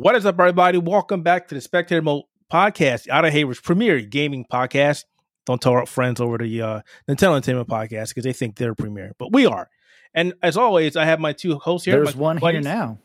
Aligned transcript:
What 0.00 0.16
is 0.16 0.24
up, 0.24 0.40
everybody? 0.40 0.78
Welcome 0.78 1.22
back 1.22 1.48
to 1.48 1.54
the 1.54 1.60
Spectator 1.60 2.00
Mode 2.00 2.22
podcast, 2.50 3.06
Outer 3.10 3.28
Haven's 3.28 3.60
premier 3.60 4.00
gaming 4.00 4.46
podcast. 4.50 5.04
Don't 5.44 5.60
tell 5.60 5.72
our 5.72 5.84
friends 5.84 6.22
over 6.22 6.38
the 6.38 6.62
uh, 6.62 6.80
Nintendo 7.06 7.36
Entertainment 7.36 7.68
podcast 7.68 8.08
because 8.08 8.24
they 8.24 8.32
think 8.32 8.56
they're 8.56 8.74
premier, 8.74 9.12
but 9.18 9.30
we 9.30 9.44
are. 9.44 9.68
And 10.14 10.32
as 10.42 10.56
always, 10.56 10.96
I 10.96 11.04
have 11.04 11.20
my 11.20 11.34
two 11.34 11.58
hosts 11.58 11.84
here. 11.84 12.02
There's 12.02 12.16
one 12.16 12.38
buddies. 12.38 12.64
here 12.64 12.74
now. 12.74 12.98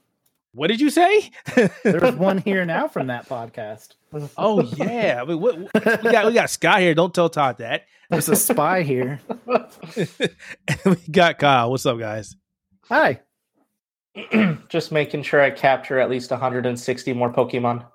What 0.54 0.68
did 0.68 0.80
you 0.80 0.90
say? 0.90 1.32
There's 1.84 2.16
one 2.16 2.38
here 2.38 2.64
now 2.64 2.88
from 2.88 3.08
that 3.08 3.28
podcast. 3.28 3.96
oh 4.38 4.62
yeah, 4.62 5.20
I 5.22 5.26
mean, 5.26 5.42
what, 5.42 5.60
what- 5.60 6.02
we 6.02 6.12
got 6.14 6.26
we 6.28 6.32
got 6.32 6.50
Scott 6.50 6.80
here. 6.80 6.94
Don't 6.96 7.14
tell 7.14 7.28
Todd 7.28 7.58
that. 7.58 7.88
There's 8.10 8.30
a 8.30 8.38
spy 8.38 8.84
here. 8.84 9.20
and 9.98 10.80
we 10.86 10.96
got 11.12 11.40
Kyle. 11.40 11.72
What's 11.72 11.86
up, 11.86 12.00
guys? 12.00 12.38
Hi. 12.88 13.20
Just 14.70 14.92
making 14.92 15.24
sure 15.24 15.42
I 15.42 15.52
capture 15.52 16.00
at 16.00 16.10
least 16.10 16.32
160 16.32 17.14
more 17.14 17.32
Pokemon. 17.32 17.86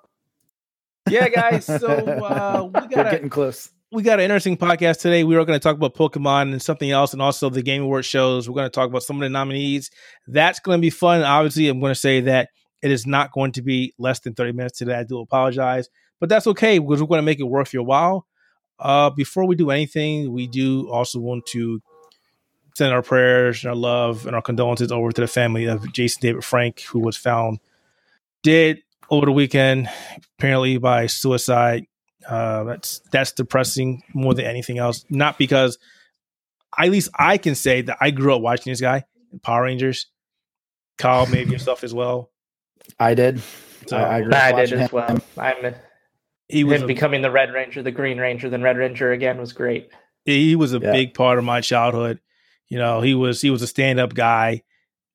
Yeah, 1.09 1.29
guys. 1.29 1.65
So 1.65 1.87
uh, 1.87 2.63
we 2.65 2.81
We're 2.81 2.87
got 2.87 3.07
a, 3.07 3.11
getting 3.11 3.29
close. 3.29 3.69
we 3.91 4.03
got 4.03 4.19
an 4.19 4.25
interesting 4.25 4.55
podcast 4.55 4.99
today. 4.99 5.23
We 5.23 5.35
are 5.35 5.45
going 5.45 5.59
to 5.59 5.63
talk 5.63 5.75
about 5.75 5.95
Pokemon 5.95 6.51
and 6.51 6.61
something 6.61 6.91
else, 6.91 7.13
and 7.13 7.21
also 7.21 7.49
the 7.49 7.63
Game 7.63 7.83
Award 7.83 8.05
shows. 8.05 8.47
We're 8.47 8.55
going 8.55 8.67
to 8.67 8.69
talk 8.69 8.87
about 8.89 9.03
some 9.03 9.15
of 9.17 9.21
the 9.21 9.29
nominees. 9.29 9.89
That's 10.27 10.59
going 10.59 10.77
to 10.77 10.81
be 10.81 10.91
fun. 10.91 11.23
Obviously, 11.23 11.67
I'm 11.67 11.79
going 11.79 11.91
to 11.91 11.99
say 11.99 12.21
that 12.21 12.49
it 12.81 12.91
is 12.91 13.07
not 13.07 13.31
going 13.31 13.51
to 13.53 13.61
be 13.61 13.93
less 13.97 14.19
than 14.19 14.33
30 14.33 14.53
minutes 14.53 14.77
today. 14.77 14.95
I 14.95 15.03
do 15.03 15.19
apologize, 15.19 15.89
but 16.19 16.29
that's 16.29 16.47
okay 16.47 16.77
because 16.77 17.01
we're 17.01 17.07
going 17.07 17.19
to 17.19 17.23
make 17.23 17.39
it 17.39 17.43
worth 17.43 17.73
your 17.73 17.83
while. 17.83 18.27
Uh, 18.79 19.09
before 19.09 19.45
we 19.45 19.55
do 19.55 19.69
anything, 19.69 20.31
we 20.31 20.47
do 20.47 20.89
also 20.89 21.19
want 21.19 21.45
to 21.47 21.81
send 22.75 22.93
our 22.93 23.01
prayers 23.01 23.63
and 23.63 23.69
our 23.69 23.75
love 23.75 24.25
and 24.25 24.35
our 24.35 24.41
condolences 24.41 24.91
over 24.91 25.11
to 25.11 25.21
the 25.21 25.27
family 25.27 25.65
of 25.65 25.91
Jason 25.91 26.19
David 26.21 26.43
Frank, 26.43 26.81
who 26.81 26.99
was 26.99 27.17
found 27.17 27.59
dead 28.43 28.81
over 29.09 29.25
the 29.25 29.31
weekend, 29.31 29.89
apparently 30.39 30.77
by 30.77 31.07
suicide. 31.07 31.85
Uh, 32.27 32.63
that's 32.65 32.99
that's 33.11 33.31
depressing 33.31 34.03
more 34.13 34.33
than 34.33 34.45
anything 34.45 34.77
else. 34.77 35.03
Not 35.09 35.37
because, 35.37 35.77
at 36.77 36.89
least 36.89 37.09
I 37.17 37.37
can 37.37 37.55
say 37.55 37.81
that 37.81 37.97
I 37.99 38.11
grew 38.11 38.35
up 38.35 38.41
watching 38.41 38.71
this 38.71 38.81
guy 38.81 39.03
in 39.33 39.39
Power 39.39 39.63
Rangers. 39.63 40.07
Kyle, 40.97 41.25
maybe 41.25 41.51
yourself 41.53 41.83
as 41.83 41.93
well. 41.93 42.29
I 42.99 43.15
did. 43.15 43.41
So 43.87 43.97
I, 43.97 44.01
I 44.01 44.17
agree. 44.19 44.33
I 44.33 44.51
did 44.51 44.55
watching 44.55 44.79
as 44.79 44.89
him. 44.91 44.95
well. 44.95 45.17
I'm 45.37 45.75
he 46.47 46.63
was 46.63 46.77
him 46.81 46.83
a, 46.83 46.87
becoming 46.87 47.21
the 47.21 47.31
Red 47.31 47.51
Ranger, 47.53 47.81
the 47.81 47.91
Green 47.91 48.19
Ranger, 48.19 48.49
then 48.49 48.61
Red 48.61 48.77
Ranger 48.77 49.11
again 49.11 49.39
was 49.39 49.53
great. 49.53 49.89
he 50.25 50.55
was 50.55 50.73
a 50.73 50.79
Yeah. 50.79 50.91
big 50.91 51.13
part 51.13 51.39
of 51.39 51.43
my 51.45 51.61
childhood. 51.61 52.19
You 52.71 52.77
know, 52.77 53.01
he 53.01 53.13
was 53.13 53.41
he 53.41 53.49
was 53.49 53.61
a 53.61 53.67
stand 53.67 53.99
up 53.99 54.13
guy. 54.13 54.63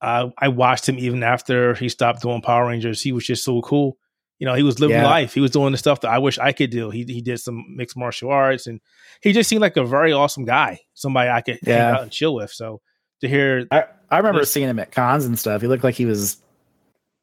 Uh, 0.03 0.29
I 0.39 0.49
watched 0.49 0.87
him 0.87 0.99
even 0.99 1.23
after 1.23 1.73
he 1.75 1.89
stopped 1.89 2.21
doing 2.21 2.43
Power 2.43 2.67
Rangers. 2.69 3.01
He 3.01 3.13
was 3.13 3.25
just 3.25 3.43
so 3.45 3.63
cool. 3.63 3.97
You 4.39 4.47
know, 4.47 4.53
he 4.53 4.63
was 4.63 4.79
living 4.79 4.99
Yeah. 4.99 5.07
life. 5.07 5.33
He 5.33 5.41
was 5.41 5.51
doing 5.53 5.73
the 5.73 5.79
stuff 5.79 6.03
that 6.03 6.11
I 6.11 6.19
wish 6.19 6.39
I 6.39 6.53
could 6.53 6.69
do. 6.71 6.91
He 6.91 7.05
he 7.05 7.23
did 7.23 7.41
some 7.41 7.65
mixed 7.75 7.97
martial 7.97 8.31
arts, 8.31 8.67
and 8.67 8.81
he 9.23 9.33
just 9.33 9.49
seemed 9.49 9.63
like 9.63 9.79
a 9.79 9.85
very 9.87 10.13
awesome 10.13 10.45
guy. 10.45 10.81
Somebody 10.93 11.31
I 11.31 11.41
could 11.41 11.59
hang 11.65 11.75
Yeah. 11.75 11.93
out 11.95 12.03
and 12.03 12.13
chill 12.13 12.35
with. 12.35 12.51
So 12.53 12.83
to 13.23 13.29
hear 13.29 13.67
I, 13.71 13.85
I 14.11 14.19
remember 14.19 14.41
There's- 14.41 14.51
seeing 14.51 14.69
him 14.69 14.79
at 14.79 14.93
cons 14.93 15.25
and 15.25 15.39
stuff. 15.39 15.63
He 15.63 15.67
looked 15.67 15.83
like 15.83 15.95
he 15.95 16.05
was 16.05 16.37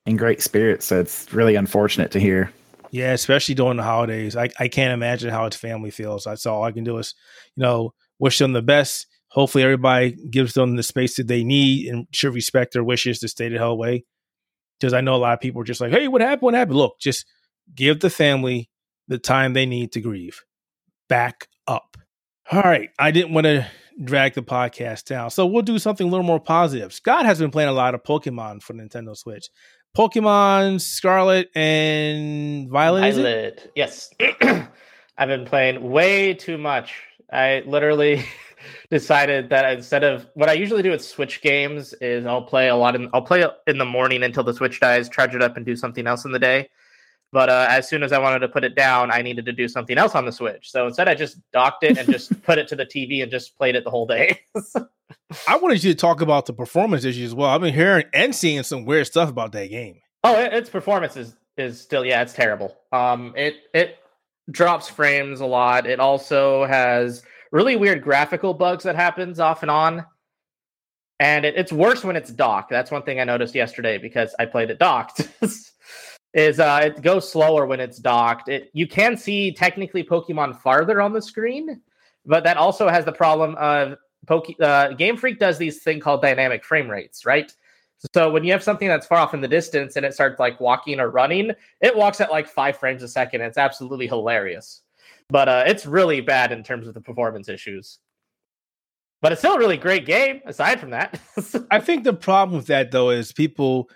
in 0.08 0.18
great 0.18 0.42
spirits. 0.42 0.88
So 0.88 1.00
it's 1.00 1.32
really 1.32 1.54
unfortunate 1.54 2.10
to 2.12 2.20
hear. 2.20 2.52
Yeah, 2.90 3.14
especially 3.14 3.54
during 3.56 3.78
the 3.78 3.84
holidays. 3.84 4.36
I, 4.36 4.50
I 4.60 4.68
can't 4.68 4.94
imagine 4.94 5.30
how 5.30 5.46
his 5.46 5.56
family 5.56 5.92
feels. 5.92 6.24
That's 6.26 6.46
all 6.48 6.64
I 6.64 6.72
can 6.72 6.84
do 6.84 6.98
is, 6.98 7.14
you 7.56 7.62
know, 7.64 7.94
wish 8.20 8.38
them 8.40 8.54
the 8.54 8.62
best. 8.64 9.06
Hopefully 9.34 9.64
everybody 9.64 10.16
gives 10.30 10.54
them 10.54 10.76
the 10.76 10.84
space 10.84 11.16
that 11.16 11.28
they 11.28 11.44
need 11.44 11.88
and 11.88 12.06
should 12.14 12.36
respect 12.36 12.74
their 12.74 12.84
wishes 12.84 13.20
to 13.20 13.28
stay 13.28 13.50
the 13.50 13.58
hell 13.58 13.72
away. 13.72 14.06
Because 14.80 14.94
I 14.94 15.02
know 15.02 15.16
a 15.16 15.18
lot 15.18 15.34
of 15.34 15.40
people 15.40 15.60
are 15.62 15.66
just 15.66 15.82
like, 15.82 15.92
hey, 15.92 16.08
what 16.08 16.22
happened? 16.22 16.42
What 16.42 16.54
happened? 16.54 16.78
Look, 16.78 17.00
just 17.00 17.26
give 17.74 18.00
the 18.00 18.12
family 18.12 18.70
the 19.08 19.18
time 19.18 19.54
they 19.54 19.66
need 19.66 19.92
to 19.94 20.02
grieve. 20.02 20.44
Back 21.10 21.48
up. 21.66 21.98
All 22.52 22.62
right. 22.62 22.92
I 23.00 23.10
didn't 23.10 23.34
want 23.34 23.46
to 23.46 23.66
drag 24.04 24.36
the 24.36 24.44
podcast 24.44 25.06
down. 25.06 25.32
So 25.32 25.48
we'll 25.48 25.64
do 25.64 25.80
something 25.80 26.06
a 26.06 26.10
little 26.12 26.26
more 26.26 26.40
positive. 26.40 26.94
Scott 26.94 27.26
has 27.26 27.40
been 27.40 27.52
playing 27.52 27.70
a 27.70 27.74
lot 27.74 27.96
of 27.96 28.04
Pokemon 28.04 28.62
for 28.62 28.74
Nintendo 28.74 29.18
Switch. 29.18 29.50
Pokemon 29.98 30.80
Scarlet 30.80 31.50
and 31.56 32.70
Violet. 32.70 33.16
Violet. 33.16 33.72
Yes. 33.76 34.12
I've 35.18 35.28
been 35.28 35.46
playing 35.46 35.90
way 35.90 36.36
too 36.36 36.60
much. 36.60 36.94
I 37.32 37.64
literally 37.66 38.24
decided 38.90 39.50
that 39.50 39.72
instead 39.74 40.04
of 40.04 40.28
what 40.34 40.50
I 40.50 40.54
usually 40.54 40.84
do 40.84 40.92
with 40.92 41.04
Switch 41.04 41.42
games 41.42 41.94
is 42.02 42.26
I'll 42.26 42.44
play 42.44 42.70
a 42.70 42.76
lot 42.76 42.96
in 42.96 43.10
I'll 43.14 43.22
play 43.22 43.46
in 43.68 43.78
the 43.78 43.86
morning 43.86 44.24
until 44.24 44.44
the 44.44 44.54
Switch 44.54 44.80
dies, 44.80 45.10
charge 45.10 45.36
it 45.36 45.42
up 45.42 45.58
and 45.58 45.66
do 45.66 45.76
something 45.76 46.08
else 46.08 46.26
in 46.26 46.32
the 46.32 46.40
day. 46.40 46.70
But 47.34 47.50
uh, 47.50 47.66
as 47.68 47.90
soon 47.90 48.04
as 48.04 48.12
I 48.12 48.20
wanted 48.20 48.40
to 48.40 48.48
put 48.48 48.64
it 48.64 48.76
down, 48.76 49.10
I 49.12 49.24
needed 49.24 49.46
to 49.46 49.52
do 49.52 49.68
something 49.68 49.98
else 49.98 50.14
on 50.14 50.26
the 50.26 50.32
Switch. 50.32 50.72
So 50.72 50.86
instead, 50.86 51.10
I 51.10 51.16
just 51.16 51.40
docked 51.52 51.84
it 51.84 51.98
and 51.98 52.08
just 52.08 52.42
put 52.44 52.60
it 52.60 52.68
to 52.68 52.76
the 52.76 52.86
TV 52.86 53.24
and 53.24 53.32
just 53.32 53.58
played 53.58 53.76
it 53.76 53.84
the 53.84 53.90
whole 53.90 54.06
day. 54.06 54.40
I 55.48 55.58
wanted 55.58 55.84
you 55.84 55.94
to 55.94 55.98
talk 55.98 56.22
about 56.22 56.46
the 56.46 56.54
performance 56.54 57.06
issues 57.06 57.32
as 57.32 57.36
well. 57.36 57.50
I've 57.50 57.62
been 57.62 57.74
hearing 57.74 58.06
and 58.14 58.36
seeing 58.36 58.62
some 58.62 58.86
weird 58.86 59.08
stuff 59.08 59.30
about 59.30 59.52
that 59.54 59.72
game. 59.72 60.00
Oh, 60.24 60.40
it, 60.40 60.54
its 60.54 60.70
performance 60.70 61.18
is 61.18 61.36
is 61.58 61.82
still 61.82 62.06
yeah, 62.06 62.22
it's 62.22 62.34
terrible. 62.34 62.78
Um, 62.92 63.34
it 63.36 63.56
it 63.74 63.98
drops 64.52 64.88
frames 64.88 65.42
a 65.42 65.46
lot. 65.46 65.88
It 65.88 66.00
also 66.00 66.66
has 66.66 67.24
really 67.54 67.78
weird 67.78 68.02
graphical 68.02 68.54
bugs 68.54 68.84
that 68.84 68.98
happens 68.98 69.40
off 69.40 69.62
and 69.62 69.72
on, 69.72 70.06
and 71.20 71.46
it, 71.46 71.56
it's 71.56 71.72
worse 71.72 72.04
when 72.04 72.18
it's 72.18 72.32
docked. 72.32 72.72
That's 72.72 72.92
one 72.92 73.04
thing 73.04 73.22
I 73.22 73.24
noticed 73.24 73.56
yesterday 73.56 73.98
because 73.98 74.36
I 74.40 74.46
played 74.46 74.70
it 74.70 74.80
docked. 74.80 75.30
is 76.34 76.60
uh, 76.60 76.82
it 76.84 77.02
goes 77.02 77.32
slower 77.32 77.66
when 77.66 77.80
it's 77.80 78.00
docked. 78.00 78.50
It 78.50 78.72
you 78.74 78.88
can 78.88 79.16
see 79.16 79.54
technically 79.54 80.04
Pokemon 80.04 80.60
farther 80.60 81.00
on 81.00 81.14
the 81.14 81.22
screen, 81.22 81.80
but 82.26 82.44
that 82.44 82.58
also 82.58 82.90
has 82.90 83.06
the 83.06 83.12
problem 83.12 83.56
of 83.56 83.98
Poke, 84.26 84.48
uh, 84.60 84.90
Game 84.90 85.18
Freak 85.18 85.40
does 85.40 85.58
these 85.58 85.84
thing 85.84 86.00
called 86.00 86.22
dynamic 86.22 86.64
frame 86.64 86.90
rates, 86.90 87.26
right? 87.26 87.54
So 88.16 88.32
when 88.32 88.44
you 88.44 88.52
have 88.52 88.64
something 88.64 88.88
that's 88.88 89.08
far 89.08 89.20
off 89.20 89.34
in 89.34 89.42
the 89.42 89.48
distance 89.48 89.96
and 89.96 90.06
it 90.06 90.14
starts 90.14 90.40
like 90.40 90.60
walking 90.60 91.00
or 91.00 91.10
running, 91.10 91.52
it 91.80 91.96
walks 91.96 92.20
at 92.20 92.32
like 92.32 92.48
five 92.48 92.78
frames 92.78 93.02
a 93.02 93.08
second. 93.08 93.42
It's 93.42 93.58
absolutely 93.58 94.08
hilarious, 94.08 94.82
but 95.34 95.50
uh, 95.50 95.64
it's 95.66 95.88
really 95.88 96.22
bad 96.22 96.52
in 96.52 96.62
terms 96.62 96.88
of 96.88 96.94
the 96.94 97.02
performance 97.02 97.50
issues. 97.50 97.98
But 99.20 99.32
it's 99.32 99.42
still 99.42 99.56
a 99.56 99.58
really 99.58 99.78
great 99.78 100.06
game. 100.06 100.42
Aside 100.46 100.80
from 100.80 100.92
that, 100.92 101.20
I 101.72 101.80
think 101.80 102.04
the 102.04 102.14
problem 102.14 102.56
with 102.56 102.68
that 102.68 102.92
though 102.92 103.10
is 103.10 103.32
people, 103.32 103.90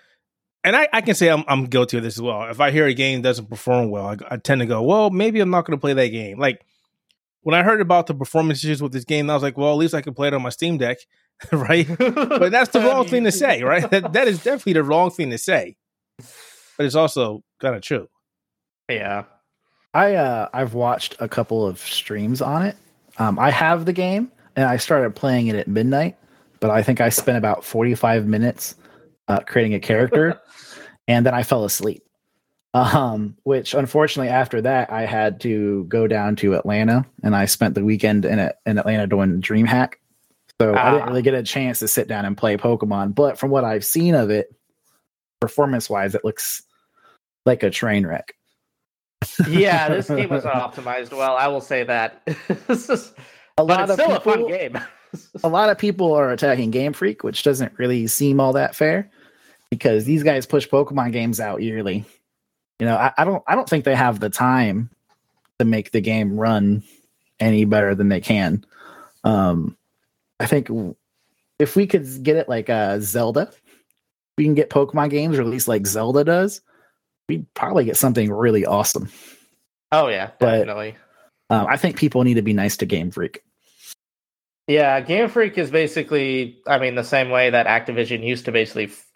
and 0.64 0.74
I, 0.74 0.88
I 0.92 1.00
can 1.00 1.14
say 1.14 1.28
I'm, 1.28 1.44
I'm 1.46 1.66
guilty 1.66 1.96
of 1.96 2.02
this 2.02 2.16
as 2.16 2.22
well. 2.22 2.50
If 2.50 2.60
I 2.60 2.72
hear 2.72 2.86
a 2.86 2.94
game 2.94 3.22
doesn't 3.22 3.48
perform 3.48 3.90
well, 3.90 4.06
I, 4.06 4.16
I 4.32 4.36
tend 4.38 4.62
to 4.62 4.66
go, 4.66 4.82
well, 4.82 5.10
maybe 5.10 5.38
I'm 5.38 5.50
not 5.50 5.64
going 5.64 5.78
to 5.78 5.80
play 5.80 5.92
that 5.92 6.08
game. 6.08 6.40
Like 6.40 6.66
when 7.42 7.54
I 7.54 7.62
heard 7.62 7.80
about 7.80 8.08
the 8.08 8.14
performance 8.14 8.64
issues 8.64 8.82
with 8.82 8.90
this 8.90 9.04
game, 9.04 9.30
I 9.30 9.34
was 9.34 9.44
like, 9.44 9.56
well, 9.56 9.70
at 9.70 9.78
least 9.78 9.94
I 9.94 10.00
can 10.00 10.14
play 10.14 10.26
it 10.26 10.34
on 10.34 10.42
my 10.42 10.48
Steam 10.48 10.76
Deck, 10.76 10.98
right? 11.52 11.86
But 11.98 12.50
that's 12.50 12.70
the 12.70 12.80
wrong 12.80 13.06
thing 13.06 13.22
to 13.22 13.32
say, 13.32 13.62
right? 13.62 13.88
That, 13.88 14.12
that 14.12 14.26
is 14.26 14.38
definitely 14.42 14.72
the 14.72 14.82
wrong 14.82 15.12
thing 15.12 15.30
to 15.30 15.38
say. 15.38 15.76
But 16.76 16.86
it's 16.86 16.96
also 16.96 17.44
kind 17.60 17.76
of 17.76 17.82
true. 17.82 18.08
Yeah. 18.88 19.24
I 19.98 20.14
uh 20.14 20.48
I've 20.52 20.74
watched 20.74 21.16
a 21.18 21.28
couple 21.28 21.66
of 21.66 21.78
streams 21.80 22.40
on 22.40 22.62
it. 22.62 22.76
Um, 23.18 23.38
I 23.38 23.50
have 23.50 23.84
the 23.84 23.92
game 23.92 24.30
and 24.54 24.64
I 24.66 24.76
started 24.76 25.16
playing 25.16 25.48
it 25.48 25.56
at 25.56 25.66
midnight, 25.66 26.16
but 26.60 26.70
I 26.70 26.82
think 26.82 27.00
I 27.00 27.08
spent 27.08 27.36
about 27.38 27.64
45 27.64 28.26
minutes 28.26 28.76
uh, 29.26 29.40
creating 29.40 29.74
a 29.74 29.80
character, 29.80 30.40
and 31.08 31.26
then 31.26 31.34
I 31.34 31.42
fell 31.42 31.64
asleep. 31.64 32.02
Um, 32.74 33.36
which 33.44 33.74
unfortunately 33.74 34.28
after 34.30 34.60
that 34.62 34.92
I 34.92 35.02
had 35.06 35.40
to 35.40 35.84
go 35.84 36.06
down 36.06 36.36
to 36.36 36.54
Atlanta, 36.54 37.04
and 37.24 37.34
I 37.34 37.46
spent 37.46 37.74
the 37.74 37.84
weekend 37.84 38.24
in 38.24 38.38
a, 38.38 38.52
in 38.66 38.78
Atlanta 38.78 39.06
doing 39.06 39.40
DreamHack. 39.40 39.94
So 40.60 40.74
I 40.74 40.90
didn't 40.92 41.02
Ah. 41.02 41.10
really 41.10 41.22
get 41.22 41.34
a 41.34 41.42
chance 41.42 41.78
to 41.80 41.88
sit 41.88 42.08
down 42.08 42.24
and 42.24 42.36
play 42.36 42.56
Pokemon. 42.56 43.14
But 43.14 43.38
from 43.38 43.50
what 43.50 43.64
I've 43.64 43.84
seen 43.84 44.14
of 44.14 44.30
it, 44.30 44.54
performance 45.40 45.88
wise, 45.88 46.14
it 46.14 46.24
looks 46.24 46.62
like 47.46 47.62
a 47.62 47.70
train 47.70 48.06
wreck. 48.06 48.34
Yeah, 49.48 49.88
this 49.88 50.08
game 50.08 50.28
was 50.28 50.44
not 50.44 50.74
optimized 50.74 51.12
well. 51.12 51.36
I 51.36 51.48
will 51.48 51.60
say 51.60 51.84
that. 51.84 52.22
This 52.66 52.88
is- 52.88 53.12
A 53.58 53.64
but 53.64 53.66
lot 53.66 53.80
it's 53.90 53.92
of 53.92 54.00
still 54.04 54.16
a 54.16 54.20
fun 54.20 54.46
game. 54.46 54.78
a 55.42 55.48
lot 55.48 55.70
of 55.70 55.78
people 55.78 56.12
are 56.12 56.30
attacking 56.30 56.70
Game 56.70 56.92
Freak, 56.92 57.24
which 57.24 57.42
doesn't 57.42 57.76
really 57.78 58.06
seem 58.06 58.40
all 58.40 58.52
that 58.52 58.76
fair 58.76 59.10
because 59.70 60.04
these 60.04 60.22
guys 60.22 60.46
push 60.46 60.68
Pokemon 60.68 61.12
games 61.12 61.40
out 61.40 61.62
yearly. 61.62 62.04
You 62.78 62.86
know, 62.86 62.96
I, 62.96 63.12
I 63.18 63.24
don't 63.24 63.42
I 63.48 63.54
don't 63.56 63.68
think 63.68 63.84
they 63.84 63.96
have 63.96 64.20
the 64.20 64.30
time 64.30 64.90
to 65.58 65.64
make 65.64 65.90
the 65.90 66.00
game 66.00 66.38
run 66.38 66.84
any 67.40 67.64
better 67.64 67.94
than 67.94 68.08
they 68.08 68.20
can. 68.20 68.64
Um 69.24 69.76
I 70.38 70.46
think 70.46 70.68
if 71.58 71.74
we 71.74 71.88
could 71.88 72.06
get 72.22 72.36
it 72.36 72.48
like 72.48 72.70
uh 72.70 73.00
Zelda, 73.00 73.50
we 74.36 74.44
can 74.44 74.54
get 74.54 74.70
Pokemon 74.70 75.10
games 75.10 75.36
released 75.38 75.66
like 75.66 75.86
Zelda 75.88 76.22
does, 76.22 76.60
we'd 77.28 77.52
probably 77.54 77.84
get 77.84 77.96
something 77.96 78.30
really 78.32 78.64
awesome. 78.66 79.08
oh 79.92 80.08
yeah, 80.08 80.30
But- 80.38 80.58
definitely. 80.58 80.96
Um, 81.50 81.66
I 81.66 81.78
think 81.78 81.96
people 81.96 82.24
need 82.24 82.34
to 82.34 82.42
be 82.42 82.52
nice 82.52 82.76
to 82.76 82.84
Game 82.86 83.10
Freak. 83.10 83.42
Yeah, 84.66 85.00
Game 85.00 85.30
Freak 85.30 85.56
is 85.56 85.70
basically, 85.70 86.58
I 86.66 86.78
mean, 86.78 86.94
the 86.94 87.02
same 87.02 87.30
way 87.30 87.48
that 87.48 87.66
Activision 87.66 88.22
used 88.22 88.44
to 88.44 88.52
basically 88.52 88.84
f- 88.84 89.06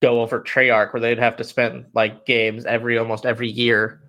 go 0.00 0.20
over 0.22 0.40
Treyarch 0.40 0.92
where 0.92 1.00
they'd 1.00 1.18
have 1.18 1.36
to 1.38 1.42
spend 1.44 1.86
like 1.92 2.26
games 2.26 2.64
every 2.64 2.96
almost 2.96 3.26
every 3.26 3.48
year. 3.48 4.02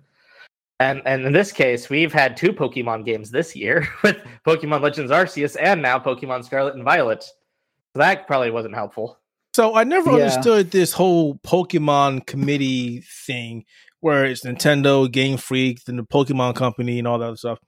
And 0.78 1.02
and 1.06 1.24
in 1.26 1.32
this 1.32 1.50
case, 1.50 1.90
we've 1.90 2.12
had 2.12 2.36
two 2.36 2.52
Pokemon 2.52 3.04
games 3.04 3.32
this 3.32 3.56
year 3.56 3.88
with 4.04 4.16
Pokemon 4.46 4.80
Legends 4.80 5.10
Arceus 5.10 5.56
and 5.60 5.82
now 5.82 5.98
Pokemon 5.98 6.44
Scarlet 6.44 6.76
and 6.76 6.84
Violet. 6.84 7.24
So 7.24 7.98
that 7.98 8.28
probably 8.28 8.52
wasn't 8.52 8.76
helpful. 8.76 9.18
So 9.54 9.74
I 9.76 9.84
never 9.84 10.10
Yeah. 10.10 10.16
understood 10.16 10.70
this 10.70 10.92
whole 10.92 11.36
Pokemon 11.36 12.26
committee 12.26 13.02
thing 13.26 13.64
where 14.00 14.24
it's 14.24 14.44
Nintendo, 14.44 15.10
Game 15.10 15.36
Freak, 15.36 15.84
then 15.84 15.96
the 15.96 16.02
Pokemon 16.02 16.54
Company, 16.56 16.98
and 16.98 17.06
all 17.06 17.18
that 17.18 17.26
other 17.26 17.36
stuff. 17.36 17.58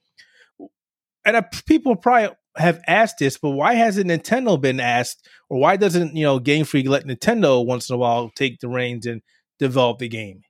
And 1.25 1.37
I, 1.37 1.43
people 1.67 1.97
probably 1.97 2.35
have 2.57 2.81
asked 2.87 3.19
this, 3.19 3.39
but 3.39 3.51
why 3.51 3.75
hasn't 3.75 4.11
Nintendo 4.11 4.61
been 4.61 4.81
asked, 4.81 5.29
or 5.49 5.59
why 5.59 5.77
doesn't 5.77 6.17
you 6.17 6.25
know 6.25 6.39
Game 6.39 6.65
Freak 6.65 6.89
let 6.89 7.05
Nintendo 7.05 7.65
once 7.65 7.89
in 7.89 7.95
a 7.95 7.99
while 7.99 8.31
take 8.35 8.61
the 8.61 8.69
reins 8.69 9.07
and 9.07 9.23
develop 9.59 9.99
the 9.99 10.09
game? 10.09 10.43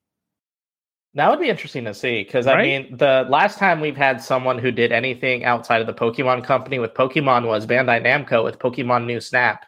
That 1.15 1.31
would 1.31 1.39
be 1.39 1.49
interesting 1.49 1.85
to 1.85 1.95
see 1.95 2.25
because 2.25 2.49
I 2.49 2.61
mean, 2.61 2.97
the 2.97 3.25
last 3.29 3.59
time 3.59 3.81
we've 3.81 3.97
had 3.97 4.21
someone 4.21 4.59
who 4.59 4.73
did 4.73 4.91
anything 4.91 5.45
outside 5.45 5.81
of 5.81 5.87
the 5.87 5.95
Pokemon 5.95 6.43
company 6.45 6.81
with 6.81 6.93
Pokemon 6.95 7.47
was 7.47 7.67
Bandai 7.67 8.05
Namco 8.05 8.43
with 8.43 8.59
Pokemon 8.59 9.07
New 9.07 9.21
Snap. 9.21 9.65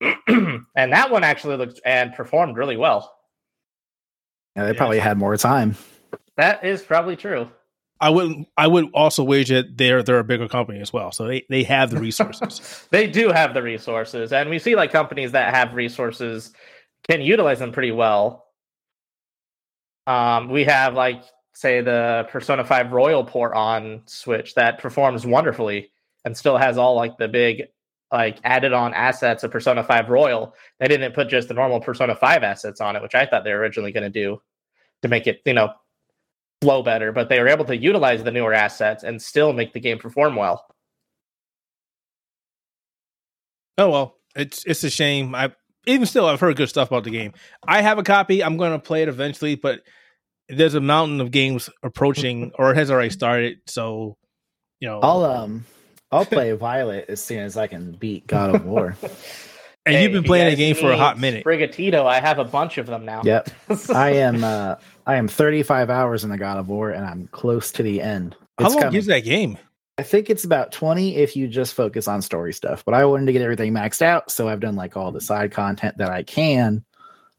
and 0.28 0.92
that 0.92 1.10
one 1.10 1.24
actually 1.24 1.56
looked 1.56 1.80
and 1.84 2.12
performed 2.12 2.56
really 2.56 2.76
well. 2.76 3.12
Yeah, 4.54 4.64
they 4.64 4.74
probably 4.74 4.98
had 4.98 5.18
more 5.18 5.36
time. 5.36 5.76
That 6.36 6.64
is 6.64 6.82
probably 6.82 7.16
true. 7.16 7.50
I 8.00 8.10
would 8.10 8.44
I 8.56 8.66
would 8.66 8.90
also 8.92 9.24
wager 9.24 9.62
that 9.62 9.76
they're 9.76 10.02
they're 10.02 10.18
a 10.18 10.24
bigger 10.24 10.48
company 10.48 10.80
as 10.80 10.92
well, 10.92 11.12
so 11.12 11.26
they 11.26 11.46
they 11.48 11.62
have 11.64 11.90
the 11.90 11.98
resources. 11.98 12.86
they 12.90 13.06
do 13.06 13.30
have 13.30 13.54
the 13.54 13.62
resources, 13.62 14.32
and 14.32 14.50
we 14.50 14.58
see 14.58 14.76
like 14.76 14.92
companies 14.92 15.32
that 15.32 15.54
have 15.54 15.74
resources 15.74 16.52
can 17.08 17.22
utilize 17.22 17.58
them 17.58 17.72
pretty 17.72 17.92
well. 17.92 18.46
Um, 20.06 20.50
we 20.50 20.64
have 20.64 20.94
like 20.94 21.22
say 21.54 21.80
the 21.80 22.26
Persona 22.30 22.64
5 22.64 22.92
Royal 22.92 23.24
port 23.24 23.54
on 23.54 24.02
Switch 24.04 24.54
that 24.56 24.78
performs 24.78 25.26
wonderfully 25.26 25.90
and 26.24 26.36
still 26.36 26.58
has 26.58 26.76
all 26.76 26.96
like 26.96 27.16
the 27.16 27.28
big 27.28 27.68
like 28.12 28.38
added 28.44 28.72
on 28.72 28.94
assets 28.94 29.42
of 29.42 29.50
Persona 29.50 29.82
5 29.82 30.08
Royal. 30.08 30.54
They 30.78 30.88
didn't 30.88 31.14
put 31.14 31.28
just 31.28 31.48
the 31.48 31.54
normal 31.54 31.80
Persona 31.80 32.14
5 32.14 32.42
assets 32.42 32.80
on 32.80 32.96
it, 32.96 33.02
which 33.02 33.14
I 33.14 33.26
thought 33.26 33.44
they 33.44 33.52
were 33.52 33.58
originally 33.58 33.92
going 33.92 34.04
to 34.04 34.10
do 34.10 34.40
to 35.02 35.08
make 35.08 35.26
it, 35.26 35.40
you 35.44 35.54
know, 35.54 35.72
flow 36.62 36.82
better, 36.82 37.12
but 37.12 37.28
they 37.28 37.40
were 37.40 37.48
able 37.48 37.64
to 37.66 37.76
utilize 37.76 38.24
the 38.24 38.30
newer 38.30 38.52
assets 38.52 39.02
and 39.02 39.20
still 39.20 39.52
make 39.52 39.72
the 39.72 39.80
game 39.80 39.98
perform 39.98 40.36
well. 40.36 40.64
Oh 43.78 43.90
well, 43.90 44.16
it's 44.34 44.64
it's 44.64 44.82
a 44.84 44.90
shame. 44.90 45.34
I 45.34 45.52
even 45.86 46.06
still 46.06 46.26
I've 46.26 46.40
heard 46.40 46.56
good 46.56 46.68
stuff 46.68 46.88
about 46.88 47.04
the 47.04 47.10
game. 47.10 47.32
I 47.66 47.82
have 47.82 47.98
a 47.98 48.02
copy. 48.02 48.42
I'm 48.42 48.56
going 48.56 48.72
to 48.72 48.78
play 48.78 49.02
it 49.02 49.08
eventually, 49.08 49.54
but 49.54 49.80
there's 50.48 50.74
a 50.74 50.80
mountain 50.80 51.20
of 51.20 51.30
games 51.30 51.68
approaching, 51.82 52.52
or 52.58 52.70
it 52.70 52.76
has 52.76 52.90
already 52.90 53.10
started. 53.10 53.58
So, 53.66 54.16
you 54.80 54.88
know, 54.88 55.00
I'll 55.00 55.24
um 55.24 55.66
I'll 56.16 56.24
play 56.26 56.52
Violet 56.52 57.06
as 57.08 57.22
soon 57.22 57.40
as 57.40 57.56
I 57.56 57.66
can 57.66 57.92
beat 57.92 58.26
God 58.26 58.54
of 58.54 58.64
War. 58.64 58.96
and 59.02 59.94
Hey, 59.94 60.02
you've 60.02 60.12
been 60.12 60.18
if 60.20 60.24
you 60.24 60.28
playing 60.28 60.50
the 60.50 60.56
game 60.56 60.74
for 60.74 60.90
a 60.90 60.96
hot 60.96 61.18
minute. 61.18 61.44
Sprigatito, 61.44 62.04
I 62.06 62.20
have 62.20 62.38
a 62.38 62.44
bunch 62.44 62.78
of 62.78 62.86
them 62.86 63.04
now. 63.04 63.22
yep. 63.24 63.48
I 63.94 64.10
am 64.14 64.42
uh 64.42 64.76
I 65.06 65.16
am 65.16 65.28
35 65.28 65.90
hours 65.90 66.24
in 66.24 66.30
the 66.30 66.38
God 66.38 66.58
of 66.58 66.68
War 66.68 66.90
and 66.90 67.04
I'm 67.06 67.28
close 67.28 67.70
to 67.72 67.82
the 67.82 68.00
end. 68.02 68.34
How 68.58 68.66
It's 68.66 68.74
long 68.74 68.82
coming. 68.84 68.98
is 68.98 69.06
that 69.06 69.20
game? 69.24 69.58
I 69.98 70.02
think 70.02 70.28
it's 70.28 70.44
about 70.44 70.72
20 70.72 71.16
if 71.16 71.36
you 71.36 71.48
just 71.48 71.72
focus 71.74 72.06
on 72.06 72.20
story 72.20 72.52
stuff. 72.52 72.84
But 72.84 72.94
I 72.94 73.04
wanted 73.06 73.26
to 73.26 73.32
get 73.32 73.40
everything 73.40 73.72
maxed 73.72 74.02
out, 74.02 74.30
so 74.30 74.46
I've 74.48 74.60
done 74.60 74.76
like 74.76 74.94
all 74.96 75.10
the 75.10 75.22
side 75.22 75.52
content 75.52 75.96
that 75.98 76.10
I 76.10 76.22
can. 76.22 76.84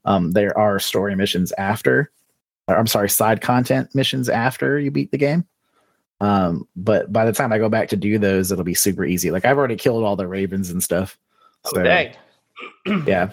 Um, 0.06 0.32
there 0.32 0.58
are 0.58 0.80
story 0.80 1.16
missions 1.16 1.52
after, 1.58 2.12
or 2.68 2.76
I'm 2.76 2.88
sorry, 2.88 3.10
side 3.10 3.42
content 3.42 3.94
missions 3.94 4.28
after 4.28 4.80
you 4.80 4.90
beat 4.90 5.12
the 5.12 5.18
game. 5.20 5.46
Um, 6.20 6.68
but 6.76 7.12
by 7.14 7.26
the 7.26 7.32
time 7.32 7.54
I 7.54 7.58
go 7.60 7.70
back 7.70 7.90
to 7.90 7.98
do 7.98 8.18
those, 8.18 8.52
it'll 8.52 8.64
be 8.64 8.74
super 8.74 9.06
easy. 9.06 9.32
Like 9.32 9.46
I've 9.46 9.58
already 9.58 9.76
killed 9.76 10.04
all 10.04 10.16
the 10.16 10.28
ravens 10.28 10.70
and 10.70 10.82
stuff. 10.84 11.18
Oh, 11.66 11.84
dang. 11.84 12.16
yeah, 13.06 13.32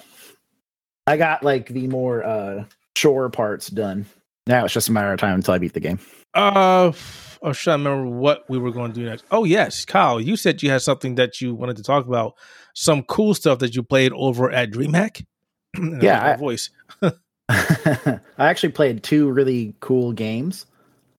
I 1.07 1.17
got 1.17 1.43
like 1.43 1.69
the 1.69 1.87
more 1.89 2.23
uh 2.25 2.65
shore 2.97 3.31
parts 3.31 3.69
done. 3.69 4.07
Now 4.47 4.65
it's 4.65 4.75
just 4.75 4.89
a 4.89 4.93
matter 4.93 5.13
of 5.13 5.19
time 5.19 5.37
until 5.37 5.55
I 5.55 5.59
beat 5.59 5.73
the 5.73 5.81
game. 5.81 5.99
Uh, 6.35 6.93
I 7.43 7.49
was 7.49 7.59
trying 7.59 7.83
to 7.85 7.91
remember 7.91 8.17
what 8.17 8.49
we 8.51 8.59
were 8.59 8.71
going 8.73 8.93
to 8.93 9.01
do 9.01 9.07
next. 9.07 9.25
Oh 9.31 9.45
yes, 9.45 9.85
Kyle, 9.85 10.21
you 10.21 10.37
said 10.37 10.63
you 10.63 10.71
had 10.71 10.83
something 10.83 11.15
that 11.15 11.41
you 11.41 11.55
wanted 11.55 11.77
to 11.77 11.83
talk 11.83 12.07
about. 12.07 12.35
Some 12.75 13.03
cool 13.05 13.35
stuff 13.35 13.61
that 13.61 13.75
you 13.75 13.83
played 13.83 14.13
over 14.13 14.51
at 14.51 14.71
DreamHack. 14.71 15.25
Yeah, 16.01 16.25
I- 16.25 16.37
voice. 16.37 16.71
I 17.49 18.21
actually 18.39 18.73
played 18.73 19.03
two 19.03 19.31
really 19.31 19.75
cool 19.81 20.13
games. 20.13 20.67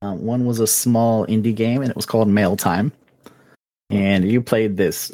Um, 0.05 0.23
one 0.23 0.45
was 0.45 0.59
a 0.59 0.67
small 0.67 1.25
indie 1.25 1.55
game, 1.55 1.81
and 1.81 1.89
it 1.89 1.95
was 1.95 2.05
called 2.05 2.27
Mail 2.27 2.55
Time. 2.55 2.91
And 3.89 4.29
you 4.29 4.41
played 4.41 4.77
this 4.77 5.11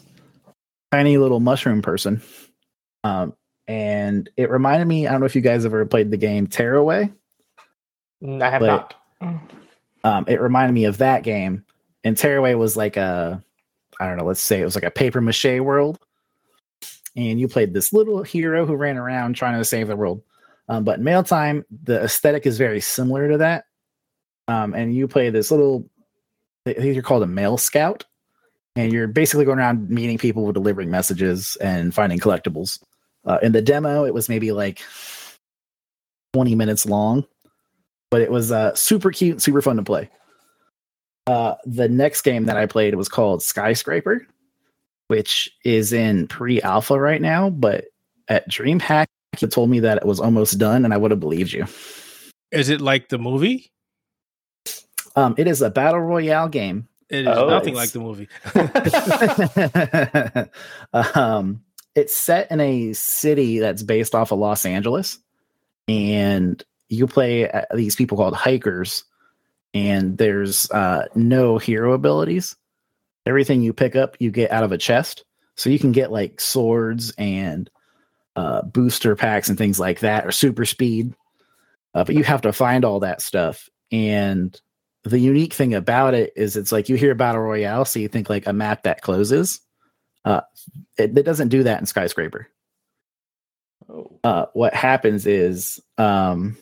tiny 0.91 1.17
little 1.17 1.39
mushroom 1.39 1.81
person. 1.81 2.21
Um, 3.03 3.33
and 3.67 4.29
it 4.35 4.49
reminded 4.49 4.87
me. 4.87 5.07
I 5.07 5.11
don't 5.11 5.21
know 5.21 5.25
if 5.25 5.35
you 5.35 5.41
guys 5.41 5.65
ever 5.65 5.85
played 5.85 6.11
the 6.11 6.17
game 6.17 6.47
Tearaway. 6.47 7.09
Mm, 8.21 8.41
I 8.41 8.49
have 8.49 8.59
But- 8.59 8.95
not. 9.21 9.41
Um, 10.03 10.25
it 10.27 10.41
reminded 10.41 10.73
me 10.73 10.85
of 10.85 10.97
that 10.97 11.23
game. 11.23 11.63
And 12.03 12.17
Tearaway 12.17 12.55
was 12.55 12.75
like 12.75 12.97
a, 12.97 13.41
I 13.99 14.07
don't 14.07 14.17
know, 14.17 14.25
let's 14.25 14.41
say 14.41 14.59
it 14.59 14.65
was 14.65 14.73
like 14.73 14.83
a 14.83 14.91
paper 14.91 15.21
mache 15.21 15.59
world. 15.59 15.99
And 17.15 17.39
you 17.39 17.47
played 17.47 17.73
this 17.73 17.93
little 17.93 18.23
hero 18.23 18.65
who 18.65 18.75
ran 18.75 18.97
around 18.97 19.35
trying 19.35 19.59
to 19.59 19.63
save 19.63 19.87
the 19.87 19.95
world. 19.95 20.23
Um, 20.67 20.83
but 20.83 20.99
Mail 20.99 21.23
Time, 21.23 21.65
the 21.83 22.01
aesthetic 22.01 22.45
is 22.47 22.57
very 22.57 22.81
similar 22.81 23.29
to 23.29 23.37
that. 23.37 23.65
Um, 24.51 24.73
and 24.73 24.93
you 24.93 25.07
play 25.07 25.29
this 25.29 25.49
little, 25.49 25.89
I 26.65 26.73
think 26.73 26.93
you're 26.93 27.03
called 27.03 27.23
a 27.23 27.27
mail 27.27 27.57
scout. 27.57 28.03
And 28.75 28.93
you're 28.93 29.07
basically 29.07 29.43
going 29.43 29.59
around 29.59 29.89
meeting 29.89 30.17
people, 30.17 30.49
delivering 30.53 30.89
messages, 30.89 31.57
and 31.57 31.93
finding 31.93 32.19
collectibles. 32.19 32.81
Uh, 33.25 33.37
in 33.41 33.51
the 33.51 33.61
demo, 33.61 34.05
it 34.05 34.13
was 34.13 34.29
maybe 34.29 34.53
like 34.53 34.81
20 36.33 36.55
minutes 36.55 36.85
long, 36.85 37.25
but 38.09 38.21
it 38.21 38.31
was 38.31 38.51
uh, 38.51 38.73
super 38.73 39.11
cute, 39.11 39.41
super 39.41 39.61
fun 39.61 39.75
to 39.75 39.83
play. 39.83 40.09
Uh, 41.27 41.55
the 41.65 41.89
next 41.89 42.21
game 42.21 42.45
that 42.45 42.55
I 42.55 42.65
played 42.65 42.95
was 42.95 43.09
called 43.09 43.43
Skyscraper, 43.43 44.25
which 45.07 45.49
is 45.65 45.91
in 45.91 46.27
pre-alpha 46.27 46.97
right 46.97 47.21
now. 47.21 47.49
But 47.49 47.85
at 48.29 48.49
DreamHack, 48.49 49.07
it 49.41 49.51
told 49.51 49.69
me 49.69 49.81
that 49.81 49.97
it 49.97 50.05
was 50.05 50.21
almost 50.21 50.57
done, 50.57 50.85
and 50.85 50.93
I 50.93 50.97
would 50.97 51.11
have 51.11 51.19
believed 51.19 51.51
you. 51.51 51.65
Is 52.51 52.69
it 52.69 52.79
like 52.79 53.09
the 53.09 53.17
movie? 53.17 53.71
Um, 55.15 55.35
it 55.37 55.47
is 55.47 55.61
a 55.61 55.69
battle 55.69 55.99
royale 55.99 56.47
game. 56.49 56.87
It 57.09 57.27
is 57.27 57.37
Oh, 57.37 57.49
nothing 57.49 57.75
it's- 57.75 57.75
like 57.75 57.91
the 57.91 57.99
movie. 57.99 58.29
um, 61.15 61.61
it's 61.95 62.15
set 62.15 62.49
in 62.51 62.59
a 62.61 62.93
city 62.93 63.59
that's 63.59 63.83
based 63.83 64.15
off 64.15 64.31
of 64.31 64.39
Los 64.39 64.65
Angeles, 64.65 65.19
and 65.87 66.63
you 66.89 67.07
play 67.07 67.49
uh, 67.49 67.63
these 67.73 67.95
people 67.95 68.17
called 68.17 68.33
hikers, 68.35 69.03
and 69.73 70.17
there's 70.17 70.69
uh, 70.71 71.05
no 71.15 71.57
hero 71.57 71.93
abilities. 71.93 72.55
Everything 73.25 73.61
you 73.61 73.73
pick 73.73 73.95
up, 73.95 74.15
you 74.19 74.31
get 74.31 74.51
out 74.51 74.63
of 74.63 74.71
a 74.71 74.77
chest, 74.77 75.25
so 75.55 75.69
you 75.69 75.79
can 75.79 75.91
get 75.91 76.11
like 76.11 76.39
swords 76.39 77.13
and 77.17 77.69
uh, 78.37 78.61
booster 78.61 79.15
packs 79.17 79.49
and 79.49 79.57
things 79.57 79.79
like 79.79 79.99
that, 79.99 80.25
or 80.25 80.31
super 80.31 80.65
speed. 80.65 81.13
Uh, 81.93 82.05
but 82.05 82.15
you 82.15 82.23
have 82.23 82.41
to 82.43 82.53
find 82.53 82.85
all 82.85 83.01
that 83.01 83.21
stuff, 83.21 83.69
and 83.91 84.59
the 85.03 85.19
unique 85.19 85.53
thing 85.53 85.73
about 85.73 86.13
it 86.13 86.31
is 86.35 86.55
it's 86.55 86.71
like 86.71 86.87
you 86.87 86.95
hear 86.95 87.15
battle 87.15 87.41
royale 87.41 87.85
so 87.85 87.99
you 87.99 88.07
think 88.07 88.29
like 88.29 88.45
a 88.47 88.53
map 88.53 88.83
that 88.83 89.01
closes. 89.01 89.59
Uh 90.25 90.41
it, 90.97 91.17
it 91.17 91.23
doesn't 91.23 91.47
do 91.49 91.63
that 91.63 91.79
in 91.79 91.85
skyscraper. 91.85 92.47
Oh. 93.89 94.19
uh 94.23 94.45
what 94.53 94.73
happens 94.73 95.25
is 95.25 95.79
um 95.97 96.55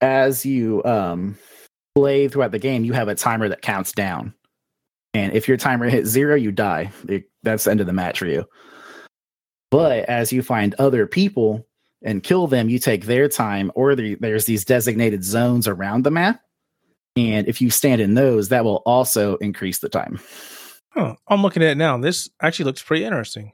as 0.00 0.44
you 0.44 0.84
um 0.84 1.38
play 1.94 2.28
throughout 2.28 2.50
the 2.50 2.58
game 2.58 2.84
you 2.84 2.92
have 2.92 3.08
a 3.08 3.14
timer 3.14 3.48
that 3.48 3.62
counts 3.62 3.92
down. 3.92 4.34
And 5.14 5.32
if 5.32 5.46
your 5.48 5.56
timer 5.56 5.88
hits 5.88 6.10
zero 6.10 6.34
you 6.34 6.52
die. 6.52 6.90
It- 7.08 7.30
that's 7.42 7.62
the 7.64 7.70
end 7.70 7.80
of 7.80 7.86
the 7.86 7.92
match 7.92 8.18
for 8.18 8.26
you. 8.26 8.44
But 9.70 10.08
as 10.08 10.32
you 10.32 10.42
find 10.42 10.74
other 10.80 11.06
people 11.06 11.64
and 12.02 12.24
kill 12.24 12.48
them 12.48 12.68
you 12.68 12.80
take 12.80 13.04
their 13.04 13.28
time 13.28 13.70
or 13.76 13.94
the, 13.94 14.16
there's 14.16 14.46
these 14.46 14.64
designated 14.64 15.22
zones 15.22 15.68
around 15.68 16.02
the 16.02 16.10
map 16.10 16.40
and 17.16 17.48
if 17.48 17.60
you 17.60 17.70
stand 17.70 18.00
in 18.00 18.14
those, 18.14 18.50
that 18.50 18.64
will 18.64 18.82
also 18.86 19.36
increase 19.36 19.78
the 19.78 19.88
time. 19.88 20.20
Huh. 20.90 21.16
I'm 21.28 21.42
looking 21.42 21.62
at 21.62 21.70
it 21.70 21.78
now. 21.78 21.98
This 21.98 22.28
actually 22.40 22.66
looks 22.66 22.82
pretty 22.82 23.04
interesting. 23.04 23.52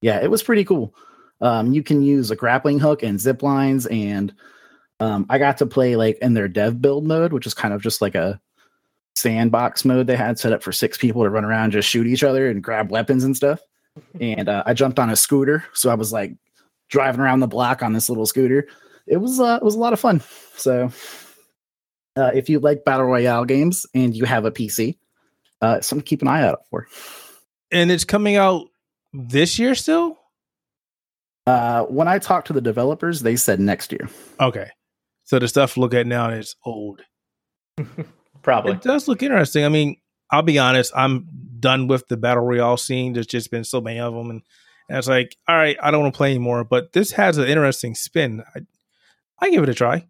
Yeah, 0.00 0.20
it 0.22 0.30
was 0.30 0.42
pretty 0.42 0.64
cool. 0.64 0.94
Um, 1.40 1.72
you 1.72 1.82
can 1.82 2.02
use 2.02 2.30
a 2.30 2.36
grappling 2.36 2.78
hook 2.78 3.02
and 3.02 3.20
zip 3.20 3.42
lines, 3.42 3.86
and 3.86 4.32
um, 5.00 5.26
I 5.28 5.38
got 5.38 5.58
to 5.58 5.66
play 5.66 5.96
like 5.96 6.18
in 6.18 6.34
their 6.34 6.48
dev 6.48 6.80
build 6.80 7.06
mode, 7.06 7.32
which 7.32 7.46
is 7.46 7.54
kind 7.54 7.74
of 7.74 7.82
just 7.82 8.00
like 8.00 8.14
a 8.14 8.40
sandbox 9.14 9.84
mode 9.84 10.06
they 10.06 10.16
had 10.16 10.38
set 10.38 10.52
up 10.52 10.62
for 10.62 10.72
six 10.72 10.96
people 10.96 11.22
to 11.22 11.30
run 11.30 11.44
around, 11.44 11.72
just 11.72 11.88
shoot 11.88 12.06
each 12.06 12.22
other 12.24 12.48
and 12.48 12.62
grab 12.62 12.90
weapons 12.90 13.24
and 13.24 13.36
stuff. 13.36 13.60
And 14.22 14.48
uh, 14.48 14.62
I 14.64 14.72
jumped 14.72 14.98
on 14.98 15.10
a 15.10 15.16
scooter, 15.16 15.66
so 15.74 15.90
I 15.90 15.94
was 15.94 16.14
like 16.14 16.34
driving 16.88 17.20
around 17.20 17.40
the 17.40 17.46
block 17.46 17.82
on 17.82 17.92
this 17.92 18.08
little 18.08 18.24
scooter. 18.24 18.66
It 19.06 19.18
was 19.18 19.38
uh, 19.38 19.58
it 19.60 19.62
was 19.62 19.74
a 19.74 19.78
lot 19.78 19.92
of 19.92 20.00
fun. 20.00 20.22
So 20.56 20.90
uh, 22.16 22.30
if 22.34 22.48
you 22.48 22.60
like 22.60 22.84
battle 22.84 23.06
royale 23.06 23.44
games 23.44 23.86
and 23.94 24.14
you 24.14 24.24
have 24.24 24.44
a 24.44 24.50
PC, 24.50 24.98
uh, 25.60 25.80
something 25.80 26.04
to 26.04 26.08
keep 26.08 26.22
an 26.22 26.28
eye 26.28 26.42
out 26.42 26.66
for. 26.68 26.86
And 27.70 27.90
it's 27.90 28.04
coming 28.04 28.36
out 28.36 28.66
this 29.12 29.58
year 29.58 29.74
still. 29.74 30.18
Uh, 31.46 31.84
when 31.84 32.06
I 32.06 32.18
talked 32.18 32.46
to 32.48 32.52
the 32.52 32.60
developers, 32.60 33.20
they 33.22 33.36
said 33.36 33.58
next 33.58 33.92
year. 33.92 34.08
Okay, 34.40 34.70
so 35.24 35.38
the 35.38 35.48
stuff 35.48 35.74
to 35.74 35.80
look 35.80 35.94
at 35.94 36.06
now 36.06 36.30
is 36.30 36.54
old. 36.64 37.02
Probably. 38.42 38.72
It 38.72 38.82
does 38.82 39.08
look 39.08 39.22
interesting. 39.22 39.64
I 39.64 39.68
mean, 39.68 39.96
I'll 40.30 40.42
be 40.42 40.58
honest. 40.58 40.92
I'm 40.94 41.26
done 41.58 41.88
with 41.88 42.06
the 42.08 42.16
battle 42.16 42.44
royale 42.44 42.76
scene. 42.76 43.12
There's 43.12 43.26
just 43.26 43.50
been 43.50 43.64
so 43.64 43.80
many 43.80 43.98
of 43.98 44.14
them, 44.14 44.30
and, 44.30 44.42
and 44.88 44.98
it's 44.98 45.08
like, 45.08 45.36
all 45.48 45.56
right, 45.56 45.76
I 45.82 45.90
don't 45.90 46.02
want 46.02 46.14
to 46.14 46.16
play 46.16 46.30
anymore. 46.30 46.64
But 46.64 46.92
this 46.92 47.12
has 47.12 47.38
an 47.38 47.48
interesting 47.48 47.94
spin. 47.94 48.42
I, 48.54 48.60
I 49.40 49.50
give 49.50 49.62
it 49.62 49.68
a 49.68 49.74
try. 49.74 50.06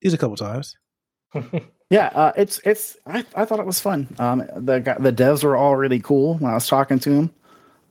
Use 0.00 0.14
a 0.14 0.18
couple 0.18 0.36
times. 0.36 0.76
Yeah, 1.90 2.08
uh, 2.08 2.32
it's 2.36 2.60
it's. 2.64 2.96
I, 3.06 3.24
I 3.34 3.44
thought 3.46 3.60
it 3.60 3.66
was 3.66 3.80
fun. 3.80 4.14
Um, 4.18 4.40
the 4.54 4.80
the 5.00 5.12
devs 5.12 5.42
were 5.42 5.56
all 5.56 5.74
really 5.74 6.00
cool 6.00 6.36
when 6.36 6.50
I 6.50 6.54
was 6.54 6.68
talking 6.68 6.98
to 6.98 7.10
them. 7.10 7.34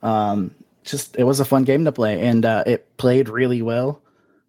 Um, 0.02 0.54
just 0.84 1.16
it 1.16 1.24
was 1.24 1.40
a 1.40 1.44
fun 1.44 1.64
game 1.64 1.84
to 1.84 1.92
play, 1.92 2.24
and 2.24 2.44
uh, 2.44 2.62
it 2.64 2.96
played 2.96 3.28
really 3.28 3.60
well. 3.60 4.00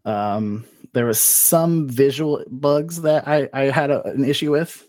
Um, 0.05 0.65
there 0.93 1.05
was 1.05 1.19
some 1.19 1.87
visual 1.89 2.43
bugs 2.47 3.01
that 3.01 3.27
I 3.27 3.49
I 3.51 3.63
had 3.71 3.89
a, 3.89 4.03
an 4.09 4.23
issue 4.23 4.51
with, 4.51 4.87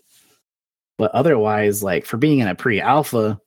but 0.99 1.11
otherwise, 1.13 1.83
like 1.83 2.05
for 2.05 2.19
being 2.19 2.41
in 2.41 2.49
a 2.49 2.55
pre-alpha, 2.55 3.41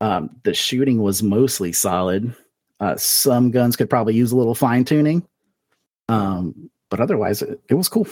um, 0.00 0.36
the 0.44 0.54
shooting 0.54 1.02
was 1.02 1.24
mostly 1.24 1.72
solid. 1.72 2.36
Uh, 2.78 2.96
some 2.96 3.50
guns 3.50 3.74
could 3.74 3.90
probably 3.90 4.14
use 4.14 4.30
a 4.30 4.36
little 4.36 4.54
fine 4.54 4.84
tuning, 4.84 5.26
um, 6.08 6.70
but 6.90 7.00
otherwise, 7.00 7.42
it, 7.42 7.60
it 7.68 7.74
was 7.74 7.88
cool. 7.88 8.06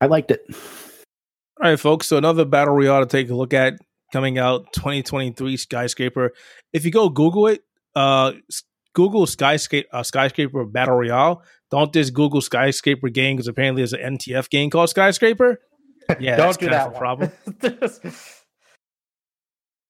I 0.00 0.06
liked 0.06 0.30
it. 0.30 0.42
All 0.48 1.70
right, 1.70 1.80
folks. 1.80 2.06
So 2.06 2.16
another 2.16 2.44
battle 2.44 2.74
royale 2.74 3.00
to 3.00 3.06
take 3.06 3.30
a 3.30 3.34
look 3.34 3.54
at 3.54 3.78
coming 4.12 4.38
out 4.38 4.72
2023 4.74 5.56
skyscraper. 5.56 6.32
If 6.72 6.84
you 6.84 6.90
go 6.90 7.08
Google 7.08 7.48
it, 7.48 7.64
uh, 7.94 8.32
Google 8.94 9.26
skyscraper 9.26 9.88
uh, 9.92 10.02
skyscraper 10.02 10.64
battle 10.64 10.96
royale. 10.96 11.42
Don't 11.70 11.92
just 11.92 12.14
Google 12.14 12.40
skyscraper 12.40 13.08
game 13.08 13.36
because 13.36 13.48
apparently 13.48 13.80
there's 13.80 13.92
an 13.92 14.18
NTF 14.18 14.48
game 14.50 14.70
called 14.70 14.90
skyscraper. 14.90 15.60
Yeah, 16.20 16.36
Don't 16.36 16.56
do 16.56 16.68
that 16.70 16.94
problem. 16.94 17.32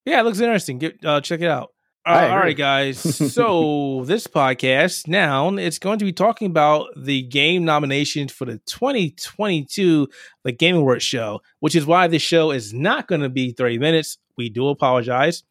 Yeah, 0.07 0.21
it 0.21 0.23
looks 0.23 0.39
interesting. 0.39 0.79
Get 0.79 1.05
uh, 1.05 1.21
check 1.21 1.41
it 1.41 1.49
out. 1.49 1.73
Uh, 2.07 2.11
I 2.11 2.29
all 2.29 2.37
agree. 2.39 2.49
right, 2.51 2.57
guys. 2.57 2.99
So 3.33 4.05
this 4.07 4.27
podcast 4.29 5.09
now 5.09 5.53
it's 5.57 5.79
going 5.81 5.99
to 5.99 6.05
be 6.05 6.13
talking 6.13 6.47
about 6.47 6.87
the 6.97 7.23
game 7.23 7.65
nominations 7.65 8.31
for 8.33 8.45
the 8.45 8.59
2022 8.67 10.09
the 10.45 10.53
Game 10.53 10.77
Awards 10.77 11.03
show, 11.03 11.41
which 11.61 11.75
is 11.75 11.85
why 11.85 12.07
this 12.07 12.23
show 12.23 12.53
is 12.53 12.73
not 12.73 13.09
going 13.09 13.23
to 13.23 13.29
be 13.29 13.51
30 13.53 13.79
minutes. 13.79 14.19
We 14.37 14.49
do 14.51 14.69
apologize. 14.69 15.43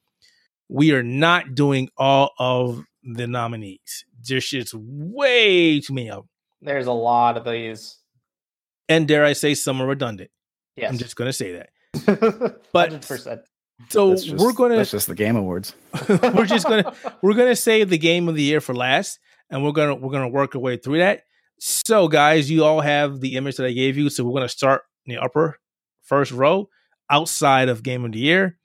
We 0.69 0.93
are 0.93 1.03
not 1.03 1.55
doing 1.55 1.89
all 1.97 2.31
of 2.39 2.83
the 3.03 3.27
nominees. 3.27 4.05
There's 4.27 4.47
just 4.47 4.73
way 4.73 5.79
too 5.81 5.93
many 5.93 6.09
of 6.09 6.23
them, 6.23 6.29
There's 6.61 6.87
a 6.87 6.91
lot 6.93 7.37
of 7.37 7.43
these. 7.43 7.97
and 8.89 9.07
dare 9.07 9.25
I 9.25 9.33
say, 9.33 9.53
some 9.55 9.81
are 9.81 9.85
redundant. 9.87 10.31
Yes. 10.75 10.89
I'm 10.91 10.97
just 10.97 11.15
going 11.15 11.27
to 11.29 11.33
say 11.33 11.51
that. 11.53 11.69
but 12.73 12.91
100%. 12.91 13.41
So 13.89 14.09
That's 14.09 14.23
just- 14.23 14.43
we're 14.43 14.53
going 14.53 14.71
to 14.71 14.77
That's 14.77 14.91
just 14.91 15.07
the 15.07 15.15
game 15.15 15.35
awards. 15.35 15.75
we're 16.09 16.45
just 16.45 16.67
gonna 16.67 16.93
we're 17.21 17.33
gonna 17.33 17.55
save 17.55 17.89
the 17.89 17.97
game 17.97 18.29
of 18.29 18.35
the 18.35 18.41
year 18.41 18.61
for 18.61 18.73
last, 18.73 19.19
and 19.49 19.63
we're 19.63 19.71
gonna 19.73 19.95
we're 19.95 20.11
gonna 20.11 20.29
work 20.29 20.55
our 20.55 20.61
way 20.61 20.77
through 20.77 20.99
that. 20.99 21.23
So, 21.59 22.07
guys, 22.07 22.49
you 22.49 22.63
all 22.63 22.81
have 22.81 23.19
the 23.19 23.35
image 23.35 23.57
that 23.57 23.65
I 23.65 23.71
gave 23.73 23.97
you. 23.97 24.09
So 24.09 24.23
we're 24.23 24.33
gonna 24.33 24.49
start 24.49 24.83
in 25.05 25.15
the 25.15 25.21
upper 25.21 25.59
first 26.03 26.31
row, 26.31 26.69
outside 27.09 27.69
of 27.69 27.83
game 27.83 28.05
of 28.05 28.13
the 28.13 28.19
year. 28.19 28.57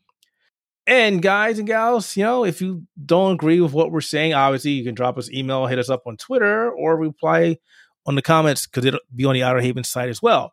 And 0.87 1.23
guys 1.23 1.59
and 1.59 1.69
gals, 1.69 2.17
you 2.17 2.25
know, 2.25 2.45
if 2.45 2.61
you 2.61 2.87
don't 3.05 3.35
agree 3.35 3.61
with 3.61 3.73
what 3.73 3.93
we're 3.93 4.01
saying, 4.01 4.35
obviously 4.35 4.73
you 4.73 4.85
can 4.85 4.95
drop 4.95 5.19
us 5.19 5.31
email, 5.31 5.67
hit 5.67 5.79
us 5.79 5.91
up 5.91 6.03
on 6.07 6.17
Twitter, 6.17 6.71
or 6.71 6.97
reply 6.97 7.59
on 8.07 8.15
the 8.15 8.23
comments 8.23 8.67
because 8.67 8.85
it'll 8.85 9.01
be 9.15 9.25
on 9.25 9.35
the 9.35 9.43
Outer 9.43 9.61
Haven 9.61 9.85
site 9.85 10.09
as 10.09 10.23
well. 10.23 10.53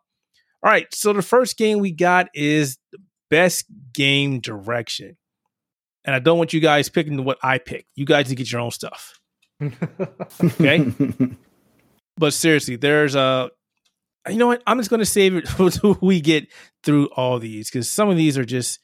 All 0.62 0.70
right, 0.70 0.86
so 0.92 1.12
the 1.12 1.22
first 1.22 1.56
game 1.56 1.78
we 1.78 1.92
got 1.92 2.28
is 2.34 2.78
best 3.30 3.66
game 3.92 4.40
direction 4.40 5.16
and 6.04 6.14
I 6.14 6.20
don't 6.20 6.38
want 6.38 6.54
you 6.54 6.60
guys 6.60 6.88
picking 6.88 7.22
what 7.22 7.38
I 7.42 7.58
pick. 7.58 7.86
You 7.94 8.06
guys 8.06 8.28
need 8.28 8.36
to 8.36 8.42
get 8.42 8.50
your 8.50 8.62
own 8.62 8.70
stuff. 8.70 9.20
Okay. 9.62 10.92
But 12.18 12.32
seriously, 12.32 12.74
there's 12.76 13.14
a. 13.14 13.50
You 14.28 14.36
know 14.38 14.48
what? 14.48 14.62
I'm 14.66 14.78
just 14.78 14.90
going 14.90 14.98
to 14.98 15.06
save 15.06 15.36
it 15.36 15.48
until 15.60 15.96
we 16.02 16.20
get 16.20 16.48
through 16.82 17.06
all 17.14 17.38
these 17.38 17.70
because 17.70 17.88
some 17.88 18.10
of 18.10 18.16
these 18.16 18.36
are 18.36 18.44
just 18.44 18.80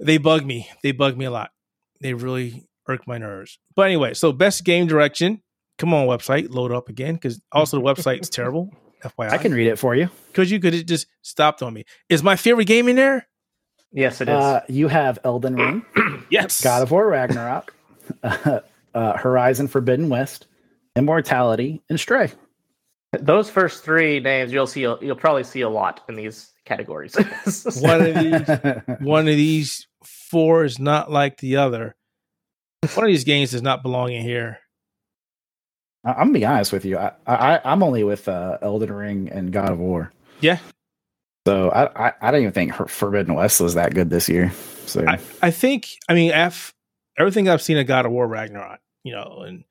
they 0.00 0.18
bug 0.18 0.44
me. 0.44 0.68
They 0.82 0.90
bug 0.92 1.16
me 1.16 1.26
a 1.26 1.30
lot. 1.30 1.50
They 2.00 2.12
really 2.12 2.66
irk 2.88 3.06
my 3.06 3.18
nerves. 3.18 3.58
But 3.76 3.82
anyway, 3.82 4.14
so 4.14 4.32
best 4.32 4.64
game 4.64 4.88
direction. 4.88 5.42
Come 5.78 5.94
on, 5.94 6.08
website, 6.08 6.50
load 6.50 6.72
up 6.72 6.88
again 6.88 7.14
because 7.14 7.40
also 7.52 7.76
the 7.76 7.84
website 7.84 8.20
is 8.22 8.30
terrible. 8.30 8.70
FYI, 9.04 9.30
I 9.30 9.38
can 9.38 9.52
read 9.52 9.68
it 9.68 9.78
for 9.78 9.94
you. 9.94 10.08
because 10.28 10.50
you 10.50 10.58
could 10.58 10.74
have 10.74 10.86
just 10.86 11.06
stopped 11.22 11.62
on 11.62 11.72
me. 11.72 11.84
Is 12.08 12.22
my 12.22 12.36
favorite 12.36 12.66
game 12.66 12.88
in 12.88 12.96
there? 12.96 13.28
Yes, 13.94 14.20
it 14.20 14.28
is. 14.28 14.34
Uh, 14.34 14.60
you 14.68 14.88
have 14.88 15.18
Elden 15.24 15.56
Ring, 15.56 15.84
Yes. 16.30 16.60
God 16.62 16.82
of 16.82 16.90
War 16.90 17.06
Ragnarok, 17.08 17.72
uh, 18.22 18.60
Horizon 18.94 19.68
Forbidden 19.68 20.10
West, 20.10 20.46
Immortality, 20.96 21.80
and 21.88 21.98
Stray. 21.98 22.30
Those 23.18 23.48
first 23.48 23.82
three 23.84 24.20
names, 24.20 24.52
you'll 24.52 24.66
see. 24.66 24.80
You'll 24.82 25.14
probably 25.16 25.44
see 25.44 25.60
a 25.62 25.68
lot 25.68 26.02
in 26.08 26.16
these 26.16 26.52
categories. 26.66 27.14
One 27.80 28.00
of 28.02 28.14
these 28.14 28.98
one 29.06 29.28
of 29.28 29.36
these 29.36 29.86
four 30.02 30.64
is 30.64 30.78
not 30.80 31.10
like 31.12 31.38
the 31.38 31.56
other. 31.56 31.94
One 32.94 33.06
of 33.06 33.08
these 33.12 33.24
games 33.24 33.52
does 33.52 33.62
not 33.62 33.82
belong 33.82 34.12
in 34.12 34.22
here. 34.22 34.58
I- 36.04 36.10
I'm 36.12 36.16
gonna 36.28 36.32
be 36.40 36.44
honest 36.44 36.72
with 36.72 36.84
you. 36.84 36.98
I, 36.98 37.12
I 37.26 37.60
I'm 37.64 37.82
only 37.84 38.02
with 38.02 38.26
uh, 38.28 38.58
Elden 38.60 38.92
Ring 38.92 39.28
and 39.30 39.52
God 39.52 39.70
of 39.70 39.78
War. 39.78 40.12
Yeah. 40.40 40.58
So 41.46 41.70
I 41.70 42.08
I, 42.08 42.12
I 42.20 42.30
don't 42.30 42.40
even 42.40 42.52
think 42.52 42.72
Her- 42.72 42.86
Forbidden 42.86 43.34
West 43.34 43.60
was 43.60 43.74
that 43.74 43.94
good 43.94 44.10
this 44.10 44.28
year. 44.28 44.52
So 44.86 45.04
I, 45.06 45.18
I 45.42 45.50
think, 45.50 45.88
I 46.08 46.14
mean, 46.14 46.30
F, 46.30 46.74
everything 47.18 47.48
I've 47.48 47.62
seen 47.62 47.78
of 47.78 47.86
God 47.86 48.06
of 48.06 48.12
War 48.12 48.26
Ragnarok, 48.26 48.80
you 49.02 49.12
know, 49.12 49.42
and 49.46 49.64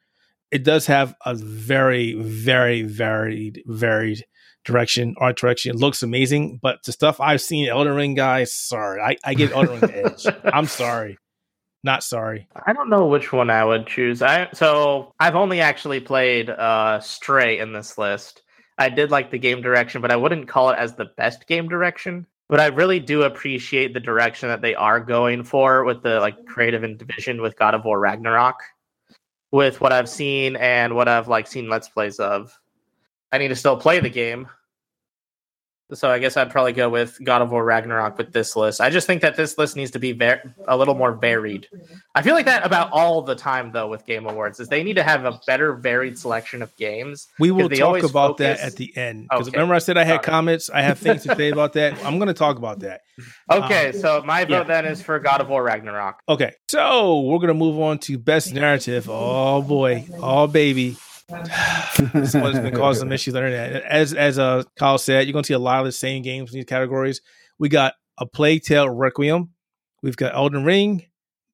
it 0.52 0.64
does 0.64 0.88
have 0.88 1.16
a 1.26 1.36
very, 1.36 2.14
very 2.14 2.84
varied, 2.84 3.64
varied 3.66 4.26
direction, 4.66 5.16
art 5.18 5.38
direction. 5.38 5.72
It 5.72 5.80
looks 5.80 6.04
amazing, 6.04 6.60
but 6.62 6.84
the 6.84 6.92
stuff 6.92 7.20
I've 7.20 7.42
seen, 7.42 7.68
Elden 7.68 7.96
Ring 7.96 8.14
guys, 8.14 8.54
sorry, 8.54 9.02
I, 9.02 9.18
I 9.24 9.34
give 9.34 9.52
Elden 9.52 9.72
Ring 9.72 9.80
the 9.80 10.06
edge. 10.06 10.26
I'm 10.54 10.68
sorry, 10.68 11.18
not 11.84 12.04
sorry. 12.04 12.48
I 12.66 12.74
don't 12.74 12.90
know 12.90 13.08
which 13.08 13.34
one 13.34 13.50
I 13.50 13.66
would 13.66 13.88
choose. 13.88 14.22
I 14.22 14.50
so 14.54 15.12
I've 15.20 15.36
only 15.36 15.60
actually 15.60 16.00
played 16.00 16.50
uh 16.50 17.00
Stray 17.00 17.60
in 17.60 17.74
this 17.74 17.98
list. 17.98 18.43
I 18.78 18.90
did 18.90 19.12
like 19.12 19.32
the 19.32 19.38
game 19.38 19.62
direction, 19.62 20.02
but 20.02 20.12
I 20.12 20.16
wouldn't 20.16 20.48
call 20.48 20.70
it 20.70 20.80
as 20.80 20.96
the 20.96 21.12
best 21.18 21.48
game 21.48 21.68
direction. 21.68 22.26
But 22.50 22.60
I 22.60 22.68
really 22.68 23.00
do 23.00 23.24
appreciate 23.24 23.94
the 23.94 24.00
direction 24.00 24.50
that 24.50 24.62
they 24.62 24.76
are 24.76 25.00
going 25.00 25.44
for 25.44 25.84
with 25.84 26.04
the 26.04 26.20
like 26.20 26.46
creative 26.46 26.84
and 26.84 26.98
division 26.98 27.42
with 27.42 27.58
God 27.58 27.74
of 27.74 27.86
War 27.86 28.00
Ragnarok. 28.00 28.60
With 29.52 29.82
what 29.82 29.94
I've 29.94 30.10
seen 30.10 30.56
and 30.56 30.96
what 30.96 31.08
I've 31.08 31.28
like 31.28 31.48
seen 31.48 31.70
let's 31.70 31.88
plays 31.88 32.20
of. 32.20 32.58
I 33.32 33.38
need 33.38 33.50
to 33.50 33.56
still 33.56 33.78
play 33.78 34.00
the 34.00 34.10
game. 34.10 34.48
So 35.94 36.10
I 36.10 36.20
guess 36.20 36.38
I'd 36.38 36.50
probably 36.52 36.74
go 36.74 36.90
with 36.90 37.18
God 37.24 37.42
of 37.42 37.52
War 37.52 37.64
Ragnarok 37.64 38.18
with 38.18 38.34
this 38.34 38.56
list. 38.56 38.82
I 38.82 38.90
just 38.90 39.08
think 39.08 39.22
that 39.22 39.36
this 39.36 39.58
list 39.58 39.76
needs 39.76 39.92
to 39.92 40.00
be 40.00 40.12
ver- 40.12 40.42
a 40.68 40.76
little 40.78 40.96
more 40.96 41.14
varied. 41.14 41.68
I 42.16 42.22
feel 42.22 42.34
like 42.36 42.46
that 42.46 42.66
about 42.66 42.92
all 42.92 43.22
the 43.22 43.36
time 43.36 43.72
though 43.72 43.88
with 43.88 44.06
Game 44.06 44.26
Awards 44.28 44.60
is 44.60 44.68
they 44.70 44.84
need 44.84 44.96
to 44.96 45.04
have 45.04 45.26
a 45.26 45.40
better 45.48 45.74
varied 45.74 46.18
selection 46.18 46.62
of 46.62 46.76
games. 46.78 47.28
We 47.40 47.52
will 47.52 47.70
talk 47.70 48.04
about 48.04 48.38
that 48.38 48.60
at 48.60 48.76
the 48.76 48.96
end. 48.98 49.28
Because 49.30 49.48
Okay. 49.48 49.58
remember, 49.58 49.76
I 49.76 49.80
said 49.80 49.98
I 49.98 50.04
had 50.04 50.22
comments. 50.24 50.70
I 50.70 50.82
have 50.82 51.00
things 51.00 51.24
to 51.24 51.36
say 51.36 51.50
about 51.50 51.74
that. 51.74 51.94
I'm 52.06 52.18
going 52.18 52.28
to 52.28 52.34
talk 52.34 52.58
about 52.58 52.80
that. 52.80 53.02
Okay, 53.52 53.88
Um, 53.90 53.94
so 53.94 54.24
my 54.26 54.44
vote 54.46 54.52
yeah. 54.52 54.64
then 54.64 54.86
is 54.86 55.02
for 55.02 55.20
God 55.20 55.40
of 55.42 55.48
War 55.50 55.62
Ragnarok. 55.64 56.22
Okay, 56.28 56.54
so 56.68 57.20
we're 57.22 57.38
gonna 57.38 57.54
move 57.54 57.80
on 57.80 58.00
to 58.00 58.18
best 58.18 58.54
narrative. 58.56 59.08
Oh 59.08 59.62
boy, 59.62 60.08
oh 60.18 60.48
baby, 60.48 60.98
this 61.30 62.34
one's 62.34 62.60
been 62.60 62.76
causing 62.76 63.02
some 63.02 63.12
issues 63.14 63.36
on 63.36 63.44
the 63.44 63.48
internet. 63.48 63.84
As 63.84 64.14
as 64.14 64.40
uh 64.40 64.64
Kyle 64.78 64.98
said, 64.98 65.26
you're 65.26 65.34
gonna 65.34 65.44
see 65.44 65.54
a 65.54 65.60
lot 65.60 65.80
of 65.80 65.86
the 65.86 65.92
same 65.92 66.22
games 66.22 66.52
in 66.52 66.60
these 66.60 66.66
categories. 66.66 67.22
We 67.60 67.70
got 67.70 67.94
a 68.18 68.26
Plague 68.26 68.64
Tale 68.64 68.90
Requiem, 68.90 69.52
we've 70.02 70.18
got 70.18 70.36
Elden 70.36 70.64
Ring, 70.64 71.06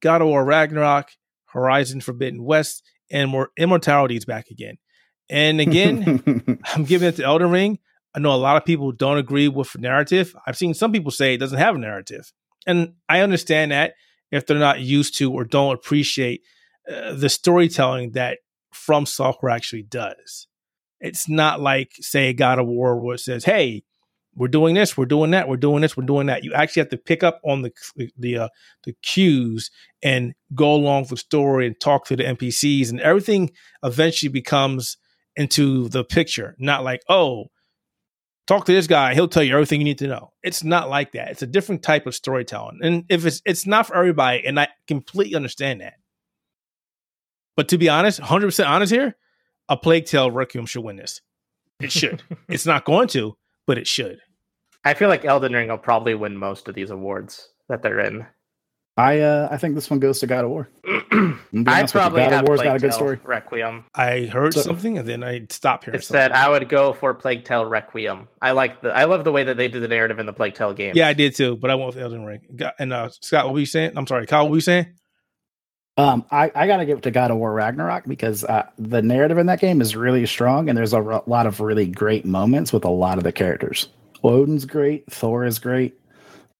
God 0.01 0.21
of 0.21 0.27
War 0.27 0.43
Ragnarok, 0.43 1.11
Horizon 1.45 2.01
Forbidden 2.01 2.43
West, 2.43 2.83
and 3.11 3.29
more 3.29 3.51
Immortality 3.57 4.15
is 4.15 4.25
back 4.25 4.49
again. 4.49 4.77
And 5.29 5.61
again, 5.61 6.59
I'm 6.73 6.85
giving 6.85 7.07
it 7.07 7.17
to 7.17 7.23
Elden 7.23 7.51
Ring. 7.51 7.79
I 8.15 8.19
know 8.19 8.33
a 8.33 8.37
lot 8.37 8.57
of 8.57 8.65
people 8.65 8.91
don't 8.91 9.19
agree 9.19 9.47
with 9.47 9.77
narrative. 9.77 10.35
I've 10.47 10.57
seen 10.57 10.73
some 10.73 10.91
people 10.91 11.11
say 11.11 11.33
it 11.35 11.37
doesn't 11.37 11.59
have 11.59 11.75
a 11.75 11.79
narrative. 11.79 12.31
And 12.65 12.93
I 13.07 13.21
understand 13.21 13.71
that 13.71 13.93
if 14.31 14.45
they're 14.45 14.57
not 14.57 14.79
used 14.79 15.17
to 15.17 15.31
or 15.31 15.43
don't 15.43 15.75
appreciate 15.75 16.41
uh, 16.91 17.13
the 17.13 17.29
storytelling 17.29 18.11
that 18.11 18.39
From 18.89 19.05
Software 19.05 19.51
actually 19.51 19.83
does. 19.83 20.47
It's 20.99 21.29
not 21.29 21.61
like, 21.61 21.91
say, 21.99 22.33
God 22.33 22.57
of 22.57 22.65
War, 22.65 22.99
where 22.99 23.13
it 23.13 23.19
says, 23.19 23.45
"Hey, 23.45 23.83
we're 24.33 24.47
doing 24.47 24.73
this, 24.73 24.97
we're 24.97 25.05
doing 25.05 25.29
that, 25.29 25.47
we're 25.47 25.57
doing 25.57 25.81
this, 25.81 25.95
we're 25.95 26.07
doing 26.07 26.25
that." 26.25 26.43
You 26.43 26.53
actually 26.55 26.79
have 26.79 26.89
to 26.89 26.97
pick 26.97 27.21
up 27.21 27.39
on 27.45 27.61
the 27.61 27.71
the 28.17 28.37
uh, 28.39 28.47
the 28.85 28.93
cues 29.03 29.69
and 30.01 30.33
go 30.55 30.73
along 30.73 31.01
with 31.01 31.09
the 31.11 31.17
story 31.17 31.67
and 31.67 31.79
talk 31.79 32.05
to 32.05 32.15
the 32.15 32.23
NPCs, 32.23 32.89
and 32.89 32.99
everything 33.01 33.51
eventually 33.83 34.31
becomes 34.31 34.97
into 35.35 35.87
the 35.89 36.03
picture. 36.03 36.55
Not 36.57 36.83
like, 36.83 37.03
oh, 37.07 37.51
talk 38.47 38.65
to 38.65 38.73
this 38.73 38.87
guy, 38.87 39.13
he'll 39.13 39.27
tell 39.27 39.43
you 39.43 39.53
everything 39.53 39.81
you 39.81 39.85
need 39.85 39.99
to 39.99 40.07
know. 40.07 40.33
It's 40.41 40.63
not 40.63 40.89
like 40.89 41.11
that. 41.11 41.29
It's 41.29 41.43
a 41.43 41.47
different 41.47 41.83
type 41.83 42.07
of 42.07 42.15
storytelling, 42.15 42.79
and 42.81 43.03
if 43.07 43.23
it's 43.23 43.43
it's 43.45 43.67
not 43.67 43.85
for 43.85 43.95
everybody, 43.95 44.47
and 44.47 44.59
I 44.59 44.69
completely 44.87 45.35
understand 45.35 45.81
that. 45.81 45.93
But 47.59 47.67
to 47.67 47.77
be 47.77 47.89
honest, 47.89 48.21
hundred 48.21 48.47
percent 48.47 48.69
honest 48.69 48.89
here, 48.89 49.17
a 49.67 49.75
Plague 49.75 50.05
Tale 50.05 50.31
Requiem 50.31 50.65
should 50.65 50.81
win 50.81 50.95
this. 50.95 51.19
It 51.81 51.91
should. 51.91 52.23
it's 52.47 52.65
not 52.65 52.85
going 52.85 53.09
to, 53.09 53.35
but 53.67 53.77
it 53.77 53.85
should. 53.85 54.21
I 54.85 54.93
feel 54.93 55.09
like 55.09 55.25
Elden 55.25 55.51
Ring 55.51 55.67
will 55.67 55.77
probably 55.77 56.15
win 56.15 56.37
most 56.37 56.69
of 56.69 56.75
these 56.75 56.89
awards 56.89 57.49
that 57.67 57.83
they're 57.83 57.99
in. 57.99 58.25
I 58.95 59.19
uh, 59.19 59.49
I 59.51 59.57
think 59.57 59.75
this 59.75 59.89
one 59.89 59.99
goes 59.99 60.19
to 60.19 60.27
God 60.27 60.45
of 60.45 60.51
War. 60.51 60.69
I 60.87 61.85
probably 61.85 62.21
God 62.21 62.31
have 62.31 62.43
of 62.43 62.47
War's 62.47 62.61
got 62.61 62.77
a 62.77 62.79
good 62.79 62.93
story. 62.93 63.19
Requiem. 63.25 63.83
I 63.93 64.21
heard 64.21 64.53
so, 64.53 64.61
something 64.61 64.97
and 64.97 65.05
then 65.05 65.21
I 65.21 65.45
stopped 65.49 65.83
hearing. 65.83 65.99
It 65.99 66.03
said 66.05 66.31
I 66.31 66.47
would 66.47 66.69
go 66.69 66.93
for 66.93 67.13
Plague 67.13 67.43
Tale 67.43 67.65
Requiem. 67.65 68.29
I 68.41 68.51
like 68.51 68.81
the 68.81 68.91
I 68.91 69.03
love 69.03 69.25
the 69.25 69.33
way 69.33 69.43
that 69.43 69.57
they 69.57 69.67
did 69.67 69.83
the 69.83 69.89
narrative 69.89 70.19
in 70.19 70.25
the 70.25 70.33
Plague 70.33 70.55
Tale 70.55 70.73
game. 70.73 70.93
Yeah, 70.95 71.09
I 71.09 71.13
did 71.13 71.35
too, 71.35 71.57
but 71.57 71.69
I 71.69 71.75
went 71.75 71.93
with 71.93 72.01
Elden 72.01 72.23
Ring. 72.23 72.71
And 72.79 72.93
uh, 72.93 73.09
Scott, 73.19 73.47
what 73.47 73.53
were 73.55 73.59
you 73.59 73.65
saying? 73.65 73.97
I'm 73.97 74.07
sorry, 74.07 74.25
Kyle, 74.27 74.43
what 74.43 74.51
were 74.51 74.57
you 74.57 74.61
saying? 74.61 74.95
Um, 75.99 76.25
I, 76.31 76.49
I 76.55 76.65
got 76.65 76.77
to 76.77 76.85
give 76.85 76.99
it 76.99 77.01
to 77.01 77.11
God 77.11 77.29
of 77.29 77.37
War 77.37 77.51
Ragnarok 77.51 78.05
because 78.05 78.45
uh, 78.45 78.69
the 78.77 79.01
narrative 79.01 79.37
in 79.37 79.47
that 79.47 79.59
game 79.59 79.81
is 79.81 79.97
really 79.97 80.25
strong 80.25 80.69
and 80.69 80.77
there's 80.77 80.93
a 80.93 81.03
r- 81.03 81.23
lot 81.27 81.45
of 81.45 81.59
really 81.59 81.87
great 81.87 82.23
moments 82.23 82.71
with 82.71 82.85
a 82.85 82.89
lot 82.89 83.17
of 83.17 83.25
the 83.25 83.33
characters. 83.33 83.89
Odin's 84.23 84.63
great, 84.63 85.11
Thor 85.11 85.43
is 85.43 85.59
great, 85.59 85.99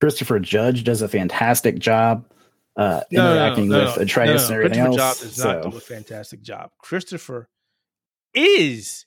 Christopher 0.02 0.40
Judge 0.40 0.84
does 0.84 1.02
a 1.02 1.08
fantastic 1.08 1.80
job 1.80 2.26
uh, 2.76 3.02
no, 3.12 3.32
interacting 3.32 3.70
no, 3.70 3.80
no, 3.80 3.86
with 3.86 3.98
Atreus 3.98 4.50
and 4.50 4.58
everything 4.58 4.80
else. 4.80 4.98
Job 4.98 5.18
does 5.18 5.36
so. 5.36 5.54
not 5.54 5.72
do 5.72 5.78
a 5.78 5.80
fantastic 5.80 6.42
job. 6.42 6.72
Christopher 6.78 7.48
is 8.34 9.06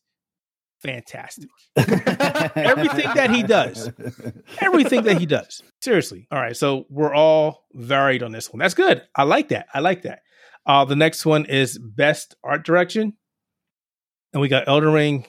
fantastic. 0.82 1.48
everything 1.76 3.08
that 3.14 3.30
he 3.30 3.42
does, 3.42 3.90
everything 4.60 5.02
that 5.04 5.18
he 5.18 5.26
does. 5.26 5.62
Seriously. 5.80 6.26
All 6.30 6.40
right. 6.40 6.56
So 6.56 6.86
we're 6.90 7.14
all 7.14 7.64
varied 7.72 8.22
on 8.22 8.32
this 8.32 8.52
one. 8.52 8.58
That's 8.58 8.74
good. 8.74 9.02
I 9.14 9.22
like 9.22 9.48
that. 9.48 9.66
I 9.72 9.80
like 9.80 10.02
that. 10.02 10.20
Uh, 10.66 10.84
the 10.84 10.96
next 10.96 11.26
one 11.26 11.44
is 11.46 11.78
best 11.78 12.36
art 12.44 12.64
direction. 12.64 13.14
And 14.32 14.40
we 14.40 14.48
got 14.48 14.68
Elden 14.68 14.92
Ring, 14.92 15.26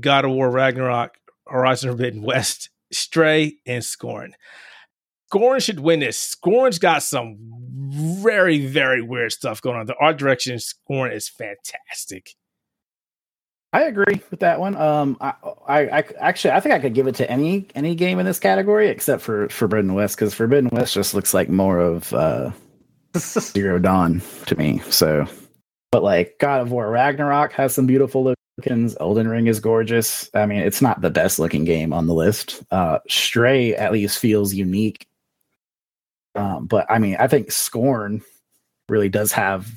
God 0.00 0.24
of 0.24 0.30
War, 0.30 0.50
Ragnarok, 0.50 1.16
Horizon 1.46 1.90
Forbidden 1.90 2.22
West, 2.22 2.70
Stray, 2.92 3.56
and 3.66 3.84
Scorn. 3.84 4.34
Scorn 5.28 5.58
should 5.60 5.80
win 5.80 6.00
this. 6.00 6.18
Scorn's 6.18 6.78
got 6.78 7.02
some 7.02 7.38
very, 8.22 8.64
very 8.66 9.02
weird 9.02 9.32
stuff 9.32 9.60
going 9.60 9.76
on. 9.76 9.86
The 9.86 9.96
art 10.00 10.18
direction 10.18 10.58
Scorn 10.58 11.12
is 11.12 11.28
fantastic. 11.28 12.34
I 13.76 13.82
agree 13.82 14.22
with 14.30 14.40
that 14.40 14.58
one. 14.58 14.74
Um, 14.74 15.18
I, 15.20 15.34
I, 15.68 15.80
I, 15.98 16.04
actually 16.18 16.52
I 16.52 16.60
think 16.60 16.74
I 16.74 16.78
could 16.78 16.94
give 16.94 17.06
it 17.08 17.14
to 17.16 17.30
any 17.30 17.66
any 17.74 17.94
game 17.94 18.18
in 18.18 18.24
this 18.24 18.40
category 18.40 18.88
except 18.88 19.20
for 19.20 19.50
Forbidden 19.50 19.92
West 19.92 20.16
because 20.16 20.32
Forbidden 20.32 20.70
West 20.70 20.94
just 20.94 21.12
looks 21.12 21.34
like 21.34 21.50
more 21.50 21.78
of 21.78 22.10
uh, 22.14 22.52
Zero 23.18 23.78
Dawn 23.78 24.22
to 24.46 24.56
me. 24.56 24.78
So, 24.88 25.26
but 25.92 26.02
like 26.02 26.36
God 26.40 26.62
of 26.62 26.70
War 26.70 26.88
Ragnarok 26.88 27.52
has 27.52 27.74
some 27.74 27.86
beautiful 27.86 28.34
lookings. 28.58 28.96
Elden 28.98 29.28
Ring 29.28 29.46
is 29.46 29.60
gorgeous. 29.60 30.30
I 30.32 30.46
mean, 30.46 30.60
it's 30.60 30.80
not 30.80 31.02
the 31.02 31.10
best 31.10 31.38
looking 31.38 31.64
game 31.64 31.92
on 31.92 32.06
the 32.06 32.14
list. 32.14 32.62
Uh, 32.70 33.00
Stray 33.10 33.74
at 33.74 33.92
least 33.92 34.18
feels 34.18 34.54
unique. 34.54 35.06
Um, 36.34 36.64
but 36.64 36.86
I 36.90 36.98
mean, 36.98 37.16
I 37.18 37.28
think 37.28 37.52
Scorn 37.52 38.22
really 38.88 39.10
does 39.10 39.32
have 39.32 39.70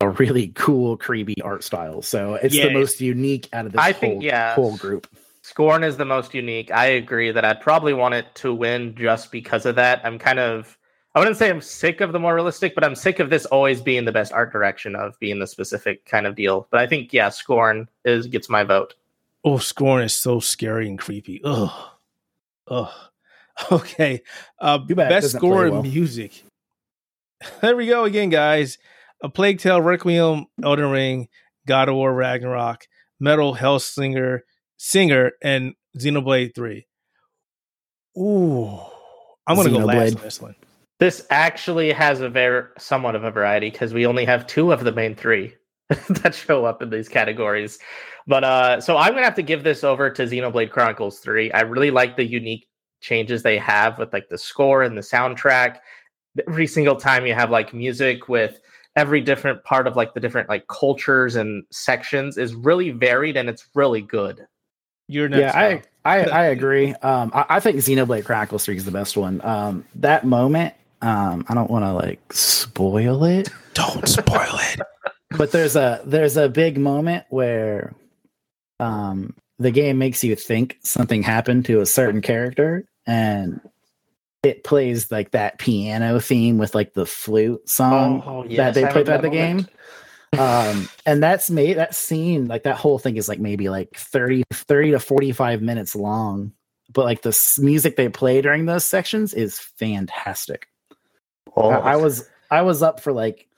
a 0.00 0.08
really 0.10 0.48
cool, 0.48 0.96
creepy 0.96 1.40
art 1.42 1.62
style. 1.62 2.02
So 2.02 2.34
it's 2.34 2.54
yeah, 2.54 2.68
the 2.68 2.74
most 2.74 3.00
unique 3.00 3.48
out 3.52 3.66
of 3.66 3.72
this 3.72 3.80
I 3.80 3.92
whole, 3.92 4.00
think, 4.00 4.22
yeah, 4.22 4.54
whole 4.54 4.76
group. 4.76 5.06
Scorn 5.42 5.84
is 5.84 5.96
the 5.96 6.04
most 6.04 6.34
unique. 6.34 6.70
I 6.70 6.86
agree 6.86 7.30
that 7.30 7.44
I'd 7.44 7.60
probably 7.60 7.92
want 7.92 8.14
it 8.14 8.34
to 8.36 8.54
win 8.54 8.94
just 8.94 9.30
because 9.30 9.66
of 9.66 9.74
that. 9.76 10.00
I'm 10.04 10.18
kind 10.18 10.38
of 10.38 10.76
I 11.14 11.18
wouldn't 11.18 11.36
say 11.36 11.50
I'm 11.50 11.60
sick 11.60 12.00
of 12.00 12.12
the 12.12 12.18
more 12.18 12.34
realistic, 12.34 12.74
but 12.74 12.84
I'm 12.84 12.94
sick 12.94 13.18
of 13.18 13.30
this 13.30 13.44
always 13.46 13.80
being 13.80 14.04
the 14.04 14.12
best 14.12 14.32
art 14.32 14.52
direction 14.52 14.94
of 14.94 15.18
being 15.18 15.38
the 15.38 15.46
specific 15.46 16.04
kind 16.06 16.26
of 16.26 16.36
deal. 16.36 16.66
But 16.70 16.80
I 16.80 16.86
think 16.86 17.12
yeah, 17.12 17.28
Scorn 17.28 17.88
is 18.04 18.26
gets 18.26 18.48
my 18.48 18.64
vote. 18.64 18.94
Oh, 19.44 19.58
Scorn 19.58 20.02
is 20.02 20.14
so 20.14 20.40
scary 20.40 20.88
and 20.88 20.98
creepy. 20.98 21.40
Ugh. 21.44 21.70
Ugh. 22.68 22.90
Okay. 23.70 24.22
Uh 24.58 24.78
best 24.78 25.32
score 25.32 25.70
well. 25.70 25.82
music. 25.82 26.44
There 27.60 27.76
we 27.76 27.86
go 27.86 28.04
again, 28.04 28.30
guys 28.30 28.78
a 29.22 29.28
Plague 29.28 29.58
Tale, 29.58 29.80
Requiem, 29.80 30.46
Elden 30.62 30.90
Ring, 30.90 31.28
God 31.66 31.88
of 31.88 31.94
War, 31.94 32.12
Ragnarok, 32.12 32.86
Metal, 33.18 33.54
Hellsinger, 33.54 34.40
Singer, 34.76 35.32
and 35.42 35.74
Xenoblade 35.98 36.54
3. 36.54 36.86
Ooh. 38.18 38.80
I'm 39.46 39.56
going 39.56 39.72
to 39.72 39.78
go 39.78 39.84
last 39.84 40.16
on 40.16 40.22
this 40.22 40.40
one. 40.40 40.54
This 40.98 41.26
actually 41.30 41.92
has 41.92 42.20
a 42.20 42.28
very 42.28 42.64
somewhat 42.78 43.14
of 43.14 43.24
a 43.24 43.30
variety 43.30 43.70
because 43.70 43.94
we 43.94 44.06
only 44.06 44.24
have 44.26 44.46
two 44.46 44.70
of 44.70 44.84
the 44.84 44.92
main 44.92 45.14
three 45.14 45.54
that 45.88 46.34
show 46.34 46.64
up 46.66 46.82
in 46.82 46.90
these 46.90 47.08
categories. 47.08 47.78
But 48.26 48.44
uh 48.44 48.80
so 48.82 48.98
I'm 48.98 49.14
gonna 49.14 49.24
have 49.24 49.34
to 49.36 49.42
give 49.42 49.64
this 49.64 49.82
over 49.82 50.10
to 50.10 50.22
Xenoblade 50.24 50.70
Chronicles 50.70 51.20
3. 51.20 51.50
I 51.52 51.62
really 51.62 51.90
like 51.90 52.16
the 52.16 52.24
unique 52.24 52.68
changes 53.00 53.42
they 53.42 53.56
have 53.56 53.98
with 53.98 54.12
like 54.12 54.28
the 54.28 54.36
score 54.36 54.82
and 54.82 54.96
the 54.96 55.00
soundtrack. 55.00 55.78
Every 56.46 56.66
single 56.66 56.96
time 56.96 57.26
you 57.26 57.34
have 57.34 57.50
like 57.50 57.72
music 57.72 58.28
with 58.28 58.60
every 58.96 59.20
different 59.20 59.62
part 59.64 59.86
of 59.86 59.96
like 59.96 60.14
the 60.14 60.20
different 60.20 60.48
like 60.48 60.66
cultures 60.68 61.36
and 61.36 61.64
sections 61.70 62.36
is 62.36 62.54
really 62.54 62.90
varied 62.90 63.36
and 63.36 63.48
it's 63.48 63.68
really 63.74 64.02
good. 64.02 64.46
You're 65.08 65.28
yeah, 65.28 65.52
I, 65.56 65.82
I 66.04 66.24
I 66.30 66.44
agree. 66.46 66.94
Um, 66.94 67.30
I, 67.34 67.46
I 67.48 67.60
think 67.60 67.76
Xenoblade 67.78 68.24
Chronicles 68.24 68.64
Three 68.64 68.76
is 68.76 68.84
the 68.84 68.90
best 68.90 69.16
one. 69.16 69.40
Um, 69.44 69.84
that 69.96 70.24
moment, 70.24 70.74
um, 71.02 71.44
I 71.48 71.54
don't 71.54 71.70
want 71.70 71.84
to 71.84 71.92
like 71.92 72.32
spoil 72.32 73.24
it. 73.24 73.48
Don't 73.74 74.08
spoil 74.08 74.48
it. 74.52 74.80
But 75.38 75.52
there's 75.52 75.76
a 75.76 76.02
there's 76.04 76.36
a 76.36 76.48
big 76.48 76.76
moment 76.76 77.24
where, 77.28 77.94
um, 78.80 79.36
the 79.60 79.70
game 79.70 79.96
makes 79.96 80.24
you 80.24 80.34
think 80.34 80.78
something 80.82 81.22
happened 81.22 81.66
to 81.66 81.80
a 81.80 81.86
certain 81.86 82.20
character, 82.20 82.84
and 83.06 83.60
it 84.42 84.64
plays 84.64 85.10
like 85.10 85.32
that 85.32 85.58
piano 85.58 86.18
theme 86.18 86.58
with 86.58 86.74
like 86.74 86.94
the 86.94 87.06
flute 87.06 87.68
song 87.68 88.22
oh, 88.26 88.44
yes, 88.44 88.56
that 88.56 88.74
they 88.74 88.90
played 88.90 89.08
at 89.08 89.22
the 89.22 89.28
game. 89.28 89.66
um 90.38 90.88
and 91.04 91.22
that's 91.22 91.50
made 91.50 91.76
that 91.76 91.94
scene 91.94 92.46
like 92.46 92.62
that 92.62 92.76
whole 92.76 92.98
thing 92.98 93.16
is 93.16 93.28
like 93.28 93.40
maybe 93.40 93.68
like 93.68 93.94
30 93.96 94.44
30 94.52 94.92
to 94.92 95.00
45 95.00 95.60
minutes 95.60 95.96
long 95.96 96.52
but 96.92 97.04
like 97.04 97.22
the 97.22 97.58
music 97.58 97.96
they 97.96 98.08
play 98.08 98.40
during 98.40 98.64
those 98.64 98.86
sections 98.86 99.34
is 99.34 99.58
fantastic 99.58 100.68
oh. 101.56 101.70
I, 101.70 101.92
I 101.92 101.96
was 101.96 102.28
i 102.50 102.62
was 102.62 102.82
up 102.82 103.00
for 103.00 103.12
like 103.12 103.48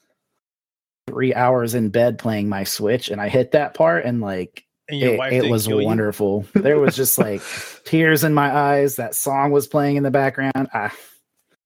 three 1.06 1.34
hours 1.34 1.74
in 1.74 1.90
bed 1.90 2.18
playing 2.18 2.48
my 2.48 2.64
switch 2.64 3.10
and 3.10 3.20
i 3.20 3.28
hit 3.28 3.52
that 3.52 3.74
part 3.74 4.06
and 4.06 4.20
like 4.22 4.64
it, 4.92 5.44
it 5.44 5.50
was 5.50 5.68
wonderful. 5.68 6.46
there 6.54 6.78
was 6.78 6.94
just 6.94 7.18
like 7.18 7.42
tears 7.84 8.24
in 8.24 8.34
my 8.34 8.54
eyes. 8.54 8.96
That 8.96 9.14
song 9.14 9.50
was 9.50 9.66
playing 9.66 9.96
in 9.96 10.02
the 10.02 10.10
background. 10.10 10.68
Ah, 10.74 10.94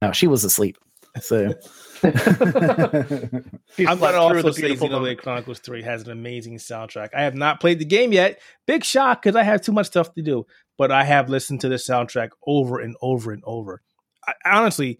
no, 0.00 0.12
she 0.12 0.26
was 0.26 0.44
asleep. 0.44 0.78
So 1.20 1.54
I'm 2.02 2.12
gonna 3.78 4.18
also 4.18 4.50
say 4.50 4.76
Xenoblade 4.76 5.18
Chronicles 5.18 5.60
3 5.60 5.82
has 5.82 6.02
an 6.02 6.10
amazing 6.10 6.58
soundtrack. 6.58 7.10
I 7.14 7.22
have 7.22 7.34
not 7.34 7.60
played 7.60 7.78
the 7.78 7.84
game 7.84 8.12
yet. 8.12 8.40
Big 8.66 8.84
shock 8.84 9.22
because 9.22 9.36
I 9.36 9.42
have 9.42 9.62
too 9.62 9.72
much 9.72 9.86
stuff 9.86 10.12
to 10.14 10.22
do, 10.22 10.46
but 10.76 10.92
I 10.92 11.04
have 11.04 11.30
listened 11.30 11.62
to 11.62 11.68
the 11.68 11.76
soundtrack 11.76 12.30
over 12.46 12.80
and 12.80 12.96
over 13.00 13.32
and 13.32 13.42
over. 13.46 13.82
I, 14.26 14.34
honestly, 14.44 14.98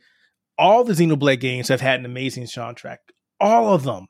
all 0.58 0.84
the 0.84 0.94
Xenoblade 0.94 1.40
games 1.40 1.68
have 1.68 1.80
had 1.80 2.00
an 2.00 2.06
amazing 2.06 2.44
soundtrack. 2.44 2.98
All 3.40 3.74
of 3.74 3.82
them. 3.82 4.06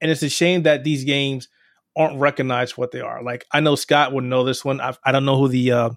And 0.00 0.10
it's 0.10 0.22
a 0.22 0.28
shame 0.28 0.62
that 0.62 0.84
these 0.84 1.04
games 1.04 1.48
aren't 1.96 2.18
recognized 2.18 2.76
what 2.76 2.90
they 2.90 3.00
are. 3.00 3.22
Like 3.22 3.44
I 3.52 3.60
know 3.60 3.74
Scott 3.74 4.12
would 4.12 4.24
know 4.24 4.44
this 4.44 4.64
one. 4.64 4.80
I, 4.80 4.94
I 5.04 5.12
don't 5.12 5.24
know 5.24 5.38
who 5.38 5.48
the 5.48 5.72
uh, 5.72 5.90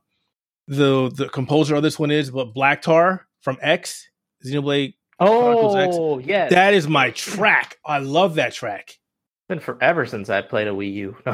the 0.67 1.09
the 1.13 1.29
composer 1.29 1.75
of 1.75 1.83
this 1.83 1.97
one 1.97 2.11
is, 2.11 2.31
but 2.31 2.53
Black 2.53 2.81
Tar 2.81 3.27
from 3.41 3.57
X, 3.61 4.09
Xenoblade. 4.45 4.93
Oh, 5.19 6.19
yeah, 6.19 6.49
that 6.49 6.73
is 6.73 6.87
my 6.87 7.09
track. 7.11 7.77
I 7.85 7.99
love 7.99 8.35
that 8.35 8.53
track. 8.53 8.89
It's 8.89 9.47
been 9.49 9.59
forever 9.59 10.05
since 10.05 10.29
I 10.29 10.41
played 10.41 10.67
a 10.67 10.71
Wii 10.71 10.93
U. 10.93 11.15
but 11.23 11.33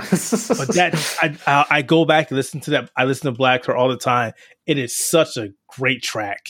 that 0.76 1.18
I, 1.22 1.36
I, 1.46 1.66
I 1.78 1.82
go 1.82 2.06
back 2.06 2.30
and 2.30 2.38
listen 2.38 2.62
to 2.62 2.72
that. 2.72 2.92
I 2.96 3.04
listen 3.06 3.26
to 3.32 3.38
Black 3.38 3.64
Tar 3.64 3.76
all 3.76 3.90
the 3.90 3.98
time. 3.98 4.34
It 4.66 4.78
is 4.78 4.96
such 4.96 5.36
a 5.36 5.50
great 5.68 6.02
track. 6.02 6.50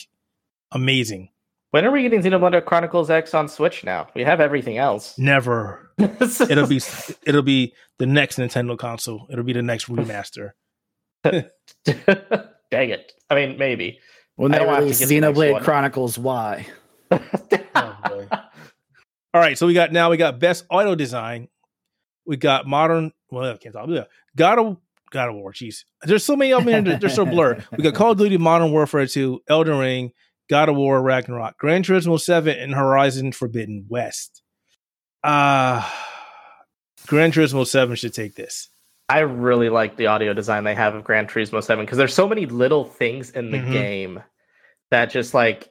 Amazing. 0.70 1.30
When 1.74 1.84
are 1.84 1.90
we 1.90 2.02
getting 2.02 2.22
Xenoblade 2.22 2.66
Chronicles 2.66 3.10
X 3.10 3.34
on 3.34 3.48
Switch 3.48 3.82
now? 3.82 4.06
We 4.14 4.22
have 4.22 4.40
everything 4.40 4.78
else. 4.78 5.18
Never. 5.18 5.90
it'll 5.98 6.68
be 6.68 6.80
it'll 7.26 7.42
be 7.42 7.74
the 7.98 8.06
next 8.06 8.38
Nintendo 8.38 8.78
console. 8.78 9.26
It'll 9.28 9.42
be 9.42 9.54
the 9.54 9.62
next 9.62 9.88
remaster. 9.88 10.52
Dang 11.24 11.42
it. 11.90 13.12
I 13.28 13.34
mean, 13.34 13.58
maybe. 13.58 13.98
When 14.36 14.54
I 14.54 14.58
they 14.58 14.64
don't 14.64 14.68
have 14.68 14.78
to 14.78 14.82
release 14.82 15.00
get 15.00 15.08
the 15.08 15.18
next 15.18 15.36
Xenoblade. 15.36 15.62
Chronicles 15.64 16.16
Y. 16.16 16.66
Oh. 17.76 18.28
All 19.34 19.40
right, 19.40 19.58
so 19.58 19.66
we 19.66 19.74
got 19.74 19.90
now 19.90 20.10
we 20.10 20.16
got 20.16 20.38
best 20.38 20.64
audio 20.70 20.94
design. 20.94 21.48
We 22.24 22.36
got 22.36 22.68
modern. 22.68 23.10
Well, 23.32 23.52
I 23.52 23.56
can't 23.56 23.74
talk. 23.74 23.88
Yeah. 23.88 24.04
God 24.36 24.60
of 24.60 24.76
God 25.10 25.30
of 25.30 25.34
War. 25.34 25.52
Jeez, 25.52 25.86
there's 26.02 26.24
so 26.24 26.36
many 26.36 26.52
of 26.52 26.64
them. 26.64 26.72
in 26.72 26.84
there, 26.84 26.98
They're 27.00 27.10
so 27.10 27.26
blurred. 27.26 27.66
We 27.76 27.82
got 27.82 27.94
Call 27.94 28.12
of 28.12 28.18
Duty 28.18 28.38
Modern 28.38 28.70
Warfare 28.70 29.08
2, 29.08 29.42
Elden 29.48 29.78
Ring, 29.78 30.12
God 30.48 30.68
of 30.68 30.76
War, 30.76 31.00
Ragnarok, 31.02 31.56
Gran 31.58 31.82
Turismo 31.82 32.20
7, 32.20 32.58
and 32.58 32.74
Horizon 32.74 33.32
Forbidden 33.32 33.86
West. 33.88 34.42
Uh 35.22 35.88
Gran 37.06 37.32
Turismo 37.32 37.66
7 37.66 37.96
should 37.96 38.14
take 38.14 38.34
this. 38.34 38.68
I 39.08 39.20
really 39.20 39.68
like 39.68 39.96
the 39.96 40.06
audio 40.06 40.32
design 40.32 40.64
they 40.64 40.74
have 40.74 40.94
of 40.94 41.04
Gran 41.04 41.26
Turismo 41.26 41.62
7 41.62 41.84
because 41.84 41.98
there's 41.98 42.14
so 42.14 42.26
many 42.28 42.46
little 42.46 42.84
things 42.84 43.30
in 43.30 43.50
the 43.50 43.58
Mhm. 43.58 43.72
game 43.72 44.22
that 44.90 45.10
just 45.10 45.34
like 45.34 45.70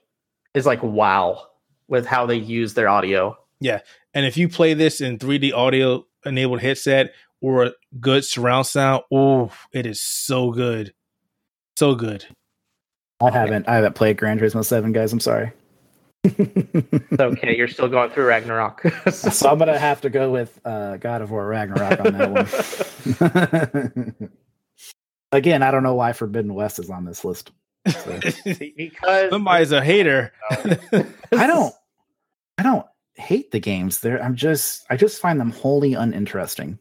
is 0.54 0.66
like 0.68 0.84
wow 0.84 1.48
with 1.88 2.06
how 2.06 2.26
they 2.28 2.36
use 2.36 2.76
their 2.76 2.88
audio. 2.88 3.36
Yeah. 3.60 3.80
And 4.14 4.26
if 4.26 4.38
you 4.38 4.48
play 4.48 4.76
this 4.76 5.02
in 5.02 5.18
3D 5.18 5.52
audio 5.52 6.06
enabled 6.26 6.62
headset 6.62 7.14
or 7.42 7.64
a 7.66 7.72
good 8.00 8.24
surround 8.24 8.68
sound, 8.68 9.04
oh, 9.12 9.52
it 9.72 9.86
is 9.88 10.00
so 10.00 10.52
good. 10.52 10.94
So 11.76 11.96
good. 11.96 12.26
I 13.24 13.32
haven't 13.32 13.68
I 13.68 13.76
haven't 13.76 13.96
played 13.96 14.18
Gran 14.18 14.40
Turismo 14.40 14.64
7, 14.64 14.92
guys. 14.92 15.14
I'm 15.14 15.20
sorry. 15.20 15.52
It's 16.24 17.20
okay, 17.20 17.58
you're 17.58 17.68
still 17.68 17.90
going 17.90 18.10
through 18.12 18.26
Ragnarok. 18.26 18.82
so 19.12 19.50
I'm 19.50 19.60
gonna 19.60 19.78
have 19.78 20.02
to 20.02 20.10
go 20.10 20.32
with 20.32 20.58
uh, 20.64 20.98
God 20.98 21.22
of 21.22 21.32
War 21.32 21.46
Ragnarok 21.46 22.00
on 22.00 22.14
that 22.14 24.14
one. 24.20 24.30
Again, 25.34 25.64
I 25.64 25.72
don't 25.72 25.84
know 25.84 25.96
why 25.96 26.14
Forbidden 26.14 26.54
West 26.54 26.80
is 26.80 26.90
on 26.90 27.06
this 27.06 27.26
list. 27.26 27.52
So, 27.90 28.20
because 28.78 29.32
Somebody's 29.32 29.72
a 29.72 29.84
hater. 29.84 30.32
I 30.52 31.48
don't, 31.48 31.74
I 32.58 32.64
don't 32.64 32.86
hate 33.16 33.52
the 33.52 33.60
games. 33.60 34.00
There, 34.00 34.24
I'm 34.24 34.36
just, 34.36 34.86
I 34.90 34.96
just 34.96 35.20
find 35.20 35.40
them 35.40 35.52
wholly 35.52 35.94
uninteresting. 35.94 36.80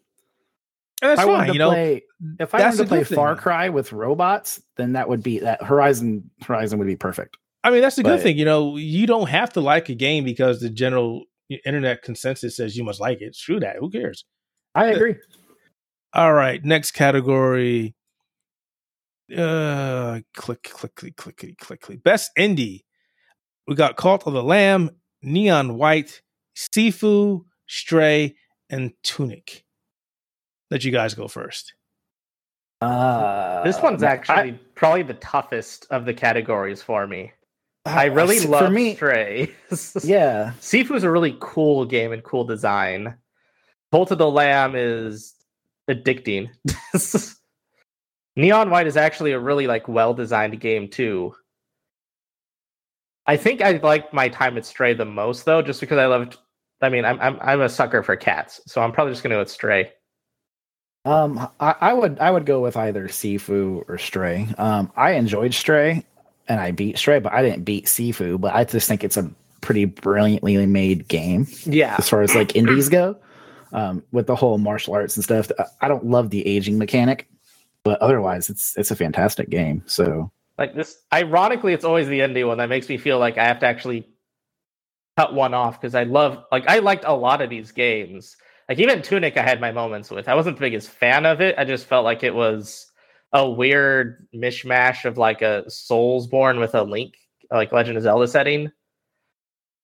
That's 1.03 1.21
if 1.21 1.29
I 1.29 1.37
fine. 1.37 1.47
to 1.49 1.53
You 1.53 1.59
know, 1.59 1.71
play, 1.71 2.03
if 2.39 2.55
I 2.55 2.61
wanted 2.61 2.77
to 2.77 2.85
play 2.85 3.05
thing, 3.05 3.17
Far. 3.17 3.37
Cry 3.37 3.69
with 3.69 3.93
robots, 3.93 4.63
then 4.77 4.93
that 4.93 5.09
would 5.09 5.23
be 5.23 5.41
that 5.41 5.63
Horizon. 5.63 6.31
Horizon 6.43 6.79
would 6.79 6.87
be 6.87 6.97
perfect. 6.97 7.37
I 7.65 7.71
mean, 7.71 7.81
that's 7.81 7.97
the 7.97 8.03
good 8.03 8.21
thing. 8.21 8.39
You 8.39 8.45
know, 8.45 8.77
you 8.77 9.07
don't 9.07 9.29
have 9.29 9.53
to 9.55 9.61
like 9.61 9.89
a 9.89 9.95
game 9.95 10.25
because 10.25 10.61
the 10.61 10.71
general 10.71 11.25
internet 11.65 12.03
consensus 12.03 12.57
says 12.57 12.77
you 12.77 12.85
must 12.85 13.01
like 13.01 13.21
it. 13.21 13.37
Screw 13.37 13.61
that. 13.61 13.77
Who 13.79 13.91
cares? 13.91 14.25
I 14.75 14.87
agree. 14.87 15.17
All 16.15 16.33
right. 16.33 16.65
Next 16.65 16.93
category. 16.93 17.95
Uh, 19.37 20.21
click, 20.35 20.63
click, 20.65 20.95
click, 20.95 21.17
click, 21.17 21.37
click, 21.37 21.59
click, 21.59 21.81
click. 21.81 22.03
Best 22.03 22.31
indie. 22.39 22.81
We 23.67 23.75
got 23.75 23.97
Cult 23.97 24.27
of 24.27 24.33
the 24.33 24.43
Lamb, 24.43 24.91
Neon 25.23 25.77
White, 25.77 26.21
Sifu, 26.57 27.45
Stray, 27.67 28.35
and 28.69 28.93
Tunic. 29.03 29.65
Let 30.73 30.85
you 30.85 30.91
guys 30.91 31.13
go 31.13 31.29
first. 31.29 31.75
Uh, 32.81 33.63
this 33.63 33.79
one's 33.83 34.03
I- 34.03 34.11
actually 34.11 34.53
probably 34.75 35.03
the 35.03 35.13
toughest 35.15 35.87
of 35.91 36.07
the 36.07 36.15
categories 36.15 36.81
for 36.83 37.07
me. 37.07 37.33
I 37.85 38.07
really 38.07 38.39
for 38.39 38.49
love 38.49 38.73
me. 38.73 38.95
Stray. 38.95 39.53
Yeah, 40.03 40.53
Sifu 40.61 40.97
is 40.97 41.05
a 41.05 41.11
really 41.11 41.37
cool 41.41 41.85
game 41.85 42.13
and 42.13 42.25
cool 42.25 42.45
design. 42.45 43.17
Cult 43.93 44.13
of 44.13 44.17
the 44.17 44.31
Lamb 44.31 44.73
is 44.75 45.35
addicting. 45.91 46.49
Neon 48.37 48.71
White 48.71 48.87
is 48.87 48.97
actually 48.97 49.33
a 49.33 49.39
really 49.39 49.67
like 49.67 49.87
well 49.89 50.15
designed 50.15 50.59
game 50.59 50.89
too. 50.89 51.35
I 53.27 53.37
think 53.37 53.61
I 53.61 53.73
liked 53.73 54.15
my 54.15 54.31
time 54.31 54.57
at 54.57 54.65
Stray 54.65 54.95
the 54.95 55.05
most 55.05 55.45
though, 55.45 55.61
just 55.61 55.81
because 55.81 55.99
I 55.99 56.07
loved. 56.07 56.39
I 56.81 56.89
mean, 56.89 57.05
I'm 57.05 57.21
I'm 57.21 57.39
I'm 57.43 57.61
a 57.61 57.69
sucker 57.69 58.03
for 58.03 58.17
cats, 58.17 58.63
so 58.67 58.81
I'm 58.81 58.91
probably 58.91 59.13
just 59.13 59.23
gonna 59.23 59.35
go 59.35 59.41
with 59.41 59.51
Stray. 59.51 59.93
Um, 61.05 61.49
I, 61.59 61.75
I 61.81 61.93
would 61.93 62.19
I 62.21 62.31
would 62.31 62.47
go 62.47 62.61
with 62.61 62.77
either 62.77 63.09
Sifu 63.09 63.85
or 63.89 63.99
Stray. 63.99 64.49
Um, 64.59 64.93
I 64.97 65.13
enjoyed 65.13 65.53
Stray, 65.55 66.05
and 66.49 66.61
I 66.61 66.71
beat 66.71 66.97
Stray, 66.99 67.19
but 67.19 67.33
I 67.33 67.43
didn't 67.43 67.65
beat 67.65 67.87
Sifu. 67.87 68.41
But 68.41 68.55
I 68.55 68.65
just 68.65 68.87
think 68.89 69.03
it's 69.03 69.17
a 69.17 69.29
pretty 69.61 69.85
brilliantly 69.85 70.65
made 70.67 71.07
game 71.09 71.47
Yeah, 71.65 71.97
as 71.99 72.09
far 72.09 72.23
as 72.23 72.35
like 72.35 72.55
indies 72.57 72.89
go. 72.89 73.17
Um, 73.73 74.03
with 74.13 74.27
the 74.27 74.37
whole 74.37 74.59
martial 74.59 74.93
arts 74.95 75.17
and 75.17 75.25
stuff, 75.25 75.51
I- 75.59 75.65
I 75.83 75.89
don't 75.89 76.05
love 76.07 76.29
the 76.31 76.47
aging 76.47 76.79
mechanic, 76.79 77.27
but 77.85 78.01
otherwise, 78.01 78.51
it's 78.51 78.77
it's 78.77 78.91
a 78.91 78.97
fantastic 78.97 79.51
game. 79.51 79.83
So 79.87 80.31
like 80.59 80.75
this. 80.75 80.99
Ironically, 81.13 81.73
it's 81.73 81.85
always 81.85 82.07
the 82.07 82.21
indie 82.21 82.47
one 82.47 82.59
that 82.59 82.69
makes 82.69 82.89
me 82.89 82.97
feel 82.99 83.19
like 83.19 83.39
I 83.39 83.45
have 83.45 83.59
to 83.61 83.67
actually 83.67 84.07
cut 85.17 85.35
one 85.35 85.53
off 85.55 85.81
because 85.81 85.95
I 85.97 86.05
love 86.05 86.45
like 86.53 86.69
I 86.69 86.79
liked 86.79 87.05
a 87.07 87.15
lot 87.15 87.43
of 87.43 87.51
these 87.51 87.73
games. 87.73 88.37
Like 88.69 88.79
even 88.79 89.03
Tunic, 89.03 89.37
I 89.37 89.43
had 89.43 89.61
my 89.61 89.73
moments 89.73 90.11
with. 90.11 90.29
I 90.29 90.35
wasn't 90.35 90.57
the 90.57 90.61
biggest 90.61 90.89
fan 90.89 91.27
of 91.27 91.41
it. 91.41 91.55
I 91.59 91.65
just 91.65 91.87
felt 91.87 92.05
like 92.05 92.23
it 92.23 92.35
was 92.35 92.91
a 93.33 93.49
weird 93.49 94.27
mishmash 94.35 95.05
of 95.05 95.19
like 95.19 95.43
a 95.43 95.65
Soulsborne 95.69 96.61
with 96.61 96.75
a 96.75 96.83
Link, 96.83 97.15
like 97.51 97.73
Legend 97.73 97.97
of 97.97 98.03
Zelda 98.03 98.29
setting. 98.29 98.71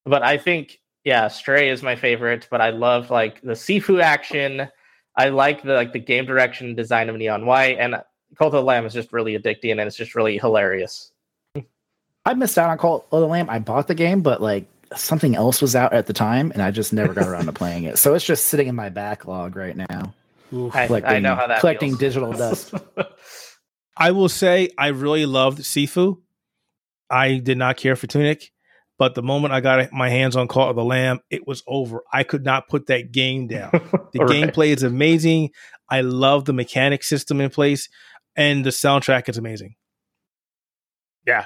But 0.04 0.22
I 0.22 0.38
think 0.38 0.80
yeah, 1.04 1.28
Stray 1.28 1.70
is 1.70 1.82
my 1.82 1.96
favorite. 1.96 2.46
But 2.50 2.60
I 2.60 2.70
love 2.70 3.10
like 3.10 3.40
the 3.40 3.52
Sifu 3.52 4.02
action. 4.02 4.68
I 5.16 5.30
like 5.30 5.62
the 5.62 5.74
like 5.74 5.92
the 5.92 5.98
game 5.98 6.26
direction 6.26 6.74
design 6.74 7.08
of 7.08 7.16
Neon 7.16 7.46
White 7.46 7.78
and 7.78 7.96
Cult 8.36 8.54
of 8.54 8.60
the 8.60 8.62
Lamb 8.62 8.84
is 8.86 8.92
just 8.92 9.12
really 9.12 9.38
addicting 9.38 9.72
and 9.72 9.80
it's 9.80 9.96
just 9.96 10.14
really 10.14 10.38
hilarious. 10.38 11.12
I 12.24 12.34
missed 12.34 12.58
out 12.58 12.70
on 12.70 12.78
Cult 12.78 13.06
of 13.10 13.20
the 13.20 13.26
Lamb. 13.26 13.48
I 13.48 13.58
bought 13.58 13.88
the 13.88 13.94
game, 13.94 14.20
but 14.20 14.42
like 14.42 14.66
something 14.96 15.34
else 15.36 15.60
was 15.62 15.74
out 15.76 15.92
at 15.92 16.06
the 16.06 16.12
time, 16.12 16.50
and 16.52 16.62
I 16.62 16.70
just 16.70 16.92
never 16.92 17.12
got 17.14 17.28
around 17.28 17.46
to 17.46 17.52
playing 17.52 17.84
it. 17.84 17.98
So 17.98 18.14
it's 18.14 18.24
just 18.24 18.46
sitting 18.46 18.68
in 18.68 18.74
my 18.74 18.88
backlog 18.88 19.56
right 19.56 19.76
now. 19.76 20.14
Oof. 20.52 20.74
I, 20.74 20.86
I 21.04 21.18
know 21.18 21.34
how 21.34 21.46
that 21.46 21.60
collecting 21.60 21.90
feels. 21.90 21.98
digital 22.00 22.32
dust. 22.32 22.72
I 23.96 24.12
will 24.12 24.28
say 24.28 24.70
I 24.78 24.88
really 24.88 25.26
loved 25.26 25.58
Sifu. 25.58 26.20
I 27.10 27.38
did 27.38 27.58
not 27.58 27.76
care 27.76 27.96
for 27.96 28.06
Tunic, 28.06 28.50
but 28.98 29.14
the 29.14 29.22
moment 29.22 29.52
I 29.52 29.60
got 29.60 29.92
my 29.92 30.08
hands 30.08 30.36
on 30.36 30.46
Cult 30.48 30.70
of 30.70 30.76
the 30.76 30.84
Lamb, 30.84 31.20
it 31.30 31.46
was 31.46 31.62
over. 31.66 32.02
I 32.12 32.22
could 32.22 32.44
not 32.44 32.68
put 32.68 32.86
that 32.86 33.12
game 33.12 33.46
down. 33.46 33.70
The 34.12 34.20
Right. 34.24 34.30
gameplay 34.52 34.68
is 34.74 34.82
amazing. 34.82 35.50
I 35.90 36.00
love 36.00 36.46
the 36.46 36.54
mechanic 36.54 37.02
system 37.02 37.42
in 37.42 37.50
place, 37.50 37.90
and 38.36 38.64
the 38.64 38.70
soundtrack 38.70 39.28
is 39.28 39.36
amazing. 39.36 39.74
Yeah, 41.26 41.44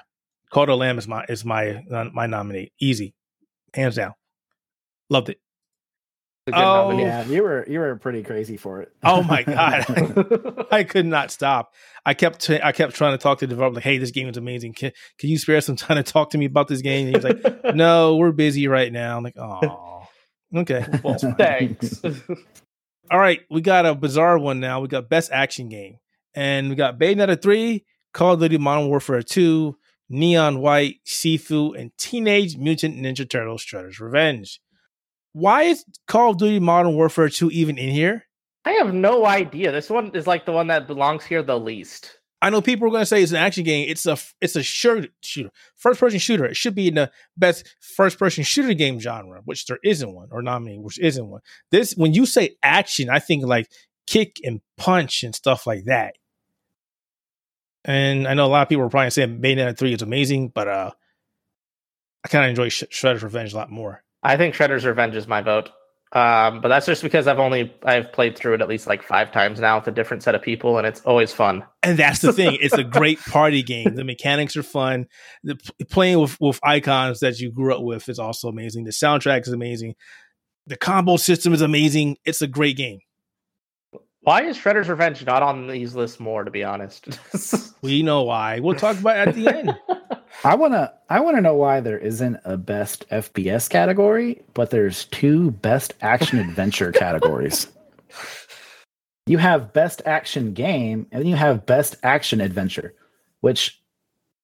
Cult 0.53 0.69
of 0.69 0.75
the 0.75 0.77
Lamb 0.77 0.97
is 0.99 1.09
my 1.09 1.25
is 1.29 1.45
my 1.45 1.83
uh, 1.91 2.05
my 2.13 2.27
nominee. 2.27 2.71
Easy, 2.81 3.15
hands 3.75 3.97
down. 3.97 4.15
Loved 5.11 5.29
it. 5.31 5.39
It's 6.47 6.57
a 6.57 6.59
good 6.59 6.65
Oh. 6.67 6.91
nominee. 6.91 7.03
yeah, 7.05 7.25
you 7.27 7.43
were 7.45 7.65
you 7.69 7.79
were 7.79 7.95
pretty 7.97 8.23
crazy 8.25 8.57
for 8.57 8.83
it. 8.83 8.93
Oh 9.05 9.23
my 9.23 9.43
god. 9.45 10.67
I 10.73 10.83
could 10.83 11.07
not 11.07 11.31
stop. 11.31 11.73
I 12.05 12.15
kept 12.15 12.41
t- 12.41 12.59
I 12.61 12.73
kept 12.73 12.95
trying 12.97 13.13
to 13.17 13.23
talk 13.23 13.39
to 13.39 13.47
the 13.47 13.51
developer 13.55 13.77
like, 13.77 13.85
"Hey, 13.85 13.99
this 13.99 14.11
game 14.11 14.29
is 14.29 14.37
amazing. 14.37 14.73
Can 14.75 14.91
can 15.19 15.31
you 15.31 15.39
spare 15.39 15.61
some 15.61 15.77
time 15.77 15.99
to 15.99 16.03
talk 16.03 16.31
to 16.31 16.39
me 16.39 16.47
about 16.47 16.67
this 16.67 16.81
game?" 16.83 17.07
And 17.07 17.15
he's 17.17 17.25
like, 17.25 17.65
"No, 17.77 18.17
we're 18.17 18.33
busy 18.33 18.67
right 18.67 18.93
now." 18.93 19.17
I'm 19.17 19.23
like, 19.23 19.37
"Oh, 19.37 20.03
okay." 20.57 20.85
well, 21.05 21.17
thanks. 21.17 22.03
All 23.11 23.19
right, 23.21 23.41
we 23.51 23.61
got 23.61 23.87
a 23.87 23.95
bizarre 23.95 24.37
one 24.39 24.59
now. 24.59 24.81
We 24.81 24.89
got 24.89 25.09
best 25.09 25.31
action 25.31 25.69
game, 25.69 25.99
and 26.35 26.71
we 26.71 26.75
got 26.75 26.99
Bayonetta 26.99 27.41
three, 27.41 27.85
Call 28.13 28.33
of 28.35 28.41
Duty 28.41 28.59
Modern 28.59 28.89
Warfare 28.89 29.23
two, 29.23 29.77
Neon 30.13 30.61
White, 30.61 30.97
Sifu, 31.07 31.77
and 31.77 31.91
Teenage 31.97 32.57
Mutant 32.57 32.97
Ninja 32.97 33.29
Turtles: 33.29 33.65
Shredder's 33.65 33.99
Revenge. 33.99 34.61
Why 35.33 35.63
is 35.63 35.85
Call 36.07 36.33
of 36.33 36.37
Duty 36.37 36.61
Modern 36.61 36.95
Warfare 36.95 37.31
two 37.31 37.51
even 37.51 37.79
in 37.79 37.89
here? 37.89 38.27
I 38.65 38.73
have 38.73 38.93
no 38.93 39.27
idea. 39.27 39.73
This 39.73 39.91
one 39.91 40.15
is 40.15 40.27
like 40.27 40.45
the 40.45 40.53
one 40.53 40.69
that 40.69 40.87
belongs 40.87 41.25
here 41.25 41.43
the 41.43 41.59
least. 41.59 42.19
I 42.43 42.51
know 42.51 42.61
people 42.61 42.89
are 42.89 42.91
going 42.91 43.03
to 43.03 43.07
say 43.07 43.23
it's 43.23 43.33
an 43.33 43.39
action 43.39 43.65
game. 43.65 43.89
It's 43.89 44.05
a 44.05 44.19
it's 44.41 44.57
a 44.57 44.63
shooter, 44.63 45.09
shooter, 45.23 45.51
first 45.77 45.99
person 45.99 46.19
shooter. 46.19 46.45
It 46.45 46.57
should 46.57 46.75
be 46.75 46.89
in 46.89 46.95
the 46.95 47.11
best 47.37 47.75
first 47.81 48.19
person 48.19 48.45
shooter 48.45 48.75
game 48.75 49.01
genre, 49.01 49.41
which 49.45 49.65
there 49.67 49.79
isn't 49.83 50.13
one, 50.13 50.29
or 50.31 50.43
nominated, 50.43 50.85
which 50.85 50.99
isn't 50.99 51.27
one. 51.27 51.41
This 51.71 51.95
when 51.97 52.13
you 52.13 52.27
say 52.27 52.57
action, 52.63 53.09
I 53.09 53.21
think 53.21 53.47
like 53.47 53.71
kick 54.07 54.37
and 54.45 54.61
punch 54.77 55.23
and 55.23 55.35
stuff 55.35 55.67
like 55.67 55.85
that. 55.85 56.17
And 57.85 58.29
I 58.29 58.35
know 58.35 58.47
a 58.47 58.49
lot 58.49 58.63
of 58.63 58.69
people 58.69 58.85
are 58.85 58.89
probably 58.89 59.11
saying 59.11 59.41
Bayonetta 59.41 59.77
three 59.77 59.93
is 59.93 60.03
amazing, 60.03 60.49
but 60.49 60.69
uh, 60.69 60.91
I 62.25 62.29
kind 62.29 62.45
of 62.45 62.51
enjoy 62.51 62.69
Sh- 62.69 62.85
Shredder's 62.91 63.23
Revenge 63.23 63.53
a 63.53 63.57
lot 63.57 63.71
more. 63.71 64.03
I 64.23 64.37
think 64.37 64.55
Shredder's 64.55 64.85
Revenge 64.85 65.17
is 65.17 65.27
my 65.27 65.43
vote. 65.43 65.71
Um, 66.13 66.61
but 66.61 66.69
that's 66.69 66.85
just 66.85 67.03
because 67.03 67.27
I've 67.27 67.39
only 67.39 67.75
I've 67.85 68.13
played 68.13 68.37
through 68.37 68.55
it 68.55 68.61
at 68.61 68.69
least 68.69 68.87
like 68.87 69.03
five 69.03 69.33
times 69.33 69.61
now 69.61 69.79
with 69.79 69.89
a 69.89 69.93
different 69.93 70.23
set 70.23 70.35
of 70.35 70.43
people, 70.43 70.77
and 70.77 70.87
it's 70.87 71.01
always 71.01 71.33
fun. 71.33 71.65
And 71.83 71.99
that's 71.99 72.21
the 72.21 72.35
thing; 72.35 72.59
it's 72.61 72.75
a 72.75 72.85
great 72.85 73.19
party 73.31 73.63
game. 73.63 73.95
The 73.95 74.05
mechanics 74.05 74.55
are 74.59 74.63
fun. 74.63 75.07
The 75.43 75.57
playing 75.91 76.19
with 76.19 76.39
with 76.39 76.61
icons 76.63 77.21
that 77.21 77.41
you 77.41 77.51
grew 77.51 77.75
up 77.75 77.83
with 77.83 78.11
is 78.11 78.19
also 78.19 78.49
amazing. 78.49 78.85
The 78.85 78.91
soundtrack 78.91 79.43
is 79.43 79.55
amazing. 79.55 79.95
The 80.67 80.77
combo 80.77 81.17
system 81.17 81.55
is 81.55 81.63
amazing. 81.63 82.19
It's 82.27 82.43
a 82.43 82.47
great 82.47 82.77
game. 82.77 83.01
Why 84.23 84.45
is 84.45 84.57
Shredder's 84.57 84.89
Revenge 84.89 85.27
not 85.27 85.43
on 85.43 85.67
these 85.67 85.97
lists 85.97 86.21
more? 86.21 86.45
To 86.45 86.51
be 86.51 86.63
honest, 86.63 87.19
we 87.83 88.03
know 88.03 88.23
why. 88.23 88.61
We'll 88.61 88.77
talk 88.77 88.99
about 88.99 89.17
it 89.17 89.29
at 89.29 89.35
the 89.35 89.49
end. 89.49 89.77
I 90.45 90.55
wanna 90.55 90.93
I 91.09 91.21
wanna 91.21 91.41
know 91.41 91.55
why 91.55 91.81
there 91.81 91.99
isn't 91.99 92.39
a 92.45 92.57
best 92.57 93.09
FPS 93.11 93.69
category, 93.69 94.43
but 94.55 94.71
there's 94.71 95.07
two 95.07 95.51
best 95.51 95.95
action 96.01 96.39
adventure 96.39 96.93
categories. 96.93 97.67
You 99.27 99.39
have 99.39 99.73
best 99.73 100.03
action 100.07 100.53
game, 100.53 101.07
and 101.11 101.21
then 101.21 101.29
you 101.29 101.37
have 101.37 101.67
best 101.67 101.97
action 102.05 102.41
adventure, 102.41 102.95
which 103.41 103.81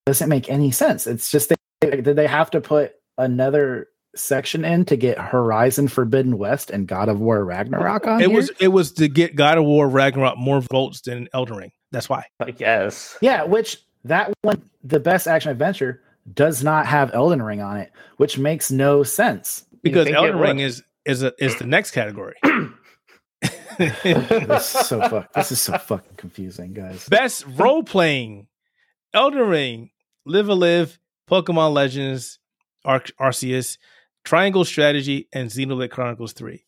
doesn't 0.07 0.29
make 0.29 0.51
any 0.51 0.73
sense. 0.73 1.07
It's 1.07 1.31
just 1.31 1.53
they, 1.81 1.91
did 1.91 2.17
they 2.17 2.27
have 2.27 2.51
to 2.51 2.61
put 2.61 2.95
another 3.17 3.89
section 4.19 4.65
in 4.65 4.85
to 4.87 4.97
get 4.97 5.19
Horizon 5.19 5.89
Forbidden 5.89 6.39
West 6.39 6.71
and 6.71 6.87
God 6.87 7.09
of 7.09 7.21
War 7.21 7.45
Ragnarok 7.45 8.07
on? 8.07 8.21
It 8.21 8.29
here? 8.29 8.37
was 8.37 8.51
it 8.61 8.69
was 8.69 8.93
to 8.93 9.09
get 9.09 9.37
God 9.37 9.59
of 9.59 9.65
War 9.65 9.89
Ragnarok 9.89 10.37
more 10.39 10.61
votes 10.61 11.01
than 11.03 11.29
Elden 11.33 11.57
Ring. 11.57 11.73
That's 11.91 12.09
why. 12.09 12.25
I 12.41 12.51
guess. 12.51 13.17
Yeah, 13.21 13.45
which 13.45 13.79
that 14.05 14.33
one, 14.43 14.63
the 14.85 15.01
best 15.01 15.27
action 15.27 15.51
adventure, 15.51 16.03
does 16.35 16.63
not 16.63 16.87
have 16.87 17.13
Elden 17.15 17.43
Ring 17.43 17.61
on 17.61 17.79
it, 17.79 17.93
which 18.17 18.39
makes 18.39 18.71
no 18.71 19.03
sense. 19.03 19.65
Because 19.83 20.09
Elden 20.09 20.39
Ring 20.39 20.59
is 20.59 20.83
is 21.05 21.23
a, 21.23 21.33
is 21.39 21.57
the 21.57 21.67
next 21.67 21.93
category. 21.93 22.35
this 23.79 24.75
is 24.75 24.87
so 24.87 25.01
fuck. 25.09 25.33
This 25.33 25.53
is 25.53 25.61
so 25.61 25.79
fucking 25.79 26.17
confusing, 26.17 26.75
guys. 26.75 27.09
Best 27.09 27.45
role 27.57 27.83
playing: 27.83 28.49
Elden 29.15 29.49
Ring, 29.49 29.91
Live 30.27 30.49
a 30.49 30.55
Live, 30.55 30.99
Pokemon 31.31 31.73
Legends, 31.73 32.39
Ar- 32.85 33.05
Arceus, 33.21 33.79
Triangle 34.29 34.67
Strategy, 34.67 35.27
and 35.33 35.49
Xenoblade 35.49 35.91
Chronicles 35.91 36.35
Three. 36.35 36.67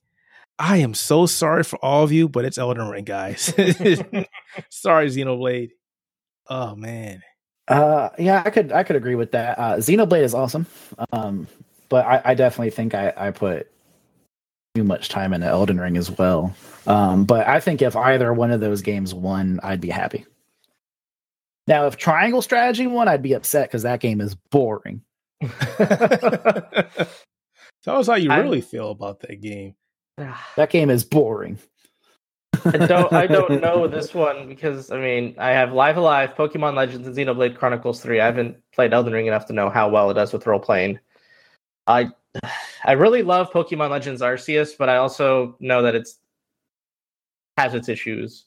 I 0.58 0.78
am 0.78 0.94
so 0.94 1.26
sorry 1.26 1.62
for 1.62 1.78
all 1.84 2.02
of 2.02 2.10
you, 2.10 2.26
but 2.26 2.46
it's 2.46 2.56
Elden 2.56 2.88
Ring, 2.88 3.04
guys. 3.04 3.52
sorry, 4.70 5.08
Xenoblade. 5.08 5.72
Oh 6.48 6.74
man. 6.74 7.22
Uh, 7.68 8.08
yeah, 8.18 8.42
I 8.46 8.48
could 8.48 8.72
I 8.72 8.82
could 8.82 8.96
agree 8.96 9.14
with 9.14 9.32
that. 9.32 9.58
Uh, 9.58 9.76
Xenoblade 9.76 10.22
is 10.22 10.32
awesome, 10.32 10.64
um, 11.12 11.46
but 11.90 12.06
I, 12.06 12.22
I 12.24 12.34
definitely 12.34 12.70
think 12.70 12.94
I, 12.94 13.12
I 13.14 13.30
put 13.30 13.70
too 14.74 14.82
much 14.82 15.10
time 15.10 15.34
into 15.34 15.46
Elden 15.46 15.78
Ring 15.78 15.98
as 15.98 16.10
well. 16.10 16.56
Um, 16.86 17.26
but 17.26 17.46
I 17.46 17.60
think 17.60 17.82
if 17.82 17.94
either 17.94 18.32
one 18.32 18.52
of 18.52 18.60
those 18.60 18.80
games 18.80 19.12
won, 19.12 19.60
I'd 19.62 19.82
be 19.82 19.90
happy. 19.90 20.24
Now, 21.66 21.86
if 21.86 21.98
Triangle 21.98 22.40
Strategy 22.40 22.86
won, 22.86 23.06
I'd 23.06 23.20
be 23.22 23.34
upset 23.34 23.68
because 23.68 23.82
that 23.82 24.00
game 24.00 24.22
is 24.22 24.34
boring. 24.34 25.02
Tell 27.84 27.96
us 27.96 28.06
how 28.06 28.14
you 28.14 28.30
really 28.30 28.58
I'm, 28.58 28.64
feel 28.64 28.90
about 28.90 29.20
that 29.20 29.40
game. 29.40 29.74
Ah. 30.18 30.48
That 30.56 30.70
game 30.70 30.90
is 30.90 31.04
boring. 31.04 31.58
I 32.64 32.86
don't 32.86 33.12
I 33.12 33.26
don't 33.26 33.60
know 33.62 33.86
this 33.86 34.12
one 34.12 34.48
because 34.48 34.90
I 34.90 34.98
mean 34.98 35.34
I 35.38 35.50
have 35.50 35.72
Live 35.72 35.96
Alive, 35.96 36.34
Pokemon 36.34 36.74
Legends, 36.74 37.06
and 37.06 37.16
Xenoblade 37.16 37.56
Chronicles 37.56 38.00
3. 38.02 38.20
I 38.20 38.26
haven't 38.26 38.56
played 38.72 38.92
Elden 38.92 39.12
Ring 39.12 39.26
enough 39.26 39.46
to 39.46 39.52
know 39.52 39.70
how 39.70 39.88
well 39.88 40.10
it 40.10 40.14
does 40.14 40.32
with 40.32 40.46
role 40.46 40.60
playing. 40.60 40.98
I 41.86 42.10
I 42.84 42.92
really 42.92 43.22
love 43.22 43.50
Pokemon 43.50 43.90
Legends 43.90 44.20
Arceus, 44.20 44.72
but 44.78 44.88
I 44.88 44.96
also 44.96 45.56
know 45.60 45.82
that 45.82 45.94
it's 45.94 46.18
has 47.56 47.74
its 47.74 47.88
issues. 47.88 48.46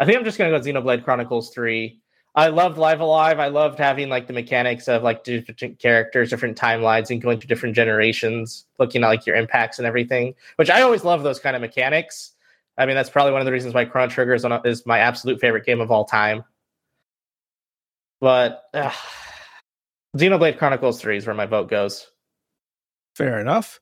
I 0.00 0.04
think 0.04 0.18
I'm 0.18 0.24
just 0.24 0.38
gonna 0.38 0.50
go 0.50 0.60
Xenoblade 0.60 1.04
Chronicles 1.04 1.50
3. 1.50 2.00
I 2.38 2.50
loved 2.50 2.78
Live 2.78 3.00
Alive. 3.00 3.40
I 3.40 3.48
loved 3.48 3.80
having 3.80 4.08
like 4.10 4.28
the 4.28 4.32
mechanics 4.32 4.86
of 4.86 5.02
like 5.02 5.24
different 5.24 5.80
characters, 5.80 6.30
different 6.30 6.56
timelines, 6.56 7.10
and 7.10 7.20
going 7.20 7.40
to 7.40 7.48
different 7.48 7.74
generations, 7.74 8.64
looking 8.78 9.02
at 9.02 9.08
like 9.08 9.26
your 9.26 9.34
impacts 9.34 9.78
and 9.78 9.86
everything. 9.88 10.36
Which 10.54 10.70
I 10.70 10.82
always 10.82 11.02
love 11.02 11.24
those 11.24 11.40
kind 11.40 11.56
of 11.56 11.62
mechanics. 11.62 12.36
I 12.78 12.86
mean, 12.86 12.94
that's 12.94 13.10
probably 13.10 13.32
one 13.32 13.40
of 13.40 13.44
the 13.44 13.50
reasons 13.50 13.74
why 13.74 13.86
Chrono 13.86 14.06
Trigger 14.08 14.34
is, 14.34 14.44
a, 14.44 14.62
is 14.64 14.86
my 14.86 15.00
absolute 15.00 15.40
favorite 15.40 15.66
game 15.66 15.80
of 15.80 15.90
all 15.90 16.04
time. 16.04 16.44
But 18.20 18.62
uh, 18.72 18.92
Xenoblade 20.16 20.58
Chronicles 20.58 21.00
3 21.00 21.16
is 21.16 21.26
where 21.26 21.34
my 21.34 21.46
vote 21.46 21.68
goes. 21.68 22.06
Fair 23.16 23.40
enough. 23.40 23.80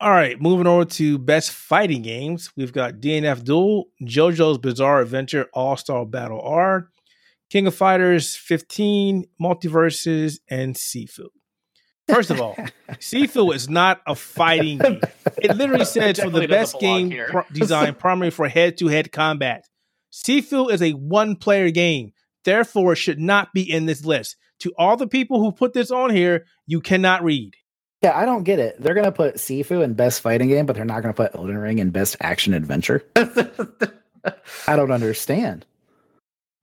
All 0.00 0.10
right, 0.10 0.40
moving 0.42 0.66
over 0.66 0.86
to 0.86 1.18
best 1.18 1.52
fighting 1.52 2.02
games. 2.02 2.50
We've 2.56 2.72
got 2.72 2.94
DNF 2.94 3.44
Duel, 3.44 3.86
JoJo's 4.02 4.58
Bizarre 4.58 5.02
Adventure 5.02 5.48
All 5.54 5.76
Star 5.76 6.04
Battle 6.04 6.40
R, 6.40 6.90
King 7.50 7.66
of 7.66 7.74
Fighters 7.74 8.34
15, 8.36 9.24
MultiVersus, 9.40 10.38
and 10.50 10.74
Sifu. 10.74 11.28
First 12.08 12.30
of 12.30 12.40
all, 12.40 12.56
Sifu 12.92 13.54
is 13.54 13.68
not 13.68 14.00
a 14.06 14.14
fighting 14.14 14.78
game. 14.78 15.00
It 15.38 15.56
literally 15.56 15.84
says 15.96 16.20
for 16.20 16.30
the 16.30 16.46
best 16.46 16.78
game 16.78 17.14
pro- 17.28 17.44
designed 17.52 17.98
primarily 18.00 18.30
for 18.30 18.48
head 18.48 18.78
to 18.78 18.88
head 18.88 19.12
combat. 19.12 19.64
Sifu 20.12 20.70
is 20.70 20.82
a 20.82 20.92
one 20.92 21.36
player 21.36 21.70
game. 21.70 22.12
Therefore, 22.44 22.92
it 22.92 22.96
should 22.96 23.18
not 23.18 23.52
be 23.52 23.68
in 23.68 23.86
this 23.86 24.04
list. 24.04 24.36
To 24.60 24.72
all 24.78 24.96
the 24.96 25.08
people 25.08 25.40
who 25.40 25.52
put 25.52 25.72
this 25.72 25.90
on 25.90 26.10
here, 26.10 26.46
you 26.66 26.80
cannot 26.80 27.24
read. 27.24 27.54
Yeah, 28.02 28.16
I 28.16 28.24
don't 28.24 28.44
get 28.44 28.58
it. 28.58 28.80
They're 28.80 28.94
going 28.94 29.04
to 29.04 29.12
put 29.12 29.36
Sifu 29.36 29.82
in 29.82 29.94
best 29.94 30.20
fighting 30.20 30.48
game, 30.48 30.64
but 30.64 30.76
they're 30.76 30.84
not 30.84 31.02
going 31.02 31.12
to 31.12 31.16
put 31.16 31.34
Elden 31.34 31.58
Ring 31.58 31.78
in 31.78 31.90
best 31.90 32.16
action 32.20 32.54
adventure. 32.54 33.02
I 33.16 34.76
don't 34.76 34.92
understand. 34.92 35.66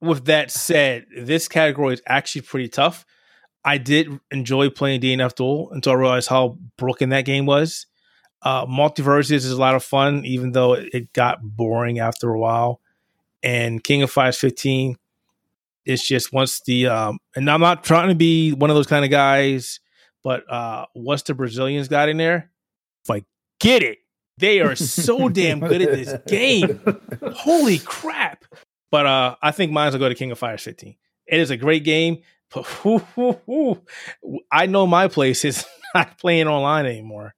With 0.04 0.26
that 0.26 0.52
said, 0.52 1.06
this 1.18 1.48
category 1.48 1.96
is 1.96 2.02
actually 2.08 2.42
pretty 2.42 2.68
tough 2.68 3.06
I 3.66 3.78
did 3.78 4.20
enjoy 4.32 4.70
playing 4.70 5.02
DNF 5.02 5.36
Duel 5.36 5.70
until 5.72 5.94
I 5.94 5.96
realized 5.96 6.30
how 6.30 6.58
broken 6.78 7.10
that 7.10 7.26
game 7.26 7.46
was. 7.46 7.86
Uh, 8.42 8.66
MultiVersus 8.66 9.32
is 9.32 9.52
a 9.52 9.60
lot 9.60 9.76
of 9.76 9.84
fun, 9.84 10.26
even 10.26 10.52
though 10.52 10.74
it 10.74 11.14
got 11.14 11.42
boring 11.42 12.00
after 12.00 12.30
a 12.30 12.38
while. 12.38 12.82
And 13.42 13.82
King 13.84 14.04
of 14.04 14.12
Fighters 14.12 14.38
15, 14.40 14.98
it's 15.86 16.06
just 16.06 16.34
once 16.34 16.62
the 16.62 16.88
um, 16.88 17.20
and 17.36 17.50
I'm 17.50 17.62
not 17.62 17.84
trying 17.84 18.10
to 18.10 18.16
be 18.16 18.52
one 18.52 18.70
of 18.70 18.76
those 18.76 18.88
kind 18.88 19.06
of 19.06 19.12
guys, 19.12 19.80
but 20.24 20.50
uh, 20.52 20.86
once 20.94 21.24
the 21.24 21.34
Brazilians 21.34 21.88
got 21.88 22.10
in 22.10 22.18
there, 22.18 22.52
like 23.08 23.26
get 23.60 23.84
it, 23.84 24.00
they 24.38 24.60
are 24.60 24.76
so 24.76 25.30
damn 25.30 25.60
good 25.60 25.82
at 25.82 25.92
this 25.92 26.14
game. 26.28 26.82
Holy 27.34 27.80
crap! 27.80 28.46
But 28.94 29.08
uh, 29.08 29.36
I 29.42 29.50
think 29.50 29.72
mine's 29.72 29.96
will 29.96 30.02
go 30.02 30.08
to 30.08 30.14
King 30.14 30.30
of 30.30 30.38
Fighters 30.38 30.62
15. 30.62 30.96
It 31.26 31.40
is 31.40 31.50
a 31.50 31.58
great 31.58 31.84
game. 31.84 32.20
but 32.54 32.64
I 34.52 34.68
know 34.68 34.86
my 34.86 35.08
place 35.08 35.44
is 35.44 35.66
not 35.96 36.20
playing 36.20 36.48
online 36.48 36.86
anymore. 36.86 37.34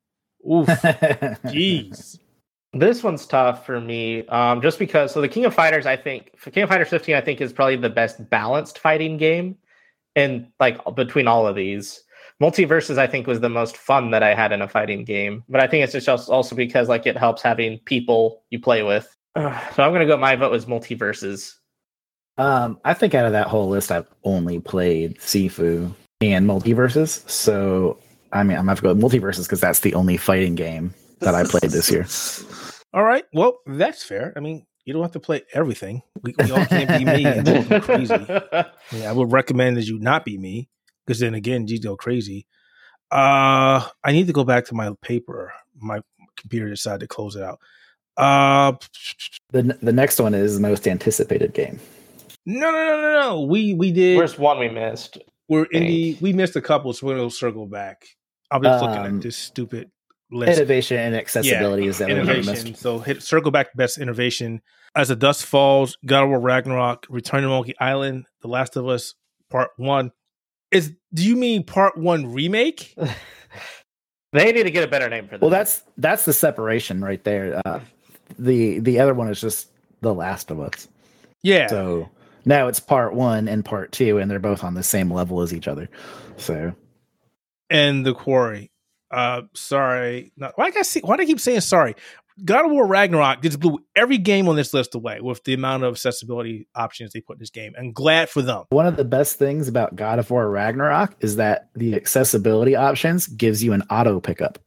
Oof. 0.46 0.68
Jeez. 0.68 2.20
This 2.78 3.04
one's 3.04 3.26
tough 3.26 3.66
for 3.66 3.80
me, 3.80 4.28
um, 4.28 4.62
just 4.62 4.80
because. 4.80 5.14
So 5.14 5.22
the 5.22 5.30
King 5.30 5.46
of 5.46 5.54
Fighters, 5.54 5.86
I 5.86 5.96
think, 5.96 6.32
King 6.52 6.64
of 6.64 6.70
Fighters 6.70 6.90
15, 6.90 7.16
I 7.16 7.22
think 7.22 7.40
is 7.40 7.54
probably 7.54 7.78
the 7.78 7.90
best 7.90 8.30
balanced 8.30 8.80
fighting 8.80 9.16
game, 9.16 9.56
and 10.14 10.48
like 10.60 10.78
between 10.94 11.26
all 11.26 11.48
of 11.48 11.56
these, 11.56 12.04
MultiVersus, 12.42 12.98
I 12.98 13.08
think, 13.08 13.28
was 13.28 13.40
the 13.40 13.48
most 13.48 13.78
fun 13.78 14.12
that 14.12 14.24
I 14.24 14.36
had 14.36 14.52
in 14.52 14.62
a 14.62 14.68
fighting 14.68 15.06
game. 15.06 15.46
But 15.48 15.64
I 15.64 15.68
think 15.68 15.86
it's 15.86 16.06
just 16.06 16.30
also 16.30 16.54
because 16.54 16.90
like 16.90 17.06
it 17.06 17.16
helps 17.16 17.42
having 17.42 17.80
people 17.86 18.44
you 18.50 18.60
play 18.60 18.84
with. 18.84 19.08
Uh, 19.36 19.70
so 19.74 19.84
I'm 19.84 19.92
gonna 19.92 20.06
go. 20.06 20.18
My 20.18 20.36
vote 20.36 20.52
was 20.52 20.66
MultiVersus. 20.66 21.56
Um, 22.38 22.80
I 22.84 22.94
think 22.94 23.14
out 23.16 23.26
of 23.26 23.32
that 23.32 23.48
whole 23.48 23.70
list, 23.70 23.92
I've 23.92 24.08
only 24.24 24.60
played 24.60 25.18
Sifu 25.20 25.94
and 26.22 26.48
MultiVersus. 26.48 27.30
So 27.30 28.00
I 28.32 28.44
mean, 28.44 28.58
I'm 28.58 28.66
gonna 28.66 28.72
have 28.72 28.80
to 28.80 28.84
go 28.84 28.94
with 28.94 29.02
MultiVersus 29.02 29.44
because 29.44 29.62
that's 29.62 29.80
the 29.80 29.94
only 29.94 30.18
fighting 30.18 30.56
game 30.56 30.94
that 31.20 31.36
I 31.36 31.44
played 31.44 31.72
this 31.72 31.92
year. 31.92 32.06
All 32.94 33.04
right, 33.04 33.26
well, 33.34 33.60
that's 33.66 34.04
fair. 34.04 34.34
I 34.38 34.40
mean, 34.40 34.66
you 34.86 34.94
don't 34.94 35.02
have 35.02 35.12
to 35.12 35.20
play 35.20 35.42
everything. 35.54 36.02
We, 36.22 36.34
we 36.38 36.52
all 36.52 36.66
can't 36.66 36.88
be 36.88 37.04
me 37.04 37.26
and 37.26 37.84
crazy. 37.84 38.14
I 39.06 39.12
would 39.12 39.34
recommend 39.34 39.76
that 39.76 39.86
you 39.86 40.00
not 40.00 40.24
be 40.24 40.38
me 40.38 40.70
because 41.06 41.20
then 41.20 41.34
again, 41.34 41.68
you 41.68 41.80
go 41.82 41.98
crazy. 41.98 42.48
Uh, 43.12 43.86
I 44.04 44.12
need 44.12 44.28
to 44.28 44.34
go 44.34 44.46
back 44.46 44.66
to 44.66 44.76
my 44.76 44.94
paper. 45.02 45.52
My 45.78 46.00
computer 46.38 46.70
decided 46.70 47.02
to 47.02 47.08
close 47.08 47.36
it 47.36 47.44
out. 47.44 47.60
Uh, 48.18 48.74
the 49.52 49.78
the 49.82 49.94
next 49.94 50.20
one 50.20 50.34
is 50.34 50.60
most 50.60 50.88
anticipated 50.88 51.54
game. 51.54 51.80
No, 52.46 52.72
no, 52.72 52.86
no, 52.86 53.02
no, 53.02 53.14
no. 53.22 53.42
We 53.42 53.74
we 53.74 53.92
did. 53.92 54.18
Where's 54.18 54.38
one 54.38 54.60
we 54.60 54.70
missed? 54.70 55.18
We're 55.50 55.66
in 55.66 55.84
the 55.84 56.18
we 56.22 56.34
missed 56.34 56.56
a 56.56 56.62
couple, 56.62 56.94
so 56.94 57.08
we're 57.08 57.18
gonna 57.18 57.30
circle 57.30 57.66
back. 57.66 58.06
I'm 58.52 58.64
just 58.64 58.84
um, 58.84 58.90
looking 58.90 59.18
at 59.18 59.22
this 59.22 59.38
stupid 59.38 59.92
list. 60.32 60.58
Innovation 60.58 60.98
and 60.98 61.16
accessibility 61.16 61.84
yeah, 61.84 61.90
is 61.90 61.98
that 62.00 62.10
innovation. 62.10 62.76
So 62.76 63.00
hit 63.00 63.22
circle 63.24 63.52
back 63.52 63.76
best 63.76 63.98
innovation. 63.98 64.62
As 64.96 65.10
the 65.10 65.16
Dusk 65.16 65.46
Falls, 65.46 65.98
God 66.06 66.24
of 66.24 66.30
War 66.30 66.40
Ragnarok, 66.40 67.06
Return 67.10 67.44
to 67.44 67.50
Monkey 67.50 67.76
Island, 67.80 68.28
The 68.42 68.48
Last 68.48 68.78
of 68.78 68.88
Us 68.88 69.14
Part 69.50 69.72
One. 69.76 70.12
Is 70.72 70.94
do 71.14 71.28
you 71.28 71.36
mean 71.36 71.64
Part 71.64 71.98
One 71.98 72.32
remake? 72.32 72.96
They 74.36 74.52
need 74.52 74.64
to 74.64 74.72
get 74.72 74.84
a 74.84 74.88
better 74.88 75.08
name 75.08 75.28
for 75.28 75.38
that. 75.38 75.42
Well, 75.42 75.50
that's 75.50 75.82
that's 75.98 76.26
the 76.26 76.34
separation 76.34 77.02
right 77.02 77.24
there. 77.24 77.62
Uh, 77.66 77.80
the 78.38 78.80
the 78.80 79.00
other 79.00 79.14
one 79.14 79.30
is 79.30 79.42
just 79.42 79.70
The 80.02 80.14
Last 80.14 80.52
of 80.52 80.60
Us. 80.60 80.88
Yeah. 81.44 81.68
So 81.68 82.10
now 82.46 82.68
it's 82.68 82.80
part 82.80 83.14
one 83.14 83.48
and 83.48 83.64
part 83.64 83.92
two, 83.92 84.18
and 84.18 84.30
they're 84.30 84.40
both 84.40 84.64
on 84.64 84.74
the 84.74 84.84
same 84.84 85.12
level 85.12 85.42
as 85.42 85.54
each 85.54 85.68
other. 85.68 85.90
So 86.38 86.74
and 87.70 88.06
the 88.06 88.14
quarry. 88.14 88.72
Uh, 89.12 89.44
sorry. 89.54 90.32
No, 90.38 90.52
why 90.56 90.72
I 90.76 90.82
see? 90.82 91.02
Why 91.02 91.18
do 91.18 91.24
I 91.24 91.26
keep 91.26 91.40
saying 91.40 91.62
sorry? 91.62 91.96
God 92.44 92.66
of 92.66 92.72
War 92.72 92.86
Ragnarok 92.86 93.42
just 93.42 93.62
blew 93.62 93.80
every 93.96 94.18
game 94.18 94.50
on 94.50 94.58
this 94.58 94.74
list 94.74 94.94
away 94.94 95.22
with 95.22 95.42
the 95.46 95.54
amount 95.54 95.84
of 95.84 95.94
accessibility 95.94 96.68
options 96.76 97.14
they 97.14 97.22
put 97.22 97.38
in 97.38 97.40
this 97.40 97.50
game. 97.50 97.74
I'm 97.80 97.94
glad 97.94 98.30
for 98.30 98.42
them. 98.42 98.66
One 98.70 98.86
of 98.86 98.98
the 98.98 99.06
best 99.06 99.40
things 99.40 99.70
about 99.70 99.96
God 99.96 100.20
of 100.20 100.30
War 100.30 100.50
Ragnarok 100.50 101.16
is 101.22 101.38
that 101.38 101.70
the 101.76 101.96
accessibility 101.96 102.76
options 102.76 103.28
gives 103.28 103.64
you 103.64 103.72
an 103.72 103.84
auto 103.90 104.20
pickup. 104.20 104.60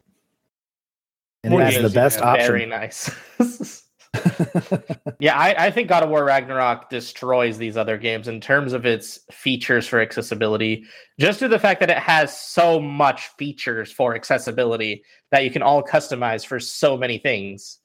And 1.45 1.55
Well, 1.55 1.65
that's 1.65 1.77
yeah, 1.77 1.83
the 1.83 1.91
best 1.91 2.21
option. 2.21 2.47
Very 2.47 2.67
nice. 2.67 3.11
yeah, 5.21 5.37
I, 5.37 5.67
I 5.67 5.71
think 5.71 5.89
God 5.89 6.03
of 6.03 6.09
War 6.09 6.25
Ragnarok 6.25 6.89
destroys 6.91 7.59
these 7.59 7.77
other 7.77 7.99
games 7.99 8.27
in 8.29 8.41
terms 8.41 8.73
of 8.73 8.87
its 8.87 9.21
features 9.31 9.87
for 9.87 10.01
accessibility. 10.01 10.85
Just 11.21 11.41
to 11.41 11.49
the 11.49 11.59
fact 11.59 11.81
that 11.81 11.91
it 11.91 11.99
has 11.99 12.37
so 12.39 12.81
much 12.81 13.29
features 13.39 13.93
for 13.93 14.15
accessibility 14.15 15.03
that 15.31 15.45
you 15.45 15.51
can 15.51 15.63
all 15.63 15.83
customize 15.83 16.45
for 16.45 16.59
so 16.59 16.97
many 16.97 17.19
things. 17.19 17.79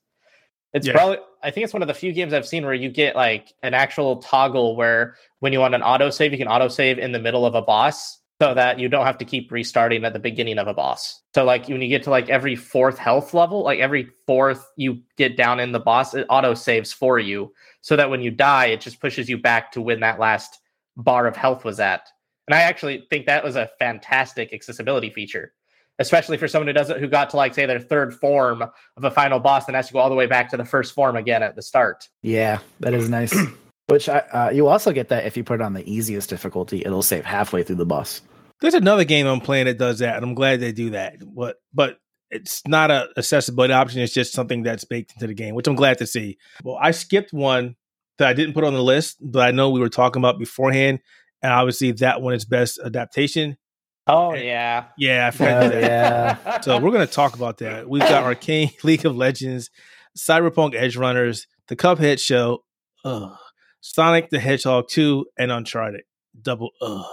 It's 0.74 0.88
Yeah. 0.88 0.94
probably 0.94 1.18
I 1.44 1.52
think 1.52 1.66
it's 1.66 1.74
one 1.74 1.82
of 1.82 1.90
the 1.90 1.94
few 1.94 2.14
games 2.14 2.34
I've 2.34 2.48
seen 2.48 2.64
where 2.64 2.74
you 2.74 2.90
get 2.90 3.16
like 3.18 3.54
an 3.64 3.74
actual 3.74 4.18
toggle 4.18 4.78
where 4.78 5.18
when 5.40 5.52
you 5.52 5.60
want 5.60 5.76
an 5.76 5.82
autosave, 5.82 6.32
you 6.32 6.38
can 6.38 6.48
autosave 6.48 6.98
in 6.98 7.12
the 7.12 7.20
middle 7.20 7.46
of 7.46 7.54
a 7.54 7.62
boss 7.62 8.20
so 8.44 8.54
that 8.54 8.78
you 8.78 8.90
don't 8.90 9.06
have 9.06 9.18
to 9.18 9.24
keep 9.24 9.50
restarting 9.54 10.04
at 10.04 10.12
the 10.12 10.20
beginning 10.20 10.58
of 10.58 10.68
a 10.68 10.74
boss. 10.74 11.22
So 11.34 11.46
like 11.46 11.70
when 11.70 11.82
you 11.82 11.88
get 11.88 12.04
to 12.04 12.10
like 12.10 12.30
every 12.30 12.58
fourth 12.58 12.98
health 12.98 13.34
level, 13.34 13.64
like 13.64 13.80
every 13.80 14.10
fourth 14.28 14.70
you 14.76 15.00
get 15.16 15.38
down 15.38 15.62
in 15.62 15.72
the 15.72 15.80
boss, 15.80 16.14
it 16.14 16.26
auto 16.30 16.54
saves 16.54 16.92
for 16.92 17.20
you 17.20 17.54
so 17.80 17.96
that 17.96 18.10
when 18.10 18.22
you 18.22 18.32
die, 18.32 18.66
it 18.66 18.82
just 18.82 19.00
pushes 19.00 19.30
you 19.30 19.38
back 19.38 19.72
to 19.72 19.82
when 19.82 20.02
that 20.02 20.20
last 20.20 20.60
bar 20.98 21.26
of 21.26 21.38
health 21.38 21.64
was 21.64 21.80
at. 21.80 22.10
And 22.46 22.54
I 22.54 22.64
actually 22.64 23.08
think 23.10 23.28
that 23.28 23.46
was 23.46 23.56
a 23.56 23.70
fantastic 23.80 24.52
accessibility 24.52 25.10
feature, 25.10 25.54
especially 26.00 26.36
for 26.36 26.50
someone 26.50 26.68
who 26.68 26.74
doesn't 26.74 27.00
who 27.00 27.08
got 27.08 27.30
to 27.30 27.38
like 27.38 27.54
say 27.54 27.66
their 27.66 27.80
third 27.80 28.14
form 28.14 28.62
of 28.62 29.04
a 29.06 29.12
final 29.12 29.40
boss 29.40 29.68
and 29.68 29.76
has 29.78 29.88
to 29.88 29.94
go 29.94 30.00
all 30.00 30.10
the 30.10 30.16
way 30.16 30.28
back 30.28 30.50
to 30.50 30.58
the 30.58 30.66
first 30.66 30.94
form 30.94 31.16
again 31.16 31.44
at 31.44 31.56
the 31.56 31.62
start. 31.62 32.10
yeah, 32.24 32.60
that 32.82 32.94
is 32.94 33.08
nice. 33.08 33.34
Which 33.88 34.10
I, 34.10 34.20
uh, 34.20 34.50
you 34.50 34.68
also 34.68 34.92
get 34.92 35.08
that 35.10 35.26
if 35.26 35.38
you 35.38 35.46
put 35.46 35.56
it 35.56 35.62
on 35.62 35.74
the 35.74 35.90
easiest 35.90 36.30
difficulty, 36.30 36.84
it'll 36.86 37.04
save 37.04 37.24
halfway 37.24 37.64
through 37.64 37.76
the 37.76 37.86
boss. 37.86 38.22
There's 38.64 38.74
another 38.74 39.04
game 39.04 39.28
I'm 39.28 39.42
playing 39.42 39.66
that 39.66 39.78
does 39.78 40.00
that, 40.00 40.16
and 40.16 40.26
I'm 40.26 40.34
glad 40.34 40.60
they 40.60 40.72
do 40.72 40.90
that. 40.92 41.18
But 41.24 41.58
but 41.74 41.98
it's 42.32 42.66
not 42.68 42.90
a 42.90 43.10
accessibility 43.16 43.74
option. 43.74 44.02
It's 44.02 44.14
just 44.14 44.34
something 44.34 44.64
that's 44.64 44.86
baked 44.86 45.14
into 45.14 45.28
the 45.28 45.36
game, 45.36 45.54
which 45.54 45.68
I'm 45.68 45.76
glad 45.76 46.00
to 46.00 46.08
see. 46.08 46.38
Well, 46.64 46.80
I 46.82 46.90
skipped 46.92 47.32
one 47.32 47.76
that 48.18 48.28
I 48.28 48.34
didn't 48.34 48.54
put 48.56 48.64
on 48.64 48.74
the 48.74 48.82
list, 48.82 49.18
but 49.22 49.48
I 49.48 49.52
know 49.52 49.70
we 49.70 49.80
were 49.80 49.90
talking 49.90 50.20
about 50.20 50.40
beforehand, 50.40 51.00
and 51.44 51.52
obviously 51.54 51.92
that 51.92 52.22
one 52.22 52.34
is 52.34 52.46
best 52.46 52.80
adaptation. 52.84 53.58
Oh 54.08 54.34
yeah. 54.34 54.86
Yeah, 54.98 55.28
I 55.28 55.32
forgot 55.32 55.64
Oh, 55.64 55.70
that. 55.70 55.82
yeah. 55.82 56.62
So 56.62 56.80
we're 56.80 56.92
going 56.92 57.06
to 57.08 57.14
talk 57.14 57.36
about 57.36 57.60
that. 57.60 57.88
We've 57.88 58.02
got 58.02 58.24
Arcane, 58.24 58.72
League 58.84 59.06
of 59.06 59.16
Legends, 59.16 59.70
Cyberpunk 60.18 60.74
Edge 60.76 60.98
Runners, 60.98 61.48
The 61.68 61.76
Cuphead 61.76 62.20
Show, 62.20 62.64
ugh, 63.06 63.38
Sonic 63.82 64.30
the 64.30 64.40
Hedgehog 64.40 64.90
2, 64.90 65.26
and 65.38 65.52
Uncharted. 65.52 66.02
Double 66.42 66.72
ugh. 66.82 67.06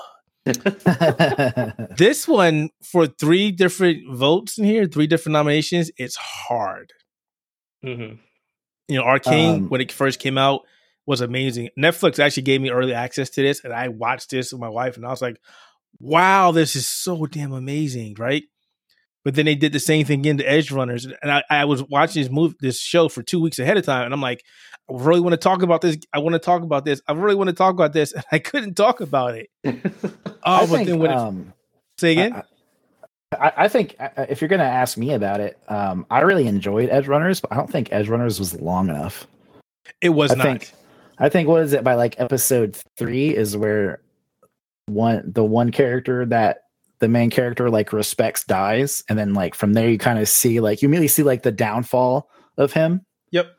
This 1.96 2.26
one 2.26 2.70
for 2.82 3.06
three 3.06 3.50
different 3.52 4.10
votes 4.16 4.58
in 4.58 4.64
here, 4.64 4.86
three 4.86 5.06
different 5.06 5.34
nominations, 5.34 5.90
it's 5.96 6.16
hard. 6.16 6.92
hmm 7.82 8.14
You 8.88 8.98
know, 8.98 9.02
Arcane 9.04 9.62
Um, 9.62 9.68
when 9.68 9.80
it 9.80 9.92
first 9.92 10.18
came 10.18 10.38
out 10.38 10.62
was 11.06 11.20
amazing. 11.20 11.70
Netflix 11.78 12.18
actually 12.18 12.44
gave 12.44 12.60
me 12.60 12.70
early 12.70 12.94
access 12.94 13.30
to 13.30 13.42
this, 13.42 13.64
and 13.64 13.72
I 13.72 13.88
watched 13.88 14.30
this 14.30 14.52
with 14.52 14.60
my 14.60 14.68
wife, 14.68 14.96
and 14.96 15.06
I 15.06 15.10
was 15.10 15.22
like, 15.22 15.36
"Wow, 16.00 16.52
this 16.52 16.76
is 16.76 16.88
so 16.88 17.26
damn 17.26 17.52
amazing!" 17.52 18.14
Right? 18.18 18.44
But 19.24 19.34
then 19.34 19.44
they 19.44 19.54
did 19.54 19.72
the 19.72 19.80
same 19.80 20.06
thing 20.06 20.20
again 20.20 20.38
to 20.38 20.44
Edge 20.44 20.70
Runners, 20.72 21.04
and 21.04 21.30
I, 21.30 21.42
I 21.50 21.64
was 21.66 21.82
watching 21.84 22.22
this 22.22 22.32
move, 22.32 22.54
this 22.60 22.80
show 22.80 23.08
for 23.10 23.22
two 23.22 23.38
weeks 23.40 23.58
ahead 23.58 23.76
of 23.76 23.84
time, 23.84 24.04
and 24.06 24.14
I'm 24.14 24.20
like, 24.22 24.42
"I 24.90 24.94
really 24.94 25.20
want 25.20 25.34
to 25.34 25.36
talk 25.36 25.60
about 25.62 25.82
this. 25.82 25.98
I 26.14 26.20
want 26.20 26.32
to 26.34 26.38
talk 26.38 26.62
about 26.62 26.86
this. 26.86 27.02
I 27.06 27.12
really 27.12 27.34
want 27.34 27.48
to 27.48 27.54
talk 27.54 27.74
about 27.74 27.92
this," 27.92 28.12
and 28.12 28.24
I 28.32 28.38
couldn't 28.38 28.74
talk 28.74 29.00
about 29.00 29.34
it. 29.34 29.48
Oh, 30.42 30.52
I 30.54 30.60
but 30.60 30.66
think, 30.68 30.88
then 30.88 30.98
when 31.00 31.10
it, 31.10 31.16
um, 31.18 31.52
say 31.98 32.12
again, 32.12 32.42
I, 33.38 33.48
I, 33.48 33.52
I 33.64 33.68
think 33.68 33.94
uh, 34.00 34.24
if 34.30 34.40
you're 34.40 34.48
going 34.48 34.60
to 34.60 34.64
ask 34.64 34.96
me 34.96 35.12
about 35.12 35.38
it, 35.40 35.58
um, 35.68 36.06
I 36.10 36.20
really 36.20 36.46
enjoyed 36.46 36.88
Edge 36.88 37.08
Runners, 37.08 37.40
but 37.42 37.52
I 37.52 37.56
don't 37.56 37.70
think 37.70 37.90
Edge 37.92 38.08
Runners 38.08 38.38
was 38.38 38.58
long 38.58 38.88
enough. 38.88 39.26
it 40.00 40.08
was 40.08 40.32
I 40.32 40.36
not. 40.36 40.44
think- 40.44 40.72
I 41.18 41.28
think 41.28 41.46
what 41.46 41.60
is 41.60 41.74
it 41.74 41.84
by 41.84 41.92
like 41.96 42.18
episode 42.18 42.78
three 42.96 43.36
is 43.36 43.54
where 43.54 44.00
one 44.86 45.30
the 45.30 45.44
one 45.44 45.70
character 45.72 46.24
that 46.24 46.62
the 47.00 47.08
main 47.08 47.30
character 47.30 47.68
like 47.70 47.92
respects 47.92 48.44
dies, 48.44 49.02
and 49.08 49.18
then 49.18 49.34
like 49.34 49.54
from 49.54 49.72
there 49.72 49.88
you 49.90 49.98
kind 49.98 50.18
of 50.18 50.28
see 50.28 50.60
like 50.60 50.80
you 50.82 50.88
immediately 50.88 51.08
see 51.08 51.22
like 51.22 51.42
the 51.42 51.52
downfall 51.52 52.30
of 52.56 52.72
him. 52.72 53.04
Yep. 53.30 53.54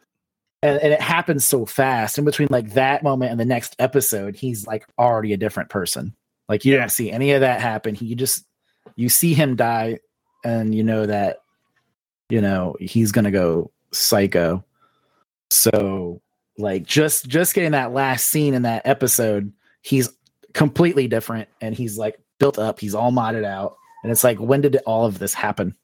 And, 0.64 0.80
and 0.80 0.94
it 0.94 1.02
happens 1.02 1.44
so 1.44 1.66
fast 1.66 2.18
in 2.18 2.24
between 2.26 2.48
like 2.52 2.74
that 2.74 3.04
moment 3.04 3.32
and 3.32 3.40
the 3.40 3.46
next 3.46 3.76
episode, 3.80 4.36
he's 4.36 4.66
like 4.68 4.86
already 4.98 5.34
a 5.34 5.38
different 5.38 5.70
person. 5.70 6.16
Like 6.48 6.66
you 6.66 6.74
Yeah. 6.74 6.80
don't 6.82 6.90
see 6.90 7.12
any 7.12 7.32
of 7.32 7.42
that 7.42 7.62
happen. 7.62 7.96
He 7.96 8.16
just 8.16 8.46
you 8.96 9.10
see 9.10 9.34
him 9.34 9.56
die, 9.56 10.00
and 10.44 10.74
you 10.74 10.84
know 10.84 11.06
that 11.06 11.38
you 12.30 12.42
know 12.42 12.76
he's 12.80 13.12
gonna 13.12 13.32
go 13.32 13.72
psycho. 13.92 14.64
So 15.50 16.22
like 16.58 16.84
just 16.84 17.28
just 17.28 17.54
getting 17.56 17.72
that 17.72 17.92
last 17.94 18.28
scene 18.28 18.54
in 18.54 18.62
that 18.64 18.86
episode, 18.86 19.52
he's 19.82 20.10
completely 20.54 21.08
different 21.08 21.48
and 21.62 21.74
he's 21.74 21.98
like 21.98 22.20
built 22.42 22.58
up, 22.58 22.80
he's 22.80 22.96
all 22.96 23.12
modded 23.12 23.46
out, 23.46 23.78
and 24.04 24.12
it's 24.12 24.24
like 24.24 24.40
when 24.40 24.62
did 24.62 24.76
all 24.88 25.06
of 25.06 25.20
this 25.20 25.34
happen? 25.34 25.76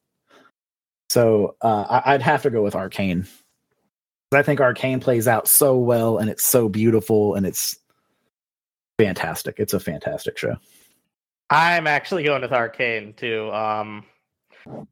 So 1.09 1.55
uh, 1.61 2.01
I, 2.03 2.15
I'd 2.15 2.23
have 2.23 2.41
to 2.41 2.49
go 2.49 2.63
with 2.63 2.75
Arcane. 2.75 3.27
I 4.33 4.41
think 4.41 4.59
Arcane 4.59 4.99
plays 4.99 5.27
out 5.27 5.47
so 5.47 5.77
well 5.77 6.17
and 6.17 6.29
it's 6.29 6.43
so 6.43 6.67
beautiful 6.67 7.35
and 7.35 7.45
it's 7.45 7.77
fantastic. 8.99 9.55
It's 9.57 9.73
a 9.73 9.79
fantastic 9.79 10.37
show. 10.37 10.57
I'm 11.49 11.87
actually 11.87 12.23
going 12.23 12.41
with 12.41 12.51
Arcane 12.51 13.13
too. 13.13 13.49
Um, 13.53 14.03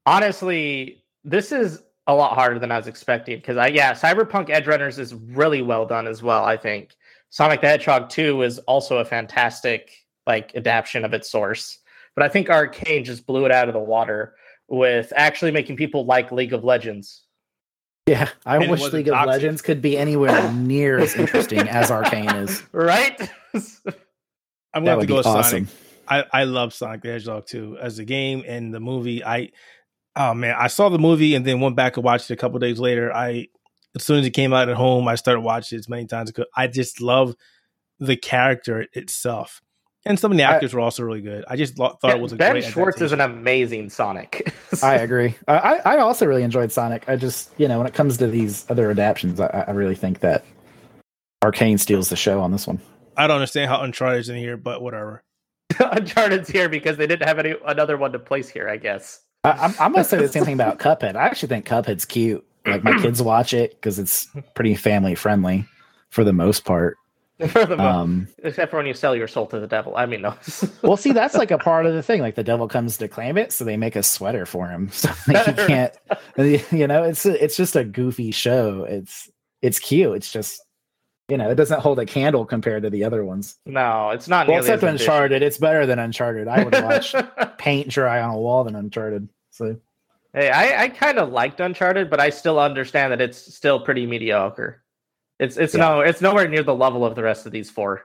honestly, 0.05 1.03
this 1.25 1.51
is 1.51 1.81
a 2.07 2.15
lot 2.15 2.35
harder 2.35 2.59
than 2.59 2.71
I 2.71 2.77
was 2.77 2.87
expecting 2.87 3.37
because 3.39 3.57
I 3.57 3.67
yeah, 3.67 3.93
Cyberpunk 3.93 4.49
Edge 4.49 4.67
Runners 4.67 4.99
is 4.99 5.13
really 5.15 5.63
well 5.63 5.85
done 5.85 6.07
as 6.07 6.23
well. 6.23 6.45
I 6.45 6.55
think 6.55 6.95
Sonic 7.29 7.59
the 7.59 7.67
Hedgehog 7.67 8.09
2 8.09 8.43
is 8.43 8.59
also 8.59 8.99
a 8.99 9.05
fantastic 9.05 10.04
like 10.27 10.55
adaptation 10.55 11.05
of 11.05 11.13
its 11.13 11.29
source, 11.29 11.79
but 12.15 12.23
I 12.23 12.29
think 12.29 12.49
Arcane 12.49 13.03
just 13.03 13.25
blew 13.25 13.45
it 13.45 13.51
out 13.51 13.67
of 13.67 13.73
the 13.73 13.79
water 13.79 14.35
with 14.67 15.13
actually 15.15 15.51
making 15.51 15.75
people 15.77 16.05
like 16.05 16.31
League 16.31 16.53
of 16.53 16.63
Legends. 16.63 17.23
Yeah, 18.07 18.29
I 18.45 18.57
And 18.57 18.69
wish 18.69 18.81
League 18.81 19.07
of 19.07 19.13
toxic. 19.15 19.27
Legends 19.31 19.61
could 19.61 19.81
be 19.81 19.97
anywhere 19.97 20.51
near 20.53 20.99
as 20.99 21.15
interesting 21.15 21.67
as 21.67 21.89
Arcane 21.89 22.29
is. 22.35 22.61
Right? 22.71 23.19
I'm 24.73 24.83
going 24.83 24.95
to 24.95 24.97
would 24.97 25.07
go 25.07 25.13
be 25.13 25.17
with 25.17 25.23
Sonic. 25.25 25.45
awesome. 25.45 25.67
I, 26.07 26.23
I 26.31 26.43
love 26.43 26.73
Sonic 26.73 27.01
the 27.01 27.09
Hedgehog 27.09 27.47
too 27.47 27.77
as 27.81 27.97
a 27.97 28.05
game 28.05 28.43
and 28.45 28.73
the 28.73 28.79
movie. 28.79 29.23
I 29.23 29.51
oh 30.15 30.33
man, 30.33 30.55
I 30.57 30.67
saw 30.67 30.89
the 30.89 30.99
movie 30.99 31.33
and 31.35 31.45
then 31.45 31.59
went 31.61 31.75
back 31.75 31.97
and 31.97 32.03
watched 32.03 32.29
it 32.29 32.33
a 32.33 32.37
couple 32.37 32.59
days 32.59 32.79
later. 32.79 33.11
I 33.13 33.47
as 33.95 34.03
soon 34.03 34.19
as 34.19 34.25
it 34.25 34.31
came 34.31 34.53
out 34.53 34.69
at 34.69 34.75
home, 34.75 35.07
I 35.07 35.15
started 35.15 35.41
watching 35.41 35.77
it 35.77 35.79
as 35.79 35.89
many 35.89 36.05
times 36.05 36.29
as 36.29 36.33
I 36.33 36.35
could. 36.35 36.47
I 36.55 36.67
just 36.67 37.01
love 37.01 37.35
the 37.99 38.17
character 38.17 38.85
itself, 38.93 39.61
and 40.05 40.19
some 40.19 40.31
of 40.31 40.37
the 40.37 40.43
I- 40.43 40.53
actors 40.53 40.73
were 40.73 40.79
also 40.81 41.03
really 41.03 41.21
good. 41.21 41.45
I 41.47 41.55
just 41.55 41.77
lo- 41.79 41.97
thought 42.01 42.11
it 42.15 42.19
was 42.19 42.33
a 42.33 42.35
ben 42.35 42.51
great 42.51 42.63
Schwartz 42.65 43.01
is 43.01 43.11
an 43.11 43.21
amazing 43.21 43.89
Sonic. 43.89 44.53
I 44.83 44.95
agree. 44.95 45.35
I, 45.47 45.57
I 45.57 45.95
I 45.95 45.97
also 45.99 46.25
really 46.25 46.43
enjoyed 46.43 46.71
Sonic. 46.71 47.07
I 47.07 47.15
just, 47.15 47.51
you 47.57 47.67
know, 47.67 47.77
when 47.77 47.87
it 47.87 47.93
comes 47.93 48.17
to 48.17 48.27
these 48.27 48.65
other 48.69 48.91
adaptions, 48.91 49.39
I, 49.39 49.65
I 49.67 49.71
really 49.71 49.95
think 49.95 50.19
that 50.19 50.45
Arcane 51.43 51.77
steals 51.77 52.09
the 52.09 52.15
show 52.15 52.41
on 52.41 52.51
this 52.51 52.67
one. 52.67 52.79
I 53.17 53.27
don't 53.27 53.35
understand 53.35 53.69
how 53.69 53.81
Uncharted 53.81 54.19
is 54.19 54.29
in 54.29 54.35
here, 54.35 54.57
but 54.57 54.81
whatever. 54.81 55.23
Uncharted's 55.79 56.49
here 56.49 56.69
because 56.69 56.97
they 56.97 57.07
didn't 57.07 57.27
have 57.27 57.39
any 57.39 57.55
another 57.65 57.97
one 57.97 58.11
to 58.11 58.19
place 58.19 58.49
here, 58.49 58.69
I 58.69 58.77
guess. 58.77 59.21
I, 59.43 59.51
I'm, 59.51 59.75
I'm 59.79 59.91
gonna 59.91 60.03
say 60.03 60.17
the 60.17 60.27
same 60.27 60.45
thing 60.45 60.53
about 60.53 60.79
Cuphead. 60.79 61.15
I 61.15 61.23
actually 61.25 61.49
think 61.49 61.65
Cuphead's 61.67 62.05
cute. 62.05 62.45
Like 62.65 62.83
my 62.83 62.99
kids 62.99 63.21
watch 63.21 63.53
it 63.53 63.71
because 63.71 63.99
it's 63.99 64.27
pretty 64.55 64.73
family 64.73 65.13
friendly 65.13 65.65
for 66.09 66.23
the 66.23 66.33
most 66.33 66.65
part. 66.65 66.97
For 67.49 67.65
the 67.65 67.77
Um, 67.77 68.27
Except 68.43 68.71
for 68.71 68.77
when 68.77 68.85
you 68.85 68.93
sell 68.93 69.15
your 69.15 69.27
soul 69.27 69.45
to 69.47 69.59
the 69.59 69.67
devil. 69.67 69.97
I 69.97 70.05
mean, 70.05 70.21
no. 70.21 70.35
well, 70.81 70.95
see, 70.95 71.11
that's 71.11 71.35
like 71.35 71.51
a 71.51 71.57
part 71.57 71.85
of 71.85 71.93
the 71.93 72.01
thing. 72.01 72.21
Like 72.21 72.35
the 72.35 72.43
devil 72.43 72.67
comes 72.67 72.97
to 72.97 73.09
claim 73.09 73.37
it, 73.37 73.51
so 73.51 73.65
they 73.65 73.75
make 73.75 73.97
a 73.97 74.03
sweater 74.03 74.45
for 74.45 74.67
him. 74.67 74.89
So 74.93 75.09
like, 75.27 75.45
he 75.45 75.53
can't. 75.53 75.93
You 76.71 76.87
know, 76.87 77.03
it's 77.03 77.25
it's 77.25 77.57
just 77.57 77.75
a 77.75 77.83
goofy 77.83 78.31
show. 78.31 78.85
It's 78.85 79.29
it's 79.61 79.79
cute. 79.79 80.15
It's 80.15 80.31
just 80.31 80.61
you 81.27 81.37
know, 81.37 81.49
it 81.49 81.55
doesn't 81.55 81.81
hold 81.81 81.99
a 81.99 82.05
candle 82.05 82.45
compared 82.45 82.83
to 82.83 82.89
the 82.89 83.03
other 83.03 83.25
ones. 83.25 83.57
no, 83.65 84.11
it's 84.11 84.27
not. 84.27 84.47
Well, 84.47 84.59
except. 84.59 84.83
Uncharted, 84.83 85.41
it's 85.41 85.57
better 85.57 85.85
than 85.85 85.99
Uncharted. 85.99 86.47
I 86.47 86.63
would 86.63 86.73
watch 86.73 87.13
paint 87.57 87.89
dry 87.89 88.21
on 88.21 88.35
a 88.35 88.37
wall 88.37 88.63
than 88.63 88.75
Uncharted. 88.75 89.27
So 89.51 89.77
Hey, 90.35 90.49
I, 90.49 90.83
I 90.83 90.89
kind 90.89 91.17
of 91.17 91.29
liked 91.31 91.61
Uncharted, 91.61 92.09
but 92.09 92.19
I 92.19 92.29
still 92.29 92.59
understand 92.59 93.13
that 93.13 93.21
it's 93.21 93.55
still 93.55 93.79
pretty 93.79 94.05
mediocre. 94.05 94.83
It's 95.39 95.57
it's 95.57 95.73
Yeah. 95.73 95.81
no 95.81 95.99
it's 96.01 96.21
nowhere 96.21 96.47
near 96.47 96.63
the 96.63 96.75
level 96.75 97.05
of 97.05 97.15
the 97.15 97.23
rest 97.23 97.45
of 97.45 97.51
these 97.51 97.69
four. 97.69 98.03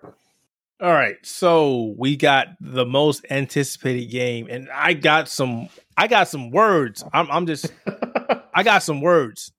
All 0.83 0.93
right, 0.93 1.17
so 1.23 1.95
we 1.99 2.17
got 2.17 2.49
the 2.59 2.87
most 2.87 3.27
anticipated 3.29 4.07
game, 4.11 4.47
and 4.49 4.67
I 4.73 4.95
got 4.95 5.29
some. 5.29 5.69
I 5.99 6.07
got 6.07 6.27
some 6.29 6.51
words. 6.51 7.05
I'm, 7.13 7.31
I'm 7.31 7.47
just. 7.47 7.71
I 8.55 8.63
got 8.63 8.83
some 8.83 9.03
words, 9.03 9.53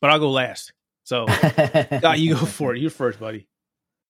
but 0.00 0.10
I'll 0.10 0.18
go 0.18 0.30
last. 0.30 0.72
So, 1.04 1.26
God, 2.00 2.18
you 2.18 2.34
go 2.36 2.46
for 2.46 2.74
it. 2.74 2.80
You 2.80 2.88
first, 2.88 3.20
buddy. 3.20 3.46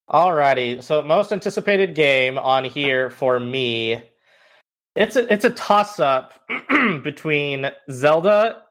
Alrighty, 0.09 0.81
so 0.83 1.03
most 1.03 1.33
anticipated 1.33 1.97
game 1.97 2.39
on 2.39 2.65
here 2.65 3.11
for 3.11 3.41
me, 3.41 4.01
it's 4.95 5.17
a 5.17 5.33
it's 5.33 5.45
a 5.45 5.51
toss 5.51 5.99
up 5.99 6.35
between 7.03 7.71
Zelda 7.91 8.63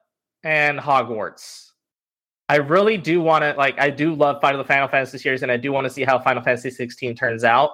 and 0.46 0.80
Hogwarts. 0.80 1.71
I 2.52 2.58
really 2.58 2.98
do 2.98 3.22
want 3.22 3.44
to 3.46 3.54
like 3.54 3.80
I 3.80 3.90
do 3.90 4.14
love 4.14 4.42
Final 4.42 4.62
Final 4.66 4.90
Fantasy 4.90 5.18
series, 5.18 5.42
and 5.42 5.50
I 5.50 5.56
do 5.56 5.72
want 5.72 5.86
to 5.86 5.90
see 5.90 6.04
how 6.04 6.20
Final 6.20 6.44
Fantasy 6.44 6.70
16 6.70 7.16
turns 7.16 7.46
out. 7.46 7.70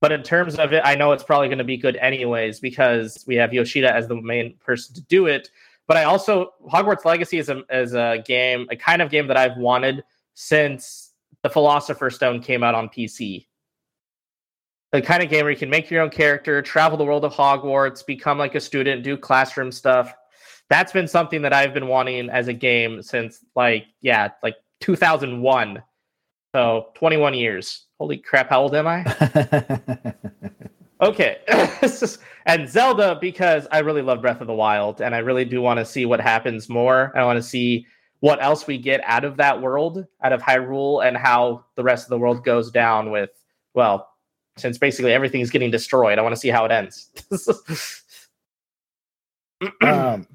But 0.00 0.10
in 0.10 0.24
terms 0.24 0.56
of 0.56 0.72
it, 0.72 0.82
I 0.84 0.96
know 0.96 1.12
it's 1.12 1.22
probably 1.22 1.46
going 1.46 1.58
to 1.58 1.64
be 1.64 1.76
good 1.76 1.94
anyways 1.98 2.58
because 2.58 3.22
we 3.28 3.36
have 3.36 3.54
Yoshida 3.54 3.94
as 3.94 4.08
the 4.08 4.20
main 4.20 4.56
person 4.56 4.92
to 4.96 5.02
do 5.02 5.26
it. 5.26 5.50
But 5.86 5.98
I 5.98 6.02
also 6.02 6.54
Hogwarts 6.66 7.04
Legacy 7.04 7.38
is 7.38 7.48
a 7.48 7.62
is 7.70 7.94
a 7.94 8.20
game, 8.26 8.66
a 8.72 8.76
kind 8.76 9.02
of 9.02 9.08
game 9.08 9.28
that 9.28 9.36
I've 9.36 9.56
wanted 9.56 10.02
since 10.34 11.12
the 11.44 11.48
Philosopher's 11.48 12.16
Stone 12.16 12.42
came 12.42 12.64
out 12.64 12.74
on 12.74 12.88
PC. 12.88 13.46
The 14.90 15.00
kind 15.00 15.22
of 15.22 15.30
game 15.30 15.44
where 15.44 15.52
you 15.52 15.56
can 15.56 15.70
make 15.70 15.92
your 15.92 16.02
own 16.02 16.10
character, 16.10 16.60
travel 16.60 16.98
the 16.98 17.04
world 17.04 17.24
of 17.24 17.32
Hogwarts, 17.34 18.04
become 18.04 18.36
like 18.36 18.56
a 18.56 18.60
student, 18.60 19.04
do 19.04 19.16
classroom 19.16 19.70
stuff. 19.70 20.12
That's 20.70 20.92
been 20.92 21.08
something 21.08 21.42
that 21.42 21.52
I've 21.52 21.72
been 21.72 21.88
wanting 21.88 22.28
as 22.30 22.48
a 22.48 22.52
game 22.52 23.02
since 23.02 23.44
like 23.54 23.86
yeah, 24.00 24.30
like 24.42 24.56
2001. 24.80 25.82
So 26.54 26.88
21 26.94 27.34
years. 27.34 27.86
Holy 27.98 28.16
crap, 28.16 28.50
how 28.50 28.62
old 28.62 28.74
am 28.74 28.86
I? 28.86 29.04
Okay. 31.00 31.38
and 32.46 32.68
Zelda, 32.68 33.18
because 33.20 33.66
I 33.70 33.78
really 33.80 34.02
love 34.02 34.20
Breath 34.20 34.40
of 34.40 34.46
the 34.46 34.54
Wild 34.54 35.00
and 35.00 35.14
I 35.14 35.18
really 35.18 35.44
do 35.44 35.60
want 35.60 35.78
to 35.78 35.84
see 35.84 36.06
what 36.06 36.20
happens 36.20 36.68
more. 36.68 37.12
I 37.16 37.24
want 37.24 37.36
to 37.36 37.42
see 37.42 37.86
what 38.20 38.42
else 38.42 38.66
we 38.66 38.78
get 38.78 39.00
out 39.04 39.24
of 39.24 39.36
that 39.36 39.62
world, 39.62 40.04
out 40.22 40.32
of 40.32 40.42
Hyrule, 40.42 41.06
and 41.06 41.16
how 41.16 41.64
the 41.76 41.84
rest 41.84 42.06
of 42.06 42.10
the 42.10 42.18
world 42.18 42.44
goes 42.44 42.70
down 42.70 43.12
with, 43.12 43.30
well, 43.74 44.08
since 44.56 44.76
basically 44.76 45.12
everything 45.12 45.40
is 45.40 45.50
getting 45.50 45.70
destroyed. 45.70 46.18
I 46.18 46.22
want 46.22 46.34
to 46.34 46.40
see 46.40 46.48
how 46.48 46.64
it 46.64 46.72
ends. 46.72 47.10
um, 49.82 50.26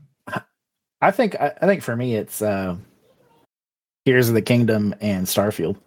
I 1.03 1.11
think 1.11 1.35
I, 1.35 1.53
I 1.61 1.65
think 1.67 1.83
for 1.83 1.95
me 1.95 2.15
it's 2.15 2.41
uh, 2.41 2.77
Tears 4.05 4.29
of 4.29 4.35
the 4.35 4.41
Kingdom 4.41 4.95
and 5.01 5.27
Starfield. 5.27 5.77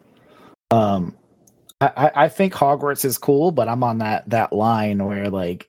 Um, 0.71 1.17
I, 1.81 2.11
I 2.15 2.29
think 2.29 2.55
Hogwarts 2.55 3.05
is 3.05 3.19
cool, 3.19 3.51
but 3.51 3.69
I'm 3.69 3.83
on 3.83 3.99
that 3.99 4.29
that 4.31 4.53
line 4.53 5.05
where 5.05 5.31
like 5.31 5.69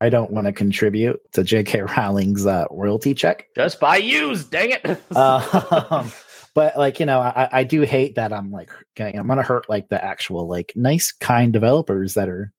I 0.00 0.08
don't 0.08 0.30
want 0.30 0.46
to 0.46 0.52
contribute 0.52 1.20
to 1.32 1.44
J.K. 1.44 1.82
Rowling's 1.96 2.46
uh, 2.46 2.66
royalty 2.70 3.14
check. 3.14 3.46
Just 3.54 3.80
buy 3.80 3.96
used, 3.96 4.50
dang 4.50 4.70
it. 4.70 4.84
Um, 5.16 6.12
but 6.54 6.76
like 6.76 7.00
you 7.00 7.06
know, 7.06 7.20
I, 7.20 7.48
I 7.52 7.64
do 7.64 7.82
hate 7.82 8.16
that 8.16 8.32
I'm 8.32 8.50
like 8.50 8.70
I'm 8.98 9.26
gonna 9.26 9.42
hurt 9.42 9.68
like 9.68 9.88
the 9.88 10.02
actual 10.02 10.48
like 10.48 10.72
nice 10.74 11.12
kind 11.12 11.52
developers 11.52 12.14
that 12.14 12.28
are 12.28 12.52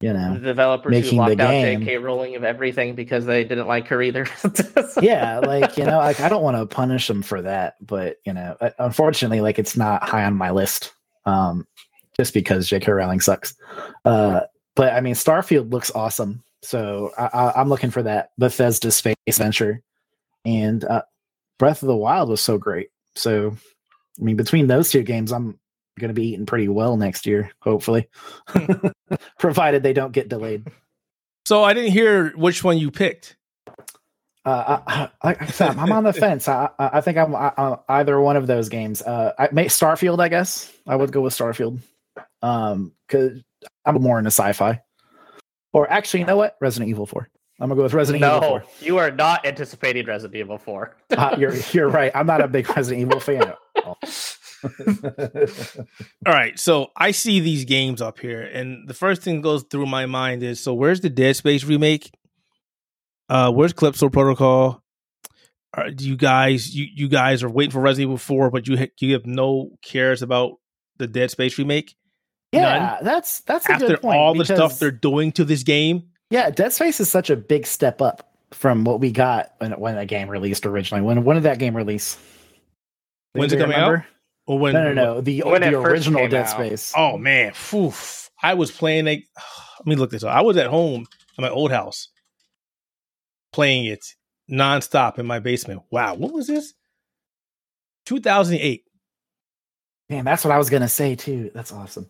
you 0.00 0.12
know 0.12 0.34
the 0.34 0.40
developers 0.40 0.90
making 0.90 1.10
who 1.10 1.16
the 1.16 1.30
locked 1.30 1.40
out 1.40 1.50
game. 1.50 1.80
J.K. 1.80 1.98
Rowling 1.98 2.36
of 2.36 2.44
everything 2.44 2.94
because 2.94 3.24
they 3.24 3.44
didn't 3.44 3.66
like 3.66 3.88
her 3.88 4.02
either. 4.02 4.26
yeah 5.00 5.38
like 5.40 5.76
you 5.76 5.84
know 5.84 5.98
like 5.98 6.20
i 6.20 6.28
don't 6.28 6.42
want 6.42 6.56
to 6.56 6.66
punish 6.66 7.06
them 7.06 7.22
for 7.22 7.42
that 7.42 7.74
but 7.84 8.16
you 8.24 8.32
know 8.32 8.56
uh, 8.60 8.70
unfortunately 8.78 9.40
like 9.40 9.58
it's 9.58 9.76
not 9.76 10.02
high 10.02 10.24
on 10.24 10.34
my 10.34 10.50
list 10.50 10.92
um 11.24 11.66
just 12.16 12.34
because 12.34 12.68
j.k 12.68 12.90
rowling 12.90 13.20
sucks 13.20 13.54
uh 14.04 14.40
but 14.74 14.92
i 14.92 15.00
mean 15.00 15.14
starfield 15.14 15.72
looks 15.72 15.90
awesome 15.94 16.42
so 16.62 17.10
I, 17.18 17.26
I, 17.26 17.60
i'm 17.60 17.68
looking 17.68 17.90
for 17.90 18.02
that 18.02 18.30
bethesda 18.38 18.90
space 18.90 19.16
adventure 19.26 19.82
and 20.44 20.84
uh 20.84 21.02
breath 21.58 21.82
of 21.82 21.88
the 21.88 21.96
wild 21.96 22.28
was 22.28 22.40
so 22.40 22.58
great 22.58 22.88
so 23.14 23.54
i 24.20 24.22
mean 24.22 24.36
between 24.36 24.66
those 24.66 24.90
two 24.90 25.02
games 25.02 25.32
i'm 25.32 25.58
going 25.98 26.08
to 26.08 26.14
be 26.14 26.28
eating 26.28 26.46
pretty 26.46 26.68
well 26.68 26.96
next 26.96 27.26
year 27.26 27.50
hopefully 27.60 28.08
provided 29.38 29.82
they 29.82 29.92
don't 29.92 30.12
get 30.12 30.28
delayed 30.28 30.66
So 31.46 31.62
I 31.62 31.74
didn't 31.74 31.92
hear 31.92 32.30
which 32.36 32.62
one 32.64 32.78
you 32.78 32.90
picked. 32.90 33.36
Uh, 34.44 34.80
I, 34.86 35.08
I, 35.22 35.30
I, 35.32 35.66
I'm 35.66 35.90
on 35.90 36.04
the 36.04 36.12
fence. 36.24 36.46
I, 36.46 36.68
I 36.78 36.98
I 36.98 37.00
think 37.00 37.18
I'm 37.18 37.34
I, 37.34 37.52
I, 37.58 37.78
either 37.88 38.20
one 38.20 38.36
of 38.36 38.46
those 38.46 38.68
games. 38.68 39.02
Uh, 39.02 39.32
I 39.36 39.48
may 39.50 39.64
Starfield. 39.64 40.20
I 40.20 40.28
guess 40.28 40.72
I 40.86 40.94
would 40.94 41.10
go 41.10 41.20
with 41.20 41.34
Starfield. 41.34 41.80
Um, 42.42 42.92
because 43.08 43.42
I'm 43.84 44.00
more 44.00 44.18
into 44.18 44.28
sci-fi. 44.28 44.80
Or 45.72 45.90
actually, 45.90 46.20
you 46.20 46.26
know 46.26 46.36
what? 46.36 46.56
Resident 46.60 46.90
Evil 46.90 47.06
Four. 47.06 47.28
I'm 47.58 47.68
gonna 47.68 47.78
go 47.78 47.82
with 47.82 47.94
Resident 47.94 48.22
Evil 48.24 48.40
no, 48.40 48.48
Four. 48.48 48.64
you 48.80 48.98
are 48.98 49.10
not 49.10 49.44
anticipating 49.44 50.06
Resident 50.06 50.36
Evil 50.36 50.58
4. 50.58 50.96
Uh, 51.10 51.36
you're 51.38 51.54
you're 51.72 51.88
right. 52.00 52.12
I'm 52.14 52.26
not 52.26 52.40
a 52.40 52.48
big 52.48 52.68
Resident 52.76 53.02
Evil 53.06 53.18
fan. 53.18 53.52
All. 56.26 56.32
Right, 56.32 56.58
so 56.58 56.88
I 56.96 57.10
see 57.10 57.40
these 57.40 57.64
games 57.64 58.02
up 58.02 58.18
here, 58.18 58.42
and 58.42 58.88
the 58.88 58.94
first 58.94 59.22
thing 59.22 59.36
that 59.36 59.42
goes 59.42 59.64
through 59.64 59.86
my 59.86 60.06
mind 60.06 60.42
is: 60.42 60.60
so 60.60 60.74
where's 60.74 61.00
the 61.00 61.10
Dead 61.10 61.36
Space 61.36 61.64
remake? 61.64 62.12
Uh, 63.28 63.50
where's 63.50 63.72
Callisto 63.72 64.08
Protocol? 64.08 64.82
Are, 65.74 65.90
do 65.90 66.08
you 66.08 66.16
guys 66.16 66.74
you 66.74 66.86
you 66.94 67.08
guys 67.08 67.42
are 67.42 67.50
waiting 67.50 67.72
for 67.72 67.80
Resident 67.80 68.08
Evil 68.08 68.18
Four, 68.18 68.50
but 68.50 68.66
you 68.66 68.78
ha- 68.78 68.92
you 69.00 69.12
have 69.12 69.26
no 69.26 69.70
cares 69.82 70.22
about 70.22 70.54
the 70.98 71.06
Dead 71.06 71.30
Space 71.30 71.58
remake 71.58 71.96
yeah, 72.52 72.98
that's 73.02 73.40
that's 73.40 73.68
a 73.68 73.72
after 73.72 73.86
good 73.88 74.02
point. 74.02 74.18
all 74.18 74.34
the 74.34 74.44
stuff 74.44 74.78
they're 74.78 74.90
doing 74.90 75.32
to 75.32 75.44
this 75.44 75.62
game? 75.62 76.04
Yeah, 76.30 76.50
Dead 76.50 76.72
Space 76.72 77.00
is 77.00 77.10
such 77.10 77.30
a 77.30 77.36
big 77.36 77.66
step 77.66 78.00
up 78.00 78.32
from 78.52 78.84
what 78.84 79.00
we 79.00 79.10
got 79.10 79.52
when 79.58 79.72
when 79.72 79.96
that 79.96 80.08
game 80.08 80.28
released 80.28 80.66
originally. 80.66 81.02
When 81.02 81.24
when 81.24 81.36
did 81.36 81.44
that 81.44 81.58
game 81.58 81.76
release? 81.76 82.18
When's 83.32 83.52
it 83.52 83.58
coming 83.58 83.76
out? 83.76 84.02
Remember? 84.46 84.52
Or 84.52 84.58
when? 84.58 84.74
No, 84.74 84.92
no, 84.92 84.92
no. 84.92 85.20
The 85.20 85.42
When 85.42 85.62
the 85.62 85.78
original 85.78 86.28
Dead 86.28 86.42
out. 86.42 86.50
Space. 86.50 86.92
Oh 86.96 87.16
man, 87.18 87.52
phew. 87.54 87.92
I 88.42 88.54
was 88.54 88.70
playing 88.70 89.06
it. 89.06 89.24
let 89.78 89.86
me 89.86 89.96
look 89.96 90.10
this 90.10 90.24
up. 90.24 90.34
I 90.34 90.42
was 90.42 90.56
at 90.56 90.66
home 90.66 91.06
at 91.38 91.42
my 91.42 91.50
old 91.50 91.70
house 91.70 92.08
playing 93.52 93.86
it 93.86 94.04
nonstop 94.50 95.18
in 95.18 95.26
my 95.26 95.38
basement. 95.38 95.82
Wow, 95.90 96.14
what 96.14 96.32
was 96.32 96.46
this? 96.46 96.74
2008. 98.06 98.84
Man, 100.08 100.24
that's 100.24 100.44
what 100.44 100.52
I 100.52 100.58
was 100.58 100.70
gonna 100.70 100.88
say 100.88 101.16
too. 101.16 101.50
That's 101.54 101.72
awesome. 101.72 102.08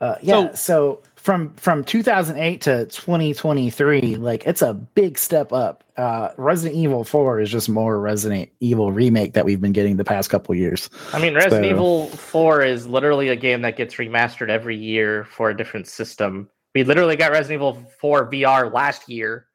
Uh, 0.00 0.16
yeah. 0.22 0.54
So, 0.54 1.02
from 1.18 1.52
from 1.56 1.82
2008 1.84 2.60
to 2.62 2.86
2023, 2.86 4.16
like 4.16 4.46
it's 4.46 4.62
a 4.62 4.72
big 4.72 5.18
step 5.18 5.52
up. 5.52 5.84
Uh, 5.96 6.30
Resident 6.36 6.78
Evil 6.78 7.02
4 7.02 7.40
is 7.40 7.50
just 7.50 7.68
more 7.68 7.98
Resident 8.00 8.48
Evil 8.60 8.92
remake 8.92 9.32
that 9.34 9.44
we've 9.44 9.60
been 9.60 9.72
getting 9.72 9.96
the 9.96 10.04
past 10.04 10.30
couple 10.30 10.54
years. 10.54 10.88
I 11.12 11.20
mean, 11.20 11.34
Resident 11.34 11.64
So- 11.64 11.70
Evil 11.70 12.06
4 12.06 12.62
is 12.62 12.86
literally 12.86 13.28
a 13.28 13.36
game 13.36 13.62
that 13.62 13.76
gets 13.76 13.96
remastered 13.96 14.48
every 14.48 14.76
year 14.76 15.24
for 15.24 15.50
a 15.50 15.56
different 15.56 15.88
system. 15.88 16.48
We 16.74 16.84
literally 16.84 17.16
got 17.16 17.32
Resident 17.32 17.56
Evil 17.56 17.82
4 18.00 18.30
VR 18.30 18.72
last 18.72 19.08
year. 19.08 19.46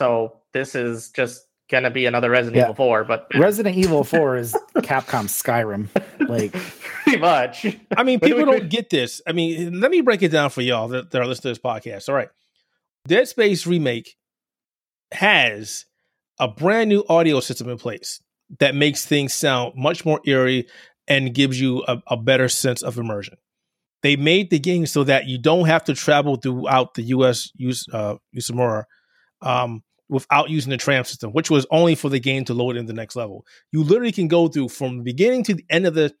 So 0.00 0.40
this 0.54 0.74
is 0.74 1.10
just 1.10 1.46
going 1.70 1.84
to 1.84 1.90
be 1.90 2.06
another 2.06 2.30
Resident 2.30 2.56
Yeah. 2.56 2.64
Evil 2.64 2.74
4, 2.74 3.04
but 3.04 3.26
Resident 3.34 3.76
Evil 3.76 4.04
4 4.04 4.36
is 4.36 4.54
Capcom 4.76 5.26
Skyrim. 5.26 5.88
Like, 6.28 6.52
pretty 7.04 7.18
much. 7.18 7.66
I 7.96 8.02
mean, 8.02 8.20
people 8.20 8.38
we- 8.38 8.44
don't 8.44 8.68
get 8.68 8.90
this. 8.90 9.20
I 9.26 9.32
mean, 9.32 9.80
let 9.80 9.90
me 9.90 10.00
break 10.00 10.22
it 10.22 10.28
down 10.30 10.50
for 10.50 10.60
y'all 10.62 10.88
that, 10.88 11.10
that 11.10 11.20
are 11.22 11.26
listening 11.26 11.54
to 11.54 11.60
this 11.60 11.64
podcast. 11.64 12.08
All 12.08 12.14
right. 12.14 12.28
Dead 13.06 13.26
Space 13.28 13.66
Remake 13.66 14.16
has 15.12 15.84
a 16.38 16.48
brand 16.48 16.88
new 16.88 17.04
audio 17.08 17.40
system 17.40 17.68
in 17.68 17.78
place 17.78 18.20
that 18.58 18.74
makes 18.74 19.06
things 19.06 19.32
sound 19.32 19.74
much 19.76 20.04
more 20.04 20.20
eerie 20.26 20.66
and 21.06 21.34
gives 21.34 21.60
you 21.60 21.84
a, 21.86 22.02
a 22.08 22.16
better 22.16 22.48
sense 22.48 22.82
of 22.82 22.98
immersion. 22.98 23.36
They 24.02 24.16
made 24.16 24.50
the 24.50 24.58
game 24.58 24.86
so 24.86 25.04
that 25.04 25.26
you 25.26 25.38
don't 25.38 25.66
have 25.66 25.84
to 25.84 25.94
travel 25.94 26.36
throughout 26.36 26.94
the 26.94 27.02
US 27.04 27.50
use 27.54 27.86
uh 27.92 28.16
Ishimura 28.36 28.84
um 29.40 29.82
without 30.08 30.50
using 30.50 30.70
the 30.70 30.76
tram 30.76 31.04
system, 31.04 31.30
which 31.32 31.50
was 31.50 31.66
only 31.70 31.94
for 31.94 32.08
the 32.08 32.20
game 32.20 32.44
to 32.44 32.54
load 32.54 32.76
in 32.76 32.86
the 32.86 32.92
next 32.92 33.16
level. 33.16 33.44
You 33.72 33.82
literally 33.82 34.12
can 34.12 34.28
go 34.28 34.48
through 34.48 34.68
from 34.68 34.98
the 34.98 35.02
beginning 35.02 35.42
to 35.44 35.54
the 35.54 35.64
end 35.70 35.86
of 35.86 35.94
the 35.94 36.12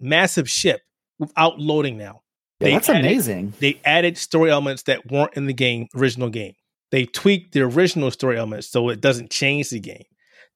massive 0.00 0.48
ship 0.48 0.80
without 1.18 1.58
loading 1.58 1.96
now. 1.98 2.20
yeah, 2.60 2.70
that's 2.70 2.88
added- 2.88 3.04
amazing. 3.04 3.54
They 3.58 3.80
added 3.84 4.16
story 4.18 4.50
elements 4.50 4.84
that 4.84 5.10
weren't 5.10 5.34
in 5.34 5.46
the 5.46 5.52
game, 5.54 5.88
original 5.96 6.30
game. 6.30 6.54
They 6.90 7.06
tweaked 7.06 7.52
the 7.54 7.62
original 7.62 8.10
story 8.10 8.36
elements 8.38 8.70
so 8.70 8.88
it 8.90 9.00
doesn't 9.00 9.30
change 9.30 9.70
the 9.70 9.80
game. 9.80 10.04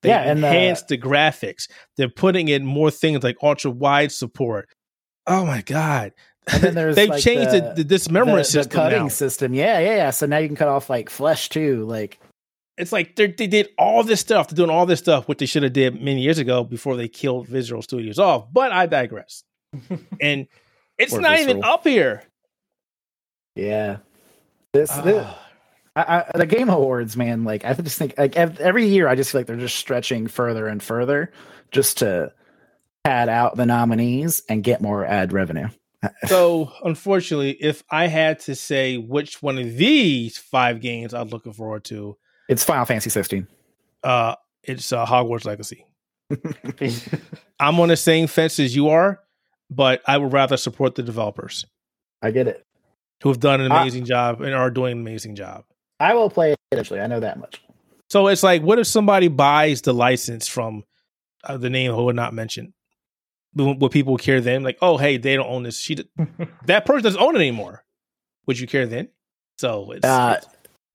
They 0.03 0.11
Yeah, 0.11 0.21
and 0.23 0.43
the- 0.43 0.47
enhanced 0.49 0.89
the 0.89 0.99
graphics. 0.99 1.69
They're 1.97 2.09
putting 2.11 2.49
in 2.49 2.65
more 2.67 2.91
things 2.91 3.23
like 3.25 3.37
ultra 3.43 3.71
wide 3.71 4.13
support. 4.13 4.69
Oh 5.27 5.45
my 5.47 5.63
god! 5.63 6.13
And 6.47 6.63
then 6.63 6.75
there's 6.77 6.95
They've 6.95 7.09
like 7.09 7.23
changed 7.23 7.51
the, 7.51 7.61
the- 7.61 7.75
the, 7.77 7.85
dismemberment 7.85 8.37
the, 8.47 8.53
the 8.59 8.63
system 8.63 8.71
cutting 8.71 9.03
now. 9.05 9.09
system. 9.09 9.55
Yeah, 9.55 9.79
yeah, 9.81 9.97
yeah. 9.97 10.11
So 10.11 10.27
now 10.27 10.39
you 10.39 10.47
can 10.47 10.57
cut 10.57 10.69
off 10.69 10.89
like 10.91 11.11
flesh 11.11 11.49
too. 11.49 11.85
Like, 11.87 12.21
it's 12.79 12.93
like 12.93 13.17
they 13.17 13.29
they 13.29 13.47
did 13.47 13.69
all 13.79 14.03
this 14.03 14.21
stuff, 14.21 14.49
they're 14.49 14.57
doing 14.57 14.71
all 14.71 14.87
this 14.87 14.99
stuff, 14.99 15.29
which 15.29 15.39
they 15.39 15.47
should 15.47 15.63
have 15.63 15.73
did 15.73 16.01
many 16.01 16.23
years 16.23 16.39
ago 16.39 16.65
before 16.65 16.97
they 16.97 17.09
killed 17.09 17.49
Visceral 17.49 17.83
Studios 17.83 18.19
off. 18.19 18.47
But 18.53 18.73
I 18.73 18.87
digress. 18.87 19.45
and 20.21 20.47
it's 20.99 21.13
Or 21.13 21.21
not 21.21 21.39
even 21.39 21.65
up 21.65 21.85
here. 21.85 22.23
Yeah. 23.55 23.99
This, 24.73 24.91
this 24.91 25.25
Ah. 25.27 25.43
I, 25.97 26.03
I, 26.35 26.39
the 26.39 26.47
Game 26.47 26.69
Awards, 26.69 27.17
man. 27.17 27.45
Like 27.45 27.65
I 27.65 27.73
just 27.73 27.99
think 27.99 28.15
like 28.19 28.37
every 28.37 28.87
year, 28.87 29.09
I 29.09 29.15
just 29.15 29.33
feel 29.33 29.41
like 29.41 29.47
they're 29.47 29.57
just 29.57 29.77
stretching 29.77 30.27
further 30.27 30.67
and 30.69 30.83
further 30.83 31.33
just 31.71 31.99
to 31.99 32.33
pad 33.03 33.31
out 33.31 33.57
the 33.57 33.65
nominees 33.65 34.43
and 34.49 34.63
get 34.63 34.83
more 34.83 35.07
ad 35.07 35.33
revenue. 35.33 35.69
so 36.27 36.71
unfortunately, 36.85 37.53
if 37.53 37.83
I 37.91 38.09
had 38.09 38.41
to 38.41 38.55
say 38.55 38.99
which 38.99 39.43
one 39.43 39.57
of 39.59 39.77
these 39.77 40.37
five 40.37 40.83
games 40.83 41.15
I'm 41.15 41.29
looking 41.29 41.55
forward 41.55 41.85
to, 41.85 42.19
It's 42.49 42.65
Final 42.65 42.85
Fantasy 42.85 43.11
16. 43.11 43.47
uh, 44.05 44.35
it's 44.63 44.93
uh, 44.93 45.05
Hogwarts 45.07 45.45
Legacy. 45.45 45.87
I'm 47.61 47.79
on 47.81 47.89
the 47.89 47.97
same 47.97 48.27
fence 48.27 48.59
as 48.59 48.75
you 48.75 48.89
are, 48.89 49.21
but 49.71 50.03
I 50.07 50.19
would 50.19 50.33
rather 50.33 50.57
support 50.57 50.95
the 50.95 51.03
developers 51.03 51.65
I 52.23 52.31
get 52.31 52.49
it. 52.49 52.65
who 53.23 53.29
have 53.31 53.41
done 53.41 53.61
an 53.61 53.71
Ah. 53.73 53.81
amazing 53.81 54.05
job 54.05 54.41
and 54.41 54.55
are 54.55 54.71
doing 54.71 54.93
an 54.93 54.99
amazing 55.01 55.35
job. 55.37 55.65
I 56.01 56.15
will 56.15 56.31
play 56.31 56.53
it 56.53 56.59
eventually. 56.73 57.01
I 57.01 57.07
know 57.07 57.21
that 57.21 57.39
much. 57.39 57.63
So 58.11 58.27
it's 58.29 58.43
like, 58.43 58.63
what 58.63 58.79
if 58.79 58.87
somebody 58.87 59.29
buys 59.29 59.83
the 59.83 59.95
license 59.95 60.47
from 60.47 60.85
uh, 61.45 61.57
the 61.57 61.71
name 61.71 61.93
who 61.93 62.05
would 62.05 62.17
not 62.17 62.35
mention? 62.35 62.75
Would 63.55 63.81
would 63.81 63.93
people 63.93 64.17
care 64.19 64.41
then? 64.41 64.63
Like, 64.63 64.79
oh, 64.83 64.97
hey, 64.99 65.17
they 65.17 65.35
don't 65.37 65.47
own 65.49 65.63
this. 65.63 65.79
She, 65.81 65.95
d- 65.97 66.09
that 66.67 66.85
person 66.87 67.03
doesn't 67.03 67.21
own 67.21 67.35
it 67.37 67.39
anymore. 67.39 67.85
Would 68.47 68.59
you 68.59 68.67
care 68.67 68.87
then? 68.87 69.09
So 69.59 69.93
it's 69.93 70.05
Uh, 70.05 70.41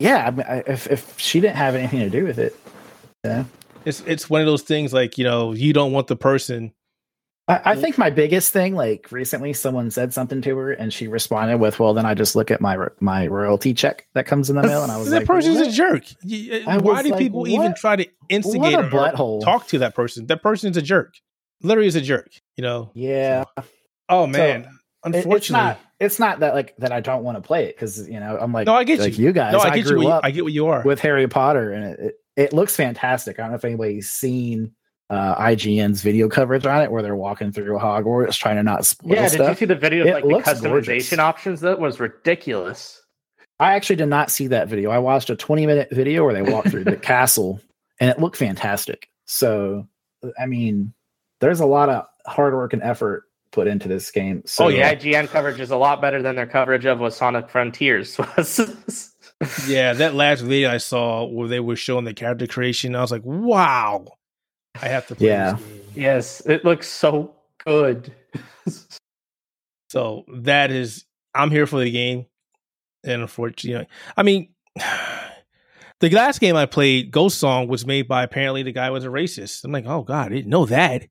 Yeah, 0.01 0.25
I 0.27 0.31
mean, 0.31 0.45
I, 0.47 0.63
if 0.65 0.87
if 0.87 1.19
she 1.19 1.39
didn't 1.39 1.57
have 1.57 1.75
anything 1.75 1.99
to 1.99 2.09
do 2.09 2.25
with 2.25 2.39
it, 2.39 2.55
yeah. 3.23 3.45
it's 3.85 4.01
it's 4.01 4.29
one 4.29 4.41
of 4.41 4.47
those 4.47 4.63
things 4.63 4.91
like 4.91 5.17
you 5.17 5.23
know 5.23 5.53
you 5.53 5.73
don't 5.73 5.91
want 5.91 6.07
the 6.07 6.15
person. 6.15 6.73
I, 7.47 7.61
I 7.71 7.75
think 7.75 7.97
my 7.97 8.09
biggest 8.09 8.53
thing, 8.53 8.75
like 8.75 9.11
recently, 9.11 9.53
someone 9.53 9.91
said 9.91 10.13
something 10.13 10.41
to 10.43 10.57
her, 10.57 10.71
and 10.71 10.91
she 10.93 11.07
responded 11.07 11.57
with, 11.57 11.79
"Well, 11.79 11.93
then 11.93 12.05
I 12.05 12.13
just 12.13 12.35
look 12.35 12.49
at 12.49 12.61
my 12.61 12.77
my 12.99 13.27
royalty 13.27 13.73
check 13.73 14.07
that 14.13 14.25
comes 14.25 14.49
in 14.49 14.55
the 14.55 14.63
mail," 14.63 14.81
and 14.81 14.91
I 14.91 14.97
was 14.97 15.07
like, 15.07 15.11
that 15.11 15.19
like, 15.19 15.27
person's 15.27 15.57
"What? 15.59 15.67
a 15.67 15.71
jerk. 15.71 16.03
Why 16.83 17.03
do 17.03 17.09
like, 17.09 17.19
people 17.19 17.47
even 17.47 17.75
try 17.75 17.95
to 17.95 18.07
instigate 18.29 18.73
what 18.73 18.73
a 18.73 18.87
or 18.87 18.89
butthole." 18.89 19.43
talk 19.43 19.67
to 19.67 19.79
that 19.79 19.93
person? 19.93 20.27
That 20.27 20.41
person's 20.41 20.77
a 20.77 20.81
jerk. 20.81 21.15
Literally, 21.61 21.87
is 21.87 21.95
a 21.95 22.01
jerk. 22.01 22.31
You 22.57 22.63
know. 22.63 22.91
Yeah, 22.95 23.43
Oh 24.09 24.25
man. 24.27 24.61
It- 24.61 24.67
Unfortunately, 25.03 25.65
not. 25.65 25.79
It's 26.01 26.19
not 26.19 26.39
that 26.41 26.53
like 26.55 26.75
that. 26.79 26.91
I 26.91 26.99
don't 26.99 27.23
want 27.23 27.37
to 27.37 27.41
play 27.41 27.65
it 27.65 27.75
because 27.75 28.09
you 28.09 28.19
know 28.19 28.37
I'm 28.41 28.51
like, 28.51 28.65
No, 28.67 28.73
I 28.75 28.83
get 28.83 28.99
like 28.99 29.17
you. 29.17 29.27
you 29.27 29.31
guys. 29.31 29.53
no, 29.53 29.59
I, 29.59 29.69
I 29.69 29.75
get 29.77 29.85
grew 29.85 30.01
you. 30.01 30.07
Up 30.09 30.25
I 30.25 30.31
get 30.31 30.43
what 30.43 30.51
you 30.53 30.67
are. 30.67 30.81
with 30.83 30.99
Harry 30.99 31.27
Potter, 31.27 31.71
and 31.71 31.85
it, 31.85 31.99
it 31.99 32.15
it 32.35 32.53
looks 32.53 32.75
fantastic. 32.75 33.37
I 33.39 33.43
don't 33.43 33.51
know 33.51 33.57
if 33.57 33.65
anybody's 33.65 34.09
seen 34.09 34.71
uh, 35.09 35.35
IGN's 35.35 36.01
video 36.01 36.27
coverage 36.29 36.65
on 36.65 36.81
it, 36.81 36.91
where 36.91 37.01
they're 37.03 37.15
walking 37.15 37.51
through 37.51 37.77
Hogwarts 37.77 38.35
trying 38.37 38.55
to 38.55 38.63
not 38.63 38.85
spoil 38.85 39.11
it. 39.13 39.15
yeah, 39.15 39.29
did 39.29 39.47
you 39.49 39.55
see 39.55 39.65
the 39.65 39.75
video 39.75 40.05
It 40.05 40.09
of 40.09 40.23
like 40.29 40.45
the 40.45 40.51
customization 40.51 40.69
gorgeous. 40.69 41.19
options? 41.19 41.61
That 41.61 41.79
was 41.79 41.99
ridiculous. 41.99 42.99
I 43.59 43.73
actually 43.75 43.97
did 43.97 44.07
not 44.07 44.31
see 44.31 44.47
that 44.47 44.69
video. 44.69 44.89
I 44.89 44.97
watched 44.97 45.29
a 45.29 45.35
20 45.35 45.67
minute 45.67 45.89
video 45.91 46.23
where 46.23 46.33
they 46.33 46.41
walked 46.41 46.69
through 46.69 46.85
the 46.85 46.95
castle, 46.97 47.59
and 47.99 48.09
it 48.09 48.19
looked 48.19 48.37
fantastic. 48.37 49.07
So, 49.25 49.87
I 50.41 50.45
mean, 50.47 50.93
there's 51.41 51.59
a 51.59 51.65
lot 51.65 51.89
of 51.89 52.05
hard 52.25 52.53
work 52.55 52.73
and 52.73 52.81
effort 52.81 53.23
put 53.51 53.67
into 53.67 53.87
this 53.87 54.09
game. 54.11 54.41
So, 54.45 54.65
Oh, 54.65 54.67
yeah. 54.69 54.93
IGN 54.95 55.27
coverage 55.29 55.59
is 55.59 55.71
a 55.71 55.77
lot 55.77 56.01
better 56.01 56.21
than 56.21 56.35
their 56.35 56.47
coverage 56.47 56.85
of 56.85 56.99
what 56.99 57.13
Sonic 57.13 57.49
Frontiers 57.49 58.17
was. 58.37 59.13
Yeah, 59.67 59.93
that 59.93 60.13
last 60.15 60.41
video 60.41 60.69
I 60.71 60.77
saw 60.77 61.25
where 61.25 61.47
they 61.47 61.59
were 61.59 61.75
showing 61.75 62.05
the 62.05 62.13
character 62.13 62.47
creation, 62.47 62.95
I 62.95 63.01
was 63.01 63.11
like, 63.11 63.23
wow. 63.25 64.05
I 64.81 64.87
have 64.87 65.07
to 65.07 65.15
play 65.15 65.27
Yeah. 65.27 65.53
this 65.53 65.63
game. 65.65 65.81
yes, 65.95 66.41
it 66.45 66.63
looks 66.63 66.87
so 66.87 67.35
good. 67.65 68.13
So 69.89 70.23
that 70.33 70.71
is 70.71 71.05
I'm 71.33 71.51
here 71.51 71.67
for 71.67 71.79
the 71.79 71.91
game. 71.91 72.25
And 73.03 73.21
unfortunately, 73.21 73.87
I 74.15 74.23
mean 74.23 74.49
the 75.99 76.09
last 76.09 76.39
game 76.39 76.55
I 76.55 76.65
played, 76.65 77.11
Ghost 77.11 77.37
Song, 77.39 77.67
was 77.67 77.85
made 77.85 78.07
by 78.07 78.23
apparently 78.23 78.63
the 78.63 78.71
guy 78.71 78.89
was 78.91 79.05
a 79.05 79.09
racist. 79.09 79.63
I'm 79.63 79.71
like, 79.71 79.85
oh 79.85 80.03
God, 80.03 80.27
I 80.31 80.35
didn't 80.35 80.49
know 80.49 80.65
that. 80.67 81.07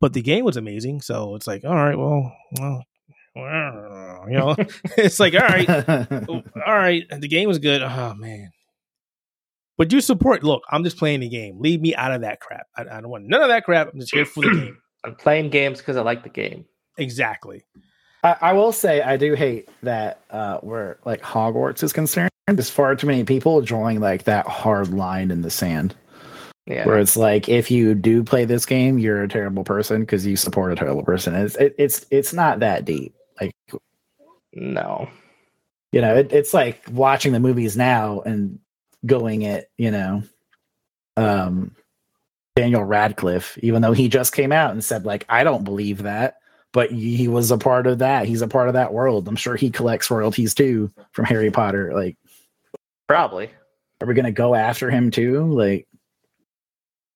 But 0.00 0.12
the 0.14 0.22
game 0.22 0.44
was 0.44 0.56
amazing. 0.56 1.02
So 1.02 1.34
it's 1.34 1.46
like, 1.46 1.64
all 1.64 1.74
right, 1.74 1.96
well, 1.96 2.32
well, 2.58 2.84
you 3.36 4.38
know, 4.38 4.56
it's 4.96 5.20
like, 5.20 5.34
all 5.34 5.40
right, 5.40 5.68
all 6.66 6.74
right, 6.74 7.04
the 7.10 7.28
game 7.28 7.48
was 7.48 7.58
good. 7.58 7.82
Oh 7.82 8.14
man. 8.14 8.50
But 9.78 9.92
you 9.92 10.02
support. 10.02 10.44
Look, 10.44 10.62
I'm 10.70 10.84
just 10.84 10.98
playing 10.98 11.20
the 11.20 11.28
game. 11.28 11.58
Leave 11.58 11.80
me 11.80 11.94
out 11.94 12.12
of 12.12 12.20
that 12.20 12.40
crap. 12.40 12.66
I, 12.76 12.82
I 12.82 13.00
don't 13.00 13.08
want 13.08 13.24
none 13.24 13.40
of 13.40 13.48
that 13.48 13.64
crap. 13.64 13.90
I'm 13.92 14.00
just 14.00 14.12
here 14.12 14.26
for 14.26 14.42
the 14.42 14.50
game. 14.54 14.78
I'm 15.04 15.14
playing 15.14 15.48
games 15.48 15.78
because 15.78 15.96
I 15.96 16.02
like 16.02 16.22
the 16.22 16.28
game. 16.28 16.66
Exactly. 16.98 17.64
I, 18.22 18.36
I 18.40 18.52
will 18.52 18.72
say 18.72 19.00
I 19.00 19.16
do 19.16 19.34
hate 19.34 19.70
that 19.82 20.20
uh, 20.30 20.58
where 20.58 20.98
like 21.06 21.22
Hogwarts 21.22 21.82
is 21.82 21.94
concerned. 21.94 22.30
There's 22.46 22.68
far 22.68 22.94
too 22.96 23.06
many 23.06 23.24
people 23.24 23.62
drawing 23.62 24.00
like 24.00 24.24
that 24.24 24.46
hard 24.46 24.88
line 24.92 25.30
in 25.30 25.42
the 25.42 25.50
sand. 25.50 25.94
Yeah. 26.66 26.86
Where 26.86 26.98
it's 26.98 27.16
like, 27.16 27.48
if 27.48 27.70
you 27.70 27.94
do 27.94 28.22
play 28.22 28.44
this 28.44 28.64
game, 28.66 28.98
you're 28.98 29.22
a 29.22 29.28
terrible 29.28 29.64
person 29.64 30.02
because 30.02 30.24
you 30.26 30.36
support 30.36 30.72
a 30.72 30.76
terrible 30.76 31.02
person. 31.02 31.34
It's 31.34 31.56
it, 31.56 31.74
it's 31.78 32.06
it's 32.10 32.32
not 32.32 32.60
that 32.60 32.84
deep. 32.84 33.14
Like 33.40 33.52
No. 34.52 35.08
you 35.92 36.00
know, 36.00 36.14
it, 36.16 36.32
it's 36.32 36.54
like 36.54 36.82
watching 36.92 37.32
the 37.32 37.40
movies 37.40 37.76
now 37.76 38.20
and 38.20 38.58
going 39.06 39.46
at 39.46 39.66
you 39.78 39.90
know, 39.90 40.22
um, 41.16 41.74
Daniel 42.56 42.84
Radcliffe, 42.84 43.58
even 43.62 43.82
though 43.82 43.92
he 43.92 44.08
just 44.08 44.32
came 44.32 44.52
out 44.52 44.70
and 44.72 44.84
said 44.84 45.04
like, 45.04 45.24
I 45.28 45.42
don't 45.44 45.64
believe 45.64 46.02
that, 46.02 46.36
but 46.72 46.92
he 46.92 47.26
was 47.26 47.50
a 47.50 47.58
part 47.58 47.86
of 47.88 47.98
that. 47.98 48.26
He's 48.26 48.42
a 48.42 48.48
part 48.48 48.68
of 48.68 48.74
that 48.74 48.92
world. 48.92 49.26
I'm 49.26 49.34
sure 49.36 49.56
he 49.56 49.70
collects 49.70 50.10
royalties 50.10 50.54
too 50.54 50.92
from 51.12 51.24
Harry 51.24 51.50
Potter. 51.50 51.92
Like, 51.94 52.16
Probably. 53.08 53.50
are 54.00 54.06
we 54.06 54.14
gonna 54.14 54.30
go 54.30 54.54
after 54.54 54.88
him 54.90 55.10
too? 55.10 55.46
Like, 55.52 55.88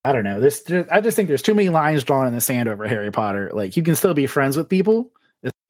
I 0.05 0.12
don't 0.12 0.24
know. 0.24 0.40
This 0.40 0.62
I 0.90 1.00
just 1.00 1.16
think 1.16 1.28
there's 1.28 1.42
too 1.42 1.55
many 1.55 1.70
lines 1.70 2.05
drawn 2.05 2.26
in 2.26 2.34
the 2.34 2.40
sand 2.40 2.68
over 2.68 2.86
Harry 2.86 3.11
Potter. 3.11 3.50
Like, 3.55 3.76
you 3.76 3.82
can 3.82 3.94
still 3.96 4.12
be 4.14 4.26
friends 4.26 4.57
with 4.57 4.68
people, 4.68 5.11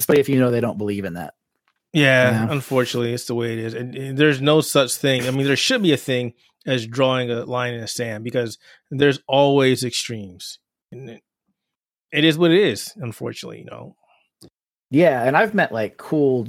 especially 0.00 0.20
if 0.20 0.28
you 0.28 0.38
know 0.40 0.50
they 0.50 0.60
don't 0.60 0.78
believe 0.78 1.04
in 1.04 1.14
that. 1.14 1.34
Yeah, 1.92 2.30
Yeah. 2.30 2.50
unfortunately, 2.52 3.12
it's 3.14 3.26
the 3.26 3.36
way 3.36 3.52
it 3.52 3.58
is. 3.60 3.74
And, 3.74 3.94
and 3.94 4.18
there's 4.18 4.40
no 4.40 4.60
such 4.60 4.94
thing. 4.96 5.26
I 5.26 5.30
mean, 5.30 5.46
there 5.46 5.54
should 5.54 5.82
be 5.82 5.92
a 5.92 5.96
thing 5.96 6.34
as 6.66 6.86
drawing 6.86 7.30
a 7.30 7.44
line 7.44 7.74
in 7.74 7.80
the 7.80 7.86
sand 7.86 8.24
because 8.24 8.58
there's 8.90 9.20
always 9.28 9.84
extremes. 9.84 10.58
And 10.90 11.08
it, 11.10 11.22
it 12.10 12.24
is 12.24 12.36
what 12.36 12.50
it 12.50 12.60
is, 12.60 12.92
unfortunately, 12.96 13.60
you 13.60 13.66
know. 13.66 13.94
Yeah, 14.90 15.22
and 15.24 15.36
I've 15.36 15.54
met 15.54 15.72
like 15.72 15.96
cool 15.96 16.48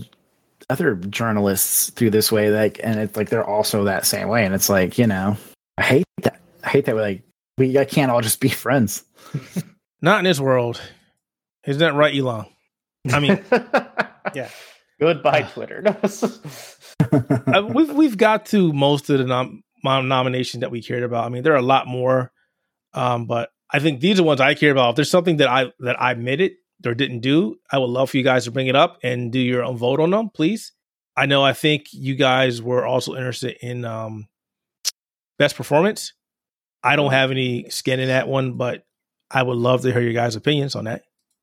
other 0.70 0.96
journalists 0.96 1.92
through 1.92 2.10
this 2.12 2.32
way, 2.32 2.50
like, 2.50 2.80
and 2.84 3.00
it's 3.00 3.16
like 3.16 3.30
they're 3.30 3.46
also 3.48 3.84
that 3.84 4.06
same 4.06 4.28
way, 4.28 4.46
and 4.46 4.54
it's 4.56 4.70
like 4.70 4.98
you 4.98 5.06
know, 5.08 5.38
I 5.78 5.84
hate 5.84 6.06
that. 6.24 6.40
I 6.64 6.70
hate 6.70 6.86
that. 6.86 6.96
Like, 6.96 7.24
we 7.58 7.78
I 7.78 7.86
can't 7.86 8.12
all 8.12 8.22
just 8.22 8.40
be 8.40 8.50
friends. 8.66 9.04
Not 10.02 10.20
in 10.20 10.26
this 10.26 10.40
world. 10.40 10.82
Isn't 11.66 11.80
that 11.80 11.94
right, 11.96 12.16
Elon? 12.16 12.46
I 13.12 13.20
mean, 13.20 13.44
yeah. 14.34 14.50
Goodbye, 15.00 15.44
Twitter. 15.44 15.84
No. 17.12 17.24
uh, 17.48 17.62
we've 17.62 17.92
we've 17.94 18.18
got 18.18 18.46
to 18.48 18.72
most 18.72 19.10
of 19.10 19.18
the 19.20 19.26
nom- 19.26 19.64
nom- 19.84 20.08
nominations 20.08 20.62
that 20.62 20.72
we 20.72 20.82
cared 20.82 21.04
about. 21.04 21.26
I 21.26 21.30
mean, 21.30 21.44
there 21.44 21.52
are 21.54 21.58
a 21.58 21.62
lot 21.62 21.88
more, 21.88 22.32
um, 22.94 23.26
but 23.26 23.50
I 23.70 23.80
think 23.80 24.00
these 24.00 24.18
are 24.20 24.24
ones 24.24 24.40
I 24.40 24.54
care 24.54 24.72
about. 24.72 24.92
If 24.92 24.96
there's 24.96 25.12
something 25.12 25.38
that 25.38 25.50
I 25.50 25.74
that 25.80 26.02
I 26.02 26.12
admitted 26.12 26.54
or 26.86 26.94
didn't 26.94 27.20
do, 27.20 27.58
I 27.70 27.80
would 27.80 27.90
love 27.90 28.10
for 28.12 28.18
you 28.18 28.24
guys 28.24 28.46
to 28.46 28.52
bring 28.52 28.68
it 28.68 28.78
up 28.78 28.98
and 29.04 29.30
do 29.32 29.40
your 29.40 29.64
own 29.64 29.78
vote 29.78 30.00
on 30.00 30.12
them, 30.12 30.30
please. 30.30 30.72
I 31.18 31.26
know. 31.26 31.44
I 31.44 31.52
think 31.54 31.88
you 31.92 32.16
guys 32.16 32.62
were 32.62 32.86
also 32.86 33.12
interested 33.16 33.58
in 33.62 33.84
um, 33.84 34.28
best 35.38 35.56
performance. 35.58 36.14
I 36.86 36.96
don't 36.96 37.12
have 37.12 37.32
any 37.32 37.70
skin 37.70 38.00
in 38.00 38.10
that 38.10 38.28
one, 38.28 38.54
but 38.54 38.86
I 39.32 39.42
would 39.42 39.58
love 39.58 39.82
to 39.82 39.92
hear 39.92 40.02
your 40.02 40.14
guys' 40.14 40.36
opinions 40.36 40.76
on 40.76 40.86
that. 40.86 41.02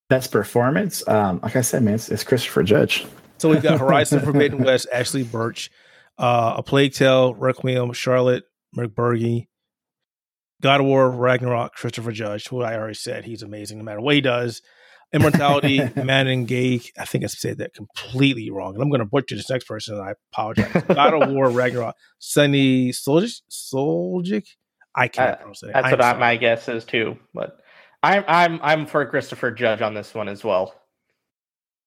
Best 0.08 0.30
performance. 0.30 1.06
Um, 1.08 1.40
like 1.42 1.56
I 1.56 1.62
said, 1.62 1.82
man, 1.82 1.94
it's, 1.94 2.08
it's 2.08 2.22
Christopher 2.22 2.62
Judge. 2.62 3.04
So 3.38 3.48
we've 3.48 3.62
got 3.62 3.80
Horizon 3.80 4.20
Forbidden 4.20 4.62
West, 4.62 4.86
Ashly 4.94 5.24
Burch, 5.24 5.68
uh, 6.16 6.54
A 6.58 6.62
Plague 6.62 6.92
Tale, 6.92 7.34
Requiem, 7.34 7.92
Charlotte 7.92 8.44
McBurney, 8.76 9.48
God 10.60 10.80
of 10.80 10.86
War, 10.86 11.10
Ragnarok, 11.10 11.74
Christopher 11.74 12.12
Judge, 12.12 12.46
who 12.46 12.62
I 12.62 12.76
already 12.76 12.94
said 12.94 13.24
he's 13.24 13.42
amazing 13.42 13.78
no 13.78 13.84
matter 13.84 14.00
what 14.00 14.14
he 14.14 14.20
does. 14.20 14.62
Immortality, 15.12 15.80
Man 15.96 16.44
Gay. 16.44 16.80
I 16.96 17.04
think 17.04 17.24
I 17.24 17.26
said 17.26 17.58
that 17.58 17.74
completely 17.74 18.48
wrong. 18.50 18.74
And 18.74 18.82
I'm 18.82 18.90
going 18.90 19.00
to 19.00 19.06
butcher 19.06 19.34
this 19.34 19.50
next 19.50 19.64
person, 19.64 19.96
and 19.96 20.04
I 20.04 20.14
apologize. 20.32 20.84
God 20.86 21.14
of 21.20 21.30
War, 21.32 21.50
Ragnarok, 21.50 21.96
Sunny 22.20 22.90
Soljic. 22.90 23.40
Soljic? 23.50 24.46
I 24.94 25.08
can't 25.08 25.30
Uh, 25.30 25.36
pronounce 25.36 25.62
it. 25.62 25.70
That's 25.72 25.86
I'm 25.86 25.90
what 25.92 26.02
I, 26.02 26.12
my 26.18 26.36
guess 26.36 26.68
is 26.68 26.84
too. 26.84 27.18
But 27.34 27.58
I'm 28.02 28.24
I'm 28.26 28.60
I'm 28.62 28.86
for 28.86 29.04
Christopher 29.06 29.50
Judge 29.50 29.80
on 29.80 29.94
this 29.94 30.14
one 30.14 30.28
as 30.28 30.44
well. 30.44 30.74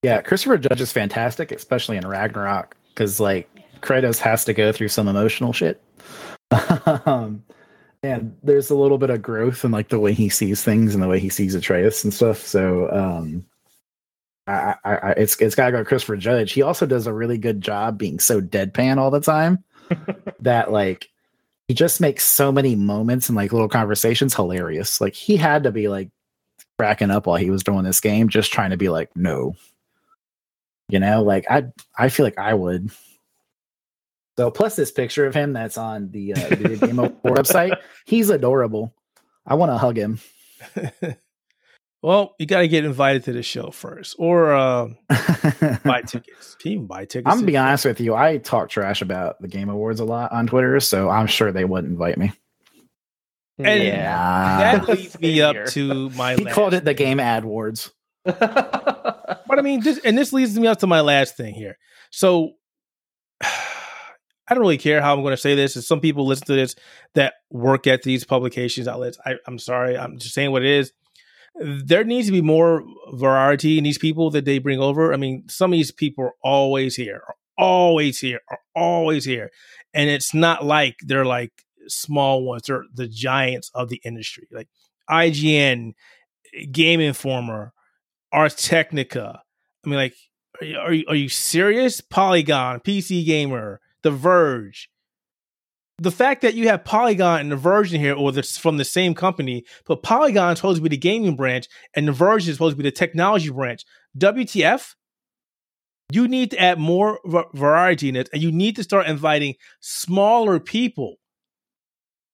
Yeah, 0.04 0.22
Christopher 0.22 0.58
Judge 0.58 0.82
is 0.82 0.92
fantastic, 0.92 1.52
especially 1.52 1.98
in 1.98 2.08
Ragnarok, 2.08 2.76
because 2.90 3.20
like 3.20 3.50
Kratos 3.82 4.20
has 4.20 4.46
to 4.46 4.54
go 4.54 4.72
through 4.72 4.90
some 4.90 5.08
emotional 5.08 5.52
shit. 5.54 5.82
um, 7.06 7.44
and 8.04 8.36
there's 8.44 8.70
a 8.70 8.76
little 8.76 9.00
bit 9.00 9.10
of 9.10 9.22
growth 9.22 9.66
in 9.66 9.72
like 9.72 9.90
the 9.90 10.00
way 10.00 10.14
he 10.14 10.30
sees 10.30 10.64
things 10.64 10.94
and 10.94 11.02
the 11.02 11.08
way 11.08 11.20
he 11.20 11.30
sees 11.30 11.56
Atreus 11.56 12.04
and 12.04 12.14
stuff. 12.14 12.40
So 12.46 12.90
um, 12.92 13.46
I, 14.48 14.76
I, 14.84 14.96
I 14.96 15.12
it's 15.12 15.36
it's 15.42 15.56
gotta 15.56 15.72
go 15.72 15.84
Christopher 15.84 16.18
Judge. 16.18 16.54
He 16.54 16.62
also 16.62 16.86
does 16.86 17.08
a 17.08 17.14
really 17.14 17.38
good 17.38 17.62
job 17.62 17.98
being 17.98 18.20
so 18.20 18.42
deadpan 18.42 18.98
all 18.98 19.12
the 19.12 19.22
time 19.22 19.64
that 20.40 20.72
like 20.72 21.10
he 21.68 21.74
just 21.74 22.00
makes 22.00 22.26
so 22.26 22.52
many 22.52 22.76
moments 22.76 23.30
and 23.30 23.36
like 23.36 23.52
little 23.52 23.70
conversations 23.70 24.36
hilarious. 24.36 25.02
Like 25.02 25.16
he 25.16 25.36
had 25.36 25.64
to 25.64 25.72
be 25.72 25.88
like 25.88 26.10
cracking 26.78 27.12
up 27.12 27.26
while 27.26 27.38
he 27.38 27.50
was 27.50 27.64
doing 27.64 27.84
this 27.84 28.00
game, 28.00 28.30
just 28.30 28.54
trying 28.54 28.70
to 28.72 28.78
be 28.78 28.90
like, 28.90 29.10
no. 29.16 29.56
You 30.88 31.00
know, 31.00 31.24
like 31.24 31.46
I 31.50 31.66
I 31.98 32.10
feel 32.10 32.26
like 32.26 32.38
I 32.38 32.54
would. 32.54 32.92
So 34.38 34.52
plus 34.52 34.76
this 34.76 34.92
picture 34.92 35.26
of 35.26 35.34
him 35.34 35.54
that's 35.54 35.78
on 35.78 36.12
the 36.12 36.34
uh, 36.34 36.40
Video 36.50 36.88
Game 36.88 36.98
website, 37.26 37.78
he's 38.06 38.30
adorable. 38.30 38.94
I 39.48 39.56
want 39.56 39.72
to 39.72 39.78
hug 39.78 39.98
him. 39.98 40.20
well, 42.02 42.36
you 42.40 42.46
got 42.46 42.60
to 42.60 42.68
get 42.68 42.86
invited 42.86 43.24
to 43.26 43.34
the 43.34 43.44
show 43.44 43.72
first, 43.72 44.16
or 44.20 44.54
uh, 44.54 44.88
buy 45.84 46.02
tickets. 46.02 46.56
Can 46.56 46.72
you 46.72 46.80
buy 46.82 47.06
tickets? 47.06 47.32
I'm 47.32 47.38
gonna 47.38 47.48
be 47.48 47.58
honest 47.58 47.86
with 47.86 48.00
you. 48.00 48.16
I 48.16 48.38
talk 48.38 48.70
trash 48.70 49.02
about 49.02 49.42
the 49.42 49.48
Game 49.48 49.70
Awards 49.70 50.00
a 50.00 50.06
lot 50.06 50.32
on 50.32 50.48
Twitter, 50.48 50.80
so 50.80 51.10
I'm 51.10 51.28
sure 51.28 51.52
they 51.52 51.66
wouldn't 51.66 51.92
invite 51.92 52.18
me. 52.18 52.32
And 53.58 53.84
yeah, 53.84 54.78
that 54.78 54.88
leads 54.90 55.20
me 55.20 55.42
up 55.42 55.68
to 55.68 56.10
my. 56.12 56.36
He 56.36 56.44
last 56.44 56.54
called 56.54 56.74
it 56.74 56.86
the 56.86 56.94
Game 56.94 57.20
Ad 57.20 57.44
Awards. 57.44 57.92
But 59.48 59.60
I 59.60 59.62
mean, 59.62 59.82
this 59.82 60.00
and 60.00 60.18
this 60.18 60.34
leads 60.34 60.58
me 60.58 60.68
up 60.68 60.80
to 60.80 60.88
my 60.88 61.02
last 61.02 61.38
thing 61.38 61.54
here. 61.54 61.78
So 62.12 62.52
I 63.42 64.54
don't 64.54 64.60
really 64.60 64.78
care 64.78 65.02
how 65.02 65.14
I'm 65.14 65.22
going 65.22 65.32
to 65.32 65.38
say 65.38 65.56
this. 65.56 65.76
And 65.76 65.84
some 65.84 66.00
people 66.00 66.28
listen 66.28 66.48
to 66.48 66.56
this 66.56 66.76
that 67.14 67.36
work 67.50 67.88
at 67.88 68.04
these 68.04 68.24
publications 68.26 68.88
outlets. 68.88 69.18
I, 69.26 69.36
I'm 69.48 69.58
sorry, 69.58 69.98
I'm 69.98 70.18
just 70.18 70.34
saying 70.34 70.52
what 70.52 70.64
it 70.64 70.70
is. 70.70 70.92
There 71.60 72.04
needs 72.04 72.28
to 72.28 72.34
be 72.34 72.42
more 72.42 72.84
variety 73.14 73.78
in 73.78 73.84
these 73.84 73.98
people 73.98 74.30
that 74.32 74.46
they 74.46 74.60
bring 74.60 74.80
over. 74.80 75.14
I 75.14 75.18
mean, 75.18 75.48
some 75.48 75.72
of 75.72 75.78
these 75.78 75.92
people 75.92 76.26
are 76.26 76.34
always 76.44 76.96
here, 76.96 77.22
are 77.28 77.36
always 77.58 78.20
here, 78.20 78.42
are 78.50 78.60
always 78.76 79.26
here, 79.26 79.52
and 79.94 80.10
it's 80.10 80.34
not 80.34 80.66
like 80.66 80.98
they're 81.02 81.26
like 81.26 81.54
small 81.88 82.44
ones. 82.44 82.64
They're 82.68 82.84
the 82.94 83.08
giants 83.08 83.72
of 83.74 83.90
the 83.90 84.02
industry, 84.04 84.48
like 84.52 84.68
IGN, 85.10 85.94
Game 86.72 87.00
Informer, 87.00 87.74
Ars 88.32 88.56
Technica. 88.56 89.42
I 89.86 89.90
mean, 89.90 89.98
like, 89.98 90.16
are 90.60 90.66
you, 90.66 90.78
are 90.78 90.94
you, 90.94 91.06
are 91.08 91.16
you 91.16 91.30
serious? 91.30 92.02
Polygon, 92.02 92.80
PC 92.82 93.26
Gamer, 93.26 93.80
The 94.02 94.12
Verge. 94.12 94.90
The 95.98 96.12
fact 96.12 96.42
that 96.42 96.56
you 96.56 96.68
have 96.68 96.84
Polygon 96.84 97.40
and 97.40 97.52
The 97.52 97.98
here, 97.98 98.16
or 98.16 98.32
this 98.32 98.58
from 98.58 98.78
the 98.78 98.84
same 98.84 99.14
company, 99.14 99.64
but 99.86 100.04
Polygon 100.04 100.54
is 100.54 100.60
supposed 100.60 100.78
to 100.78 100.84
be 100.84 100.90
the 100.90 100.98
gaming 100.98 101.36
branch, 101.36 101.68
and 101.96 102.08
The 102.08 102.36
is 102.36 102.46
supposed 102.46 102.74
to 102.74 102.84
be 102.84 102.88
the 102.88 102.92
technology 102.92 103.50
branch. 103.50 103.86
WTF? 104.18 104.96
You 106.12 106.28
need 106.28 106.52
to 106.52 106.60
add 106.60 106.80
more 106.80 107.20
v- 107.26 107.44
variety 107.54 108.10
in 108.10 108.16
it, 108.16 108.30
and 108.34 108.42
you 108.42 108.52
need 108.52 108.76
to 108.76 108.84
start 108.84 109.08
inviting 109.08 109.56
smaller 109.80 110.60
people. 110.60 111.16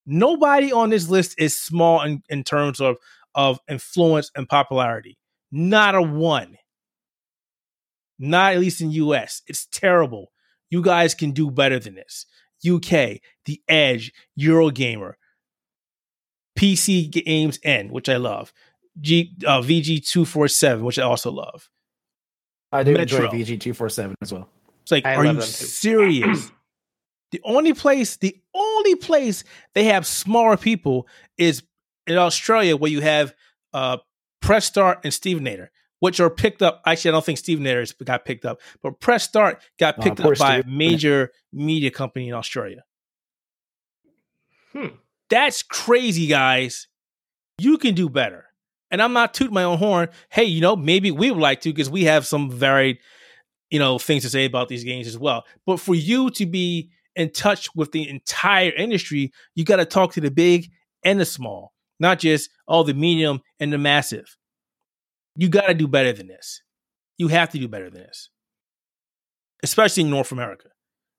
Nobody 0.04 0.72
on 0.72 0.90
this 0.90 1.08
list 1.08 1.36
is 1.38 1.56
small 1.56 2.02
in, 2.02 2.22
in 2.28 2.44
terms 2.44 2.80
of 2.80 2.96
of 3.34 3.58
influence 3.68 4.30
and 4.36 4.48
popularity. 4.48 5.16
Not 5.50 5.94
a 5.94 6.02
one. 6.02 6.58
Not 8.18 8.54
at 8.54 8.60
least 8.60 8.80
in 8.80 8.90
US. 8.90 9.42
It's 9.46 9.66
terrible. 9.66 10.32
You 10.70 10.82
guys 10.82 11.14
can 11.14 11.32
do 11.32 11.50
better 11.50 11.78
than 11.78 11.94
this. 11.94 12.26
UK, 12.68 13.20
The 13.44 13.60
Edge, 13.68 14.12
Eurogamer, 14.38 15.14
PC 16.58 17.10
Games 17.10 17.58
N, 17.62 17.88
which 17.88 18.08
I 18.08 18.16
love. 18.16 18.52
G 19.00 19.34
uh, 19.46 19.60
VG247, 19.60 20.82
which 20.82 20.98
I 20.98 21.02
also 21.02 21.30
love. 21.30 21.70
I 22.70 22.82
do 22.82 22.94
Metro. 22.94 23.24
enjoy 23.24 23.36
VG 23.36 23.60
two 23.60 23.74
four 23.74 23.88
seven 23.88 24.14
as 24.22 24.32
well. 24.32 24.48
It's 24.82 24.90
like, 24.90 25.06
I 25.06 25.14
are 25.14 25.24
you 25.24 25.40
serious? 25.42 26.50
the 27.30 27.40
only 27.44 27.72
place, 27.72 28.16
the 28.16 28.36
only 28.54 28.94
place 28.96 29.44
they 29.74 29.84
have 29.84 30.06
smaller 30.06 30.56
people 30.56 31.06
is 31.38 31.62
in 32.06 32.18
Australia, 32.18 32.76
where 32.76 32.90
you 32.90 33.00
have 33.00 33.34
uh, 33.72 33.98
Press 34.40 34.66
Start 34.66 35.00
and 35.04 35.12
Stevivor, 35.12 35.70
which 36.02 36.18
are 36.18 36.30
picked 36.30 36.62
up. 36.62 36.82
Actually, 36.84 37.10
I 37.10 37.12
don't 37.12 37.24
think 37.24 37.38
Stevivor 37.38 37.84
got 38.04 38.24
picked 38.24 38.44
up, 38.44 38.60
but 38.82 38.98
Press 38.98 39.22
Start 39.22 39.62
got 39.78 39.94
Oh, 39.98 40.02
picked 40.02 40.18
up 40.18 40.36
by 40.36 40.56
a 40.56 40.66
major 40.66 41.30
media 41.52 41.92
company 41.92 42.26
in 42.26 42.34
Australia. 42.34 42.82
Hmm. 44.72 44.96
That's 45.30 45.62
crazy, 45.62 46.26
guys. 46.26 46.88
You 47.56 47.78
can 47.78 47.94
do 47.94 48.08
better. 48.08 48.46
And 48.90 49.00
I'm 49.00 49.12
not 49.12 49.32
tooting 49.32 49.54
my 49.54 49.62
own 49.62 49.78
horn. 49.78 50.08
Hey, 50.28 50.42
you 50.42 50.60
know, 50.60 50.74
maybe 50.74 51.12
we 51.12 51.30
would 51.30 51.40
like 51.40 51.60
to 51.60 51.68
because 51.72 51.88
we 51.88 52.02
have 52.02 52.26
some 52.26 52.50
varied, 52.50 52.98
you 53.70 53.78
know, 53.78 53.96
things 53.96 54.24
to 54.24 54.28
say 54.28 54.44
about 54.44 54.66
these 54.66 54.82
games 54.82 55.06
as 55.06 55.16
well. 55.16 55.44
But 55.66 55.78
for 55.78 55.94
you 55.94 56.30
to 56.30 56.46
be 56.46 56.90
in 57.14 57.30
touch 57.30 57.72
with 57.76 57.92
the 57.92 58.08
entire 58.08 58.72
industry, 58.72 59.30
you 59.54 59.64
got 59.64 59.76
to 59.76 59.84
talk 59.84 60.14
to 60.14 60.20
the 60.20 60.32
big 60.32 60.68
and 61.04 61.20
the 61.20 61.24
small, 61.24 61.74
not 62.00 62.18
just 62.18 62.50
all 62.66 62.82
the 62.82 62.92
medium 62.92 63.40
and 63.60 63.72
the 63.72 63.78
massive. 63.78 64.36
You 65.36 65.48
got 65.48 65.66
to 65.68 65.74
do 65.74 65.88
better 65.88 66.12
than 66.12 66.26
this. 66.28 66.62
You 67.18 67.28
have 67.28 67.50
to 67.50 67.58
do 67.58 67.68
better 67.68 67.90
than 67.90 68.02
this, 68.02 68.30
especially 69.62 70.02
in 70.04 70.10
North 70.10 70.32
America, 70.32 70.68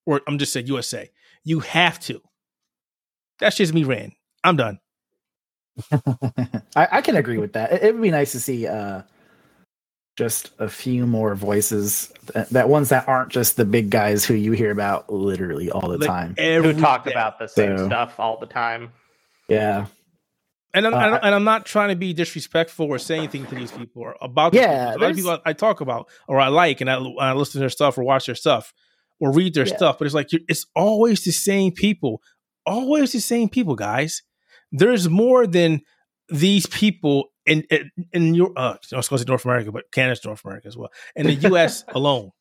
or 0.06 0.22
I'm 0.28 0.38
just 0.38 0.54
saying 0.54 0.68
USA. 0.68 1.10
You 1.44 1.60
have 1.62 2.00
to. 2.02 2.22
That's 3.40 3.56
just 3.58 3.74
me, 3.74 3.84
Rand. 3.84 4.14
I'm 4.44 4.56
done. 4.56 4.80
I, 5.92 6.88
I 6.92 7.02
can 7.02 7.16
agree 7.16 7.38
with 7.38 7.54
that. 7.54 7.72
It, 7.74 7.84
it 7.84 7.94
would 7.94 8.02
be 8.04 8.12
nice 8.12 8.32
to 8.34 8.40
see 8.40 8.68
uh, 8.68 9.02
just 10.18 10.52
a 10.60 10.70
few 10.70 11.08
more 11.08 11.34
voices 11.36 12.14
that, 12.34 12.50
that 12.52 12.70
ones 12.70 12.90
that 12.90 13.08
aren't 13.08 13.30
just 13.32 13.58
the 13.58 13.66
big 13.66 13.90
guys 13.90 14.24
who 14.26 14.34
you 14.36 14.52
hear 14.52 14.72
about 14.72 15.12
literally 15.12 15.72
all 15.72 15.90
the 15.90 15.98
Like, 15.98 16.08
time. 16.08 16.36
Who 16.38 16.74
talk 16.80 17.06
day. 17.06 17.12
about 17.12 17.40
the 17.40 17.48
same 17.48 17.78
So- 17.78 17.88
stuff 17.88 18.20
all 18.20 18.38
the 18.38 18.46
time. 18.46 18.92
Yeah, 19.50 19.88
And 20.76 20.88
I'm, 20.88 20.94
Uh, 20.94 20.98
and 20.98 21.06
I'm- 21.14 21.20
and 21.24 21.36
I'm 21.36 21.44
not 21.44 21.66
trying 21.66 21.90
to 21.90 21.96
be 21.96 22.14
disrespectful 22.14 22.88
or 22.88 22.98
say 22.98 23.18
anything 23.18 23.46
to 23.48 23.56
these 23.56 23.72
people 23.72 24.02
or 24.02 24.16
about. 24.22 24.54
these 24.54 24.62
Yeah, 24.62 24.92
people. 24.94 25.02
a 25.02 25.04
lot 25.04 25.10
of 25.12 25.16
people 25.18 25.38
I, 25.46 25.54
talk 25.54 25.82
about 25.82 26.10
or 26.28 26.40
I 26.40 26.48
like, 26.48 26.82
and 26.82 26.90
I, 26.90 26.96
I 26.96 27.34
listen 27.34 27.54
to 27.54 27.60
their 27.60 27.70
stuff 27.70 27.98
or 27.98 28.04
watch 28.04 28.26
their 28.26 28.36
stuff 28.36 28.74
or 29.20 29.32
read 29.32 29.54
their 29.54 29.68
Yeah. 29.68 29.76
stuff. 29.76 29.98
But 30.00 30.06
it's 30.06 30.16
like 30.16 30.32
you're, 30.32 30.42
it's 30.48 30.66
always 30.76 31.24
the 31.24 31.32
same 31.32 31.72
people, 31.74 32.22
always 32.66 33.12
the 33.12 33.20
same 33.22 33.50
people, 33.50 33.76
guys. 33.76 34.24
There's 34.72 35.08
more 35.08 35.46
than 35.46 35.82
these 36.30 36.66
people 36.66 37.26
in 37.46 37.62
in, 37.70 37.92
in 38.12 38.34
your. 38.34 38.52
Uh, 38.58 38.78
I 38.94 38.96
was 38.98 39.08
going 39.10 39.18
to 39.20 39.26
say 39.26 39.30
North 39.30 39.46
America, 39.46 39.72
but 39.72 39.92
Canada's 39.92 40.26
North 40.26 40.44
America 40.44 40.68
as 40.68 40.76
well, 40.78 40.90
and 41.16 41.28
the 41.28 41.36
U.S. 41.50 41.84
alone. 41.94 42.32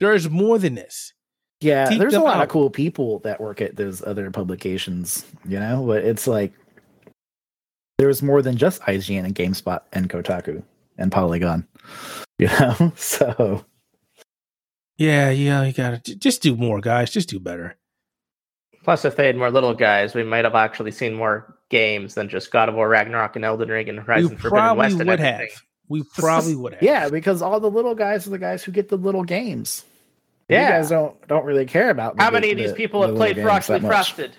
There's 0.00 0.28
more 0.28 0.58
than 0.58 0.74
this. 0.74 1.12
Yeah. 1.66 1.88
Seek 1.88 1.98
there's 1.98 2.14
a 2.14 2.20
lot 2.20 2.38
out. 2.38 2.42
of 2.44 2.48
cool 2.48 2.70
people 2.70 3.18
that 3.20 3.40
work 3.40 3.60
at 3.60 3.76
those 3.76 4.02
other 4.02 4.30
publications, 4.30 5.24
you 5.46 5.58
know. 5.60 5.84
But 5.86 6.04
it's 6.04 6.26
like 6.26 6.52
there's 7.98 8.22
more 8.22 8.42
than 8.42 8.56
just 8.56 8.80
IGN 8.82 9.24
and 9.24 9.34
GameSpot 9.34 9.80
and 9.92 10.08
Kotaku 10.08 10.62
and 10.98 11.10
Polygon, 11.12 11.66
you 12.38 12.48
know. 12.48 12.92
so 12.96 13.64
Yeah, 14.98 15.30
yeah, 15.30 15.62
you 15.64 15.72
gotta 15.72 15.98
just 16.16 16.42
do 16.42 16.56
more, 16.56 16.80
guys. 16.80 17.10
Just 17.10 17.28
do 17.28 17.38
better. 17.40 17.76
Plus, 18.84 19.04
if 19.04 19.16
they 19.16 19.26
had 19.26 19.36
more 19.36 19.50
little 19.50 19.74
guys, 19.74 20.14
we 20.14 20.22
might 20.22 20.44
have 20.44 20.54
actually 20.54 20.92
seen 20.92 21.12
more 21.14 21.58
games 21.70 22.14
than 22.14 22.28
just 22.28 22.52
God 22.52 22.68
of 22.68 22.76
War, 22.76 22.88
Ragnarok, 22.88 23.34
and 23.34 23.44
Elden 23.44 23.68
Ring, 23.68 23.88
and 23.88 23.98
We 23.98 24.04
Horizon 24.04 24.36
Forbidden 24.36 24.50
probably 24.50 24.78
West, 24.78 25.00
and 25.00 25.08
would 25.08 25.20
everything. 25.20 25.48
have. 25.50 25.62
We 25.88 26.02
probably 26.16 26.54
would 26.54 26.74
have. 26.74 26.82
yeah, 26.82 27.08
because 27.08 27.42
all 27.42 27.58
the 27.58 27.70
little 27.70 27.94
guys 27.96 28.26
are 28.26 28.30
the 28.30 28.38
guys 28.38 28.62
who 28.62 28.70
get 28.72 28.88
the 28.88 28.96
little 28.96 29.24
games. 29.24 29.84
Yeah. 30.48 30.62
you 30.68 30.72
guys 30.74 30.88
don't 30.90 31.26
don't 31.28 31.44
really 31.44 31.66
care 31.66 31.90
about. 31.90 32.16
the 32.16 32.22
How 32.22 32.30
big- 32.30 32.34
many 32.40 32.52
of 32.52 32.58
these 32.58 32.70
the- 32.70 32.76
people 32.76 33.00
the 33.00 33.08
have 33.08 33.16
little 33.16 33.34
played 33.34 33.36
games 33.36 33.66
Frostly. 33.66 33.80
Frosted? 33.80 34.36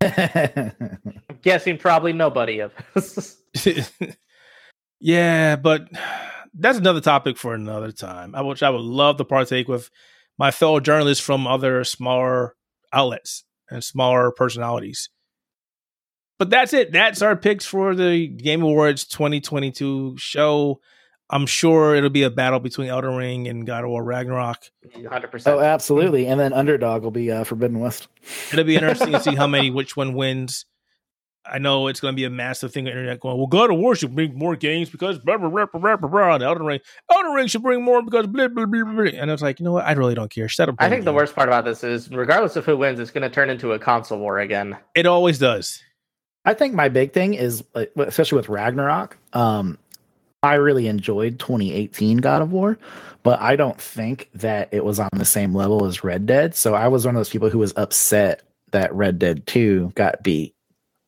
I'm 0.02 1.38
guessing 1.42 1.78
probably 1.78 2.12
nobody 2.12 2.60
of. 2.60 2.72
Us. 2.96 3.36
yeah, 5.00 5.56
but 5.56 5.88
that's 6.54 6.78
another 6.78 7.00
topic 7.00 7.36
for 7.36 7.54
another 7.54 7.92
time. 7.92 8.34
I 8.34 8.42
which 8.42 8.62
I 8.62 8.70
would 8.70 8.80
love 8.80 9.16
to 9.18 9.24
partake 9.24 9.68
with 9.68 9.90
my 10.38 10.50
fellow 10.50 10.80
journalists 10.80 11.24
from 11.24 11.46
other 11.46 11.84
smaller 11.84 12.54
outlets 12.92 13.44
and 13.70 13.84
smaller 13.84 14.30
personalities. 14.30 15.10
But 16.38 16.48
that's 16.48 16.72
it. 16.72 16.92
That's 16.92 17.20
our 17.20 17.36
picks 17.36 17.66
for 17.66 17.94
the 17.94 18.26
Game 18.26 18.62
Awards 18.62 19.04
2022 19.04 20.16
show. 20.16 20.80
I'm 21.32 21.46
sure 21.46 21.94
it'll 21.94 22.10
be 22.10 22.24
a 22.24 22.30
battle 22.30 22.58
between 22.58 22.88
Elden 22.88 23.14
Ring 23.14 23.46
and 23.46 23.64
God 23.64 23.84
of 23.84 23.90
War 23.90 24.02
Ragnarok. 24.02 24.58
100%. 24.96 25.42
oh, 25.46 25.60
absolutely. 25.60 26.26
And 26.26 26.40
then 26.40 26.52
underdog 26.52 27.04
will 27.04 27.12
be 27.12 27.30
uh, 27.30 27.44
Forbidden 27.44 27.78
West. 27.78 28.08
It'll 28.52 28.64
be 28.64 28.74
interesting 28.76 29.12
to 29.12 29.20
see 29.20 29.36
how 29.36 29.46
many 29.46 29.70
which 29.70 29.96
one 29.96 30.14
wins. 30.14 30.66
I 31.46 31.58
know 31.58 31.86
it's 31.86 32.00
going 32.00 32.12
to 32.12 32.16
be 32.16 32.24
a 32.24 32.30
massive 32.30 32.72
thing 32.72 32.82
on 32.82 32.84
the 32.86 32.90
internet 32.90 33.20
going, 33.20 33.38
well, 33.38 33.46
God 33.46 33.70
of 33.70 33.78
War 33.78 33.94
should 33.94 34.14
bring 34.14 34.36
more 34.36 34.56
games 34.56 34.90
because 34.90 35.18
blah, 35.18 35.38
blah, 35.38 35.48
blah, 35.48 35.66
blah, 35.72 35.96
blah, 35.96 36.08
blah, 36.08 36.38
the 36.38 36.44
Elden 36.44 36.66
Ring. 36.66 36.80
Elden 37.10 37.32
Ring 37.32 37.46
should 37.46 37.62
bring 37.62 37.82
more 37.82 38.02
because 38.02 38.26
blah, 38.26 38.48
blah, 38.48 38.66
blah, 38.66 38.84
blah. 38.84 39.04
And 39.04 39.30
I 39.30 39.32
was 39.32 39.40
like, 39.40 39.58
you 39.58 39.64
know 39.64 39.72
what? 39.72 39.86
I 39.86 39.92
really 39.92 40.14
don't 40.14 40.30
care. 40.30 40.48
Shut 40.48 40.68
up. 40.68 40.74
I 40.78 40.88
think 40.88 41.04
the 41.04 41.12
worst 41.12 41.34
part 41.34 41.48
about 41.48 41.64
this 41.64 41.82
is, 41.82 42.10
regardless 42.10 42.56
of 42.56 42.66
who 42.66 42.76
wins, 42.76 42.98
it's 42.98 43.10
going 43.10 43.22
to 43.22 43.30
turn 43.30 43.50
into 43.50 43.72
a 43.72 43.78
console 43.78 44.18
war 44.18 44.38
again. 44.38 44.76
It 44.94 45.06
always 45.06 45.38
does. 45.38 45.82
I 46.44 46.54
think 46.54 46.74
my 46.74 46.88
big 46.88 47.12
thing 47.12 47.34
is, 47.34 47.64
especially 47.96 48.36
with 48.36 48.48
Ragnarok, 48.48 49.16
um, 49.32 49.78
I 50.42 50.54
really 50.54 50.86
enjoyed 50.86 51.38
2018 51.38 52.18
God 52.18 52.42
of 52.42 52.52
War, 52.52 52.78
but 53.22 53.40
I 53.40 53.56
don't 53.56 53.80
think 53.80 54.30
that 54.34 54.68
it 54.72 54.84
was 54.84 54.98
on 54.98 55.10
the 55.12 55.24
same 55.24 55.54
level 55.54 55.84
as 55.84 56.02
Red 56.02 56.26
Dead. 56.26 56.54
So 56.54 56.74
I 56.74 56.88
was 56.88 57.04
one 57.04 57.14
of 57.14 57.18
those 57.18 57.28
people 57.28 57.50
who 57.50 57.58
was 57.58 57.74
upset 57.76 58.42
that 58.72 58.94
Red 58.94 59.18
Dead 59.18 59.46
2 59.46 59.92
got 59.94 60.22
beat 60.22 60.54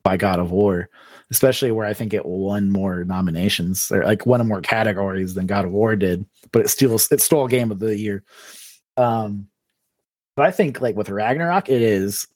by 0.02 0.16
God 0.16 0.38
of 0.38 0.50
War, 0.50 0.90
especially 1.30 1.70
where 1.72 1.86
I 1.86 1.94
think 1.94 2.12
it 2.12 2.26
won 2.26 2.70
more 2.70 3.04
nominations 3.04 3.90
or 3.90 4.04
like 4.04 4.26
won 4.26 4.46
more 4.46 4.60
categories 4.60 5.34
than 5.34 5.46
God 5.46 5.64
of 5.64 5.72
War 5.72 5.96
did, 5.96 6.26
but 6.50 6.62
it 6.62 6.68
still 6.68 6.94
it 6.94 7.20
stole 7.20 7.48
game 7.48 7.70
of 7.70 7.78
the 7.78 7.96
year. 7.96 8.24
Um, 8.98 9.48
but 10.36 10.44
I 10.46 10.50
think 10.50 10.80
like 10.80 10.96
with 10.96 11.08
Ragnarok, 11.08 11.68
it 11.70 11.80
is 11.80 12.26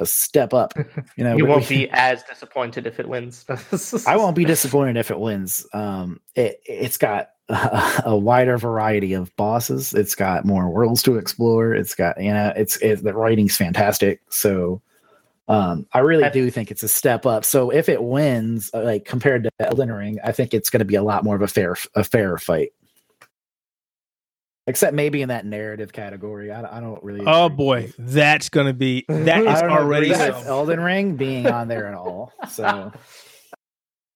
a 0.00 0.06
step 0.06 0.52
up. 0.54 0.74
You 1.16 1.24
know, 1.24 1.36
you 1.36 1.44
won't 1.44 1.68
be 1.68 1.88
as 1.90 2.22
disappointed 2.22 2.86
if 2.86 2.98
it 2.98 3.08
wins. 3.08 3.44
I 4.06 4.16
won't 4.16 4.36
be 4.36 4.44
disappointed 4.44 4.96
if 4.96 5.10
it 5.10 5.18
wins. 5.18 5.66
Um, 5.74 6.20
it 6.34 6.60
it's 6.64 6.96
got 6.96 7.30
a, 7.48 8.02
a, 8.06 8.16
wider 8.16 8.56
variety 8.56 9.12
of 9.12 9.34
bosses. 9.36 9.92
It's 9.92 10.14
got 10.14 10.46
more 10.46 10.70
worlds 10.70 11.02
to 11.04 11.16
explore. 11.16 11.74
It's 11.74 11.94
got 11.94 12.22
you 12.22 12.32
know, 12.32 12.52
it's 12.56 12.76
it, 12.78 13.02
the 13.02 13.12
writing's 13.12 13.56
fantastic. 13.56 14.22
So 14.30 14.80
um, 15.48 15.86
I 15.92 15.98
really 15.98 16.30
do 16.30 16.48
think 16.50 16.70
it's 16.70 16.84
a 16.84 16.88
step 16.88 17.26
up. 17.26 17.44
So 17.44 17.70
if 17.70 17.88
it 17.88 18.02
wins, 18.02 18.70
uh, 18.72 18.82
like 18.82 19.04
compared 19.04 19.42
to 19.42 19.50
Elden 19.58 19.92
Ring, 19.92 20.18
I 20.22 20.32
think 20.32 20.54
it's 20.54 20.70
going 20.70 20.78
to 20.78 20.84
be 20.84 20.94
a 20.94 21.02
lot 21.02 21.24
more 21.24 21.34
of 21.34 21.42
a 21.42 21.48
fair 21.48 21.76
a 21.94 22.04
fair 22.04 22.38
fight. 22.38 22.72
Except 24.66 24.94
maybe 24.94 25.22
in 25.22 25.30
that 25.30 25.46
narrative 25.46 25.92
category, 25.92 26.52
I, 26.52 26.78
I 26.78 26.80
don't 26.80 27.02
really. 27.02 27.24
Oh 27.26 27.48
boy, 27.48 27.92
that's 27.98 28.48
going 28.48 28.66
to 28.66 28.74
be 28.74 29.04
that 29.08 29.40
is 29.40 29.62
already 29.62 30.12
Elden 30.12 30.80
Ring 30.80 31.16
being 31.16 31.46
on 31.46 31.68
there 31.68 31.86
at 31.86 31.94
all. 31.94 32.32
So 32.48 32.92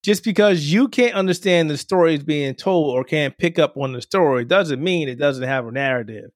just 0.05 0.23
because 0.23 0.71
you 0.71 0.89
can't 0.89 1.15
understand 1.15 1.71
the 1.71 1.79
stories 1.79 2.23
being 2.23 2.55
told 2.55 2.95
or 2.95 3.05
can't 3.05 3.37
pick 3.39 3.59
up 3.59 3.77
on 3.77 3.93
the 3.93 4.03
story 4.03 4.45
doesn't 4.45 4.83
mean 4.83 5.09
it 5.09 5.15
doesn't 5.17 5.49
have 5.49 5.67
a 5.67 5.73
narrative. 5.73 6.31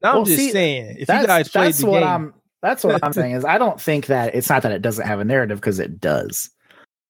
Now, 0.00 0.12
well, 0.12 0.18
I'm 0.20 0.24
just 0.26 0.38
see, 0.38 0.52
saying, 0.52 0.96
if 1.00 1.08
you 1.08 1.26
guys 1.26 1.48
played 1.48 1.74
the 1.74 1.86
game, 1.86 2.04
I'm, 2.04 2.34
that's 2.62 2.84
what 2.84 3.02
I'm 3.02 3.12
saying 3.12 3.34
is 3.34 3.44
I 3.44 3.58
don't 3.58 3.80
think 3.80 4.06
that 4.06 4.36
it's 4.36 4.48
not 4.48 4.62
that 4.62 4.70
it 4.70 4.82
doesn't 4.82 5.06
have 5.06 5.18
a 5.18 5.24
narrative 5.24 5.58
because 5.58 5.80
it 5.80 6.00
does. 6.00 6.50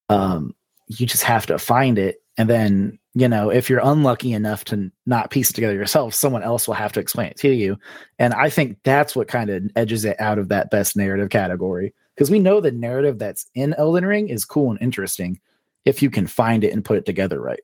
Um, 0.09 0.55
you 0.87 1.07
just 1.07 1.25
have 1.25 1.45
to 1.47 1.59
find 1.59 1.99
it, 1.99 2.23
and 2.39 2.49
then 2.49 2.99
you 3.19 3.29
know 3.29 3.51
if 3.51 3.69
you're 3.69 3.81
unlucky 3.83 4.33
enough 4.33 4.65
to 4.67 4.93
not 5.05 5.31
piece 5.31 5.53
together 5.53 5.75
yourself, 5.75 6.15
someone 6.15 6.45
else 6.45 6.69
will 6.69 6.75
have 6.75 6.93
to 6.93 7.01
explain 7.01 7.31
it 7.31 7.37
to 7.39 7.51
you. 7.51 7.77
And 8.19 8.33
I 8.33 8.49
think 8.49 8.79
that's 8.85 9.17
what 9.17 9.27
kind 9.27 9.51
of 9.51 9.65
edges 9.75 10.05
it 10.05 10.21
out 10.21 10.39
of 10.39 10.49
that 10.49 10.71
best 10.71 10.97
narrative 10.97 11.29
category 11.29 11.95
because 12.15 12.31
we 12.31 12.39
know 12.39 12.61
the 12.61 12.71
narrative 12.71 13.19
that's 13.19 13.47
in 13.55 13.75
Elden 13.75 14.07
Ring 14.07 14.29
is 14.29 14.45
cool 14.45 14.71
and 14.71 14.81
interesting 14.81 15.41
if 15.85 16.01
you 16.01 16.11
can 16.11 16.29
find 16.29 16.63
it 16.63 16.73
and 16.73 16.85
put 16.85 16.99
it 16.99 17.07
together 17.07 17.41
right. 17.41 17.61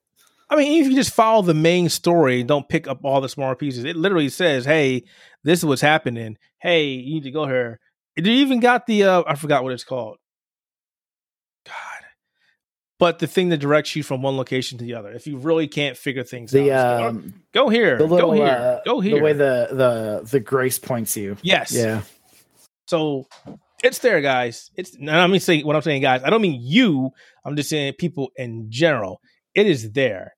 I 0.50 0.56
mean, 0.56 0.82
if 0.82 0.88
you 0.88 0.96
just 0.96 1.14
follow 1.14 1.42
the 1.42 1.54
main 1.54 1.88
story, 1.88 2.42
don't 2.42 2.68
pick 2.68 2.88
up 2.88 3.04
all 3.04 3.20
the 3.20 3.28
small 3.28 3.54
pieces. 3.54 3.84
It 3.84 3.96
literally 3.96 4.28
says, 4.28 4.64
"Hey, 4.64 5.04
this 5.44 5.60
is 5.60 5.64
what's 5.64 5.80
happening. 5.80 6.36
Hey, 6.58 6.86
you 6.86 7.14
need 7.14 7.24
to 7.24 7.30
go 7.30 7.46
here." 7.46 7.80
It 8.16 8.26
even 8.26 8.60
got 8.60 8.86
the 8.86 9.04
uh, 9.04 9.22
I 9.26 9.36
forgot 9.36 9.62
what 9.62 9.72
it's 9.72 9.84
called. 9.84 10.18
But 13.04 13.18
the 13.18 13.26
thing 13.26 13.50
that 13.50 13.58
directs 13.58 13.94
you 13.94 14.02
from 14.02 14.22
one 14.22 14.38
location 14.38 14.78
to 14.78 14.84
the 14.86 14.94
other. 14.94 15.12
If 15.12 15.26
you 15.26 15.36
really 15.36 15.68
can't 15.68 15.94
figure 15.94 16.24
things 16.24 16.52
the, 16.52 16.72
out, 16.72 17.02
um, 17.02 17.16
like, 17.16 17.24
oh, 17.26 17.38
go 17.52 17.68
here, 17.68 17.98
little, 17.98 18.16
go 18.16 18.32
here, 18.32 18.46
uh, 18.46 18.80
go 18.86 19.00
here. 19.00 19.16
The 19.16 19.22
way 19.22 19.32
the 19.34 19.68
the 19.72 20.26
the 20.30 20.40
grace 20.40 20.78
points 20.78 21.14
you. 21.14 21.36
Yes. 21.42 21.70
Yeah. 21.70 22.00
So 22.86 23.26
it's 23.82 23.98
there, 23.98 24.22
guys. 24.22 24.70
It's 24.74 24.94
and 24.94 25.10
I 25.10 25.26
mean 25.26 25.40
saying 25.40 25.66
what 25.66 25.76
I'm 25.76 25.82
saying, 25.82 26.00
guys. 26.00 26.22
I 26.24 26.30
don't 26.30 26.40
mean 26.40 26.62
you. 26.62 27.10
I'm 27.44 27.56
just 27.56 27.68
saying 27.68 27.92
people 27.98 28.30
in 28.36 28.70
general. 28.70 29.20
It 29.54 29.66
is 29.66 29.92
there. 29.92 30.34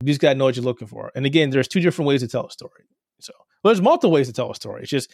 You 0.00 0.06
just 0.06 0.20
gotta 0.20 0.36
know 0.36 0.44
what 0.44 0.54
you're 0.54 0.64
looking 0.64 0.86
for. 0.86 1.10
And 1.16 1.26
again, 1.26 1.50
there's 1.50 1.66
two 1.66 1.80
different 1.80 2.06
ways 2.06 2.20
to 2.20 2.28
tell 2.28 2.46
a 2.46 2.52
story. 2.52 2.84
So 3.18 3.32
well, 3.64 3.74
there's 3.74 3.82
multiple 3.82 4.12
ways 4.12 4.28
to 4.28 4.32
tell 4.32 4.52
a 4.52 4.54
story. 4.54 4.82
It's 4.82 4.90
just 4.92 5.12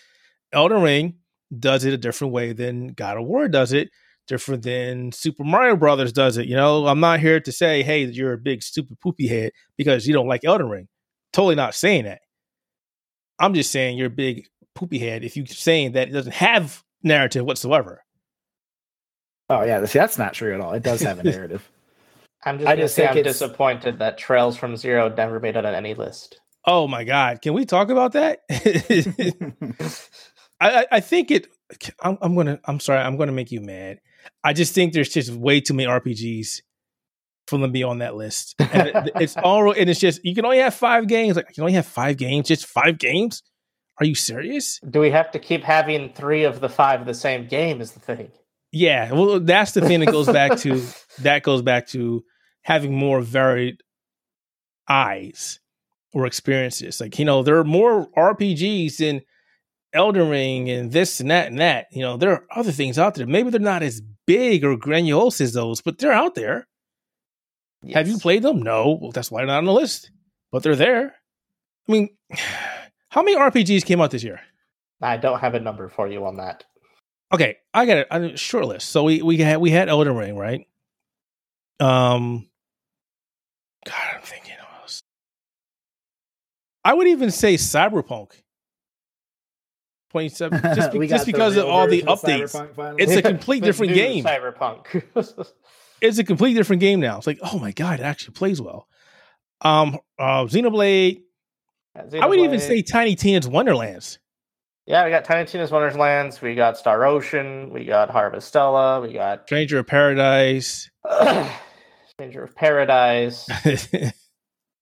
Elden 0.52 0.82
Ring 0.82 1.14
does 1.58 1.86
it 1.86 1.94
a 1.94 1.96
different 1.96 2.34
way 2.34 2.52
than 2.52 2.88
God 2.88 3.16
of 3.16 3.24
War 3.24 3.48
does 3.48 3.72
it, 3.72 3.88
different 4.26 4.62
than 4.62 5.12
Super 5.12 5.44
Mario 5.44 5.76
Brothers 5.76 6.12
does 6.12 6.36
it. 6.36 6.46
You 6.46 6.56
know, 6.56 6.86
I'm 6.86 7.00
not 7.00 7.20
here 7.20 7.40
to 7.40 7.52
say, 7.52 7.82
hey, 7.82 8.04
you're 8.04 8.32
a 8.32 8.38
big 8.38 8.62
stupid 8.62 8.98
poopy 9.00 9.26
head 9.26 9.52
because 9.76 10.06
you 10.06 10.14
don't 10.14 10.28
like 10.28 10.44
Elden 10.44 10.68
Ring. 10.68 10.88
Totally 11.32 11.54
not 11.54 11.74
saying 11.74 12.04
that. 12.04 12.20
I'm 13.38 13.54
just 13.54 13.72
saying 13.72 13.98
you're 13.98 14.06
a 14.08 14.10
big 14.10 14.46
poopy 14.74 14.98
head 14.98 15.24
if 15.24 15.36
you're 15.36 15.46
saying 15.46 15.92
that 15.92 16.08
it 16.08 16.12
doesn't 16.12 16.34
have 16.34 16.82
narrative 17.02 17.44
whatsoever. 17.44 18.04
Oh 19.50 19.62
yeah, 19.62 19.84
see, 19.84 19.98
that's 19.98 20.18
not 20.18 20.34
true 20.34 20.54
at 20.54 20.60
all. 20.60 20.72
It 20.72 20.82
does 20.82 21.00
have 21.00 21.18
a 21.18 21.22
narrative. 21.24 21.68
I'm 22.44 22.58
just, 22.58 22.68
I 22.68 22.76
just 22.76 22.94
say 22.94 23.06
I'm 23.06 23.18
it's... 23.18 23.28
disappointed 23.28 23.98
that 23.98 24.18
Trails 24.18 24.56
from 24.56 24.76
Zero 24.76 25.12
never 25.14 25.40
made 25.40 25.56
it 25.56 25.64
on 25.64 25.74
any 25.74 25.94
list. 25.94 26.40
Oh 26.64 26.86
my 26.86 27.04
god, 27.04 27.42
can 27.42 27.54
we 27.54 27.64
talk 27.64 27.90
about 27.90 28.12
that? 28.12 28.40
I, 30.60 30.86
I 30.92 31.00
think 31.00 31.30
it. 31.30 31.48
I'm, 32.02 32.18
I'm, 32.22 32.34
gonna. 32.36 32.60
I'm 32.64 32.78
sorry. 32.78 33.00
I'm 33.00 33.16
gonna 33.16 33.32
make 33.32 33.50
you 33.50 33.60
mad. 33.60 34.00
I 34.44 34.52
just 34.52 34.74
think 34.74 34.92
there's 34.92 35.08
just 35.08 35.30
way 35.30 35.60
too 35.60 35.74
many 35.74 35.88
RPGs 35.88 36.60
for 37.46 37.56
them 37.58 37.68
to 37.68 37.72
be 37.72 37.82
on 37.82 37.98
that 37.98 38.14
list. 38.14 38.54
And 38.72 39.10
it's 39.16 39.36
all. 39.36 39.72
And 39.72 39.90
it's 39.90 40.00
just 40.00 40.24
you 40.24 40.34
can 40.34 40.44
only 40.44 40.58
have 40.58 40.74
five 40.74 41.06
games. 41.06 41.36
Like 41.36 41.48
you 41.48 41.54
can 41.54 41.62
only 41.64 41.74
have 41.74 41.86
five 41.86 42.16
games. 42.16 42.48
Just 42.48 42.66
five 42.66 42.98
games. 42.98 43.42
Are 44.00 44.06
you 44.06 44.14
serious? 44.14 44.80
Do 44.88 45.00
we 45.00 45.10
have 45.10 45.30
to 45.32 45.38
keep 45.38 45.62
having 45.62 46.12
three 46.12 46.44
of 46.44 46.60
the 46.60 46.68
five 46.68 47.00
of 47.00 47.06
the 47.06 47.14
same 47.14 47.46
game? 47.46 47.80
Is 47.80 47.92
the 47.92 48.00
thing. 48.00 48.30
Yeah, 48.72 49.12
well, 49.12 49.38
that's 49.38 49.72
the 49.72 49.82
thing 49.82 50.00
that 50.00 50.10
goes 50.10 50.26
back 50.26 50.58
to 50.60 50.82
that 51.18 51.42
goes 51.42 51.60
back 51.60 51.88
to 51.88 52.24
having 52.62 52.94
more 52.96 53.20
varied 53.20 53.82
eyes 54.88 55.60
or 56.14 56.26
experiences. 56.26 57.00
Like 57.00 57.18
you 57.18 57.24
know, 57.24 57.42
there 57.42 57.58
are 57.58 57.64
more 57.64 58.08
RPGs 58.16 58.96
than 58.96 59.20
Elden 59.92 60.30
Ring 60.30 60.70
and 60.70 60.90
this 60.90 61.20
and 61.20 61.30
that 61.30 61.48
and 61.48 61.60
that. 61.60 61.86
You 61.92 62.00
know, 62.00 62.16
there 62.16 62.30
are 62.30 62.46
other 62.50 62.72
things 62.72 62.98
out 62.98 63.14
there. 63.14 63.26
Maybe 63.26 63.50
they're 63.50 63.60
not 63.60 63.82
as 63.82 64.00
big 64.26 64.64
or 64.64 64.76
grandiose 64.76 65.40
as 65.40 65.52
those, 65.52 65.80
but 65.80 65.98
they're 65.98 66.12
out 66.12 66.34
there. 66.34 66.66
Yes. 67.82 67.96
Have 67.96 68.08
you 68.08 68.18
played 68.18 68.42
them? 68.42 68.62
No. 68.62 68.98
Well, 69.00 69.10
that's 69.12 69.30
why 69.30 69.40
they're 69.40 69.48
not 69.48 69.58
on 69.58 69.64
the 69.64 69.72
list. 69.72 70.10
But 70.50 70.62
they're 70.62 70.76
there. 70.76 71.14
I 71.88 71.92
mean, 71.92 72.10
how 73.08 73.22
many 73.22 73.36
RPGs 73.36 73.84
came 73.84 74.00
out 74.00 74.10
this 74.10 74.24
year? 74.24 74.40
I 75.00 75.16
don't 75.16 75.40
have 75.40 75.54
a 75.54 75.60
number 75.60 75.88
for 75.88 76.06
you 76.06 76.24
on 76.26 76.36
that. 76.36 76.64
Okay, 77.32 77.56
I 77.74 77.86
got 77.86 77.96
it. 77.98 78.06
A 78.10 78.36
short 78.36 78.66
list. 78.66 78.90
So 78.90 79.04
we 79.04 79.22
we 79.22 79.38
had 79.38 79.58
we 79.58 79.70
had 79.70 79.88
Elden 79.88 80.14
Ring, 80.14 80.36
right? 80.36 80.66
Um, 81.80 82.46
God, 83.86 83.94
I'm 84.14 84.22
thinking. 84.22 84.52
I 86.84 86.94
would 86.94 87.06
even 87.06 87.30
say 87.30 87.54
Cyberpunk 87.54 88.41
27 90.12 90.60
just, 90.74 90.92
be, 90.92 91.06
just 91.06 91.26
because 91.26 91.56
of 91.56 91.64
all 91.66 91.88
the 91.88 92.02
updates 92.02 92.54
it's 92.98 93.12
a 93.12 93.22
complete 93.32 93.64
different 93.64 93.94
game. 93.94 94.24
Cyberpunk. 94.24 95.02
It's 96.02 96.18
a 96.18 96.24
complete 96.24 96.54
different 96.54 96.80
game 96.80 96.98
now. 96.98 97.18
It's 97.18 97.28
like 97.28 97.38
oh 97.42 97.60
my 97.60 97.70
god 97.70 98.00
it 98.00 98.02
actually 98.02 98.34
plays 98.34 98.60
well. 98.60 98.88
Um 99.60 99.98
uh 100.18 100.44
xenoblade, 100.46 101.22
yeah, 101.94 102.02
xenoblade. 102.02 102.20
i 102.22 102.26
would 102.26 102.40
even 102.40 102.58
say 102.58 102.82
tiny 102.82 103.14
tina's 103.14 103.46
wonderlands. 103.46 104.18
Yeah 104.84 105.04
we 105.04 105.10
got 105.10 105.24
tiny 105.24 105.46
tina's 105.46 105.70
wonderlands. 105.70 106.42
We 106.42 106.56
got 106.56 106.76
star 106.76 107.06
ocean. 107.06 107.70
We 107.72 107.84
got 107.84 108.10
harvestella. 108.10 109.00
We 109.00 109.12
got 109.12 109.46
stranger 109.46 109.78
of 109.78 109.86
paradise. 109.86 110.90
Stranger 112.08 112.42
of 112.42 112.54
paradise. 112.56 113.48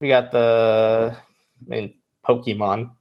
We 0.01 0.09
got 0.09 0.33
the 0.33 1.14
i 1.14 1.68
mean 1.68 1.95
pokemon 2.26 2.93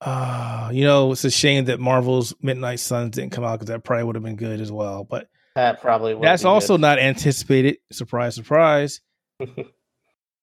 Uh, 0.00 0.70
you 0.72 0.84
know, 0.84 1.12
it's 1.12 1.24
a 1.24 1.30
shame 1.30 1.66
that 1.66 1.78
Marvel's 1.78 2.34
Midnight 2.40 2.80
Suns 2.80 3.10
didn't 3.10 3.32
come 3.32 3.44
out 3.44 3.58
because 3.58 3.68
that 3.68 3.84
probably 3.84 4.04
would 4.04 4.16
have 4.16 4.24
been 4.24 4.36
good 4.36 4.60
as 4.60 4.72
well. 4.72 5.04
But 5.04 5.28
that 5.54 5.80
probably 5.80 6.14
that's 6.14 6.44
also 6.44 6.74
good. 6.74 6.80
not 6.82 6.98
anticipated. 6.98 7.78
Surprise, 7.92 8.34
surprise. 8.34 9.00
uh, 9.40 9.44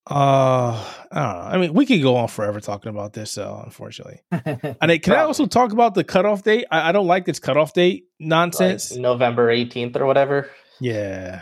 I 0.09 0.85
don't 1.11 1.23
know. 1.23 1.39
I 1.39 1.57
mean, 1.57 1.73
we 1.73 1.85
could 1.85 2.01
go 2.01 2.17
on 2.17 2.27
forever 2.27 2.59
talking 2.59 2.89
about 2.89 3.13
this, 3.13 3.31
so 3.31 3.61
unfortunately. 3.63 4.21
and 4.31 4.91
it, 4.91 5.03
can 5.03 5.13
I 5.13 5.21
also 5.21 5.47
talk 5.47 5.71
about 5.71 5.95
the 5.95 6.03
cutoff 6.03 6.43
date? 6.43 6.65
I, 6.69 6.89
I 6.89 6.91
don't 6.91 7.07
like 7.07 7.25
this 7.25 7.39
cutoff 7.39 7.73
date 7.73 8.05
nonsense. 8.19 8.91
Like 8.91 8.99
November 8.99 9.47
18th 9.47 9.95
or 9.95 10.05
whatever. 10.05 10.49
Yeah. 10.79 11.41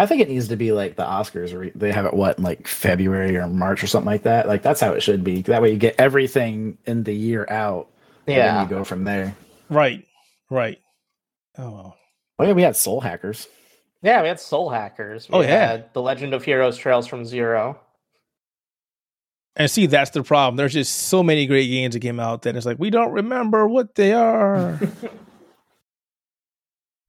I 0.00 0.06
think 0.06 0.22
it 0.22 0.28
needs 0.28 0.48
to 0.48 0.56
be 0.56 0.72
like 0.72 0.96
the 0.96 1.02
Oscars, 1.04 1.52
where 1.54 1.70
they 1.74 1.92
have 1.92 2.06
it 2.06 2.14
what 2.14 2.38
in 2.38 2.44
like 2.44 2.66
February 2.66 3.36
or 3.36 3.46
March 3.46 3.82
or 3.84 3.86
something 3.86 4.06
like 4.06 4.22
that. 4.22 4.48
Like 4.48 4.62
that's 4.62 4.80
how 4.80 4.92
it 4.92 5.02
should 5.02 5.22
be. 5.22 5.42
That 5.42 5.60
way 5.60 5.72
you 5.72 5.78
get 5.78 5.96
everything 5.98 6.78
in 6.86 7.02
the 7.04 7.12
year 7.14 7.46
out. 7.50 7.88
Yeah, 8.26 8.60
and 8.62 8.70
you 8.70 8.76
go 8.76 8.84
from 8.84 9.04
there. 9.04 9.34
Right, 9.68 10.06
right. 10.50 10.78
Oh 11.58 11.70
well. 11.70 11.96
Oh 12.38 12.44
yeah, 12.44 12.52
we 12.52 12.62
had 12.62 12.76
Soul 12.76 13.00
Hackers. 13.00 13.46
Yeah, 14.02 14.22
we 14.22 14.28
had 14.28 14.40
Soul 14.40 14.70
Hackers. 14.70 15.28
We 15.28 15.34
Oh, 15.34 15.40
yeah. 15.42 15.48
had 15.72 15.92
The 15.92 16.00
Legend 16.00 16.32
of 16.32 16.42
Heroes 16.42 16.78
Trails 16.78 17.06
from 17.06 17.26
Zero. 17.26 17.78
And 19.56 19.70
see, 19.70 19.86
that's 19.86 20.10
the 20.12 20.22
problem. 20.22 20.56
There's 20.56 20.72
just 20.72 20.94
so 21.08 21.22
many 21.22 21.46
great 21.46 21.66
games 21.66 21.92
that 21.94 22.00
came 22.00 22.18
out 22.20 22.42
that 22.42 22.56
it's 22.56 22.64
like 22.64 22.78
we 22.78 22.88
don't 22.88 23.12
remember 23.12 23.68
what 23.68 23.94
they 23.96 24.12
are. 24.14 24.78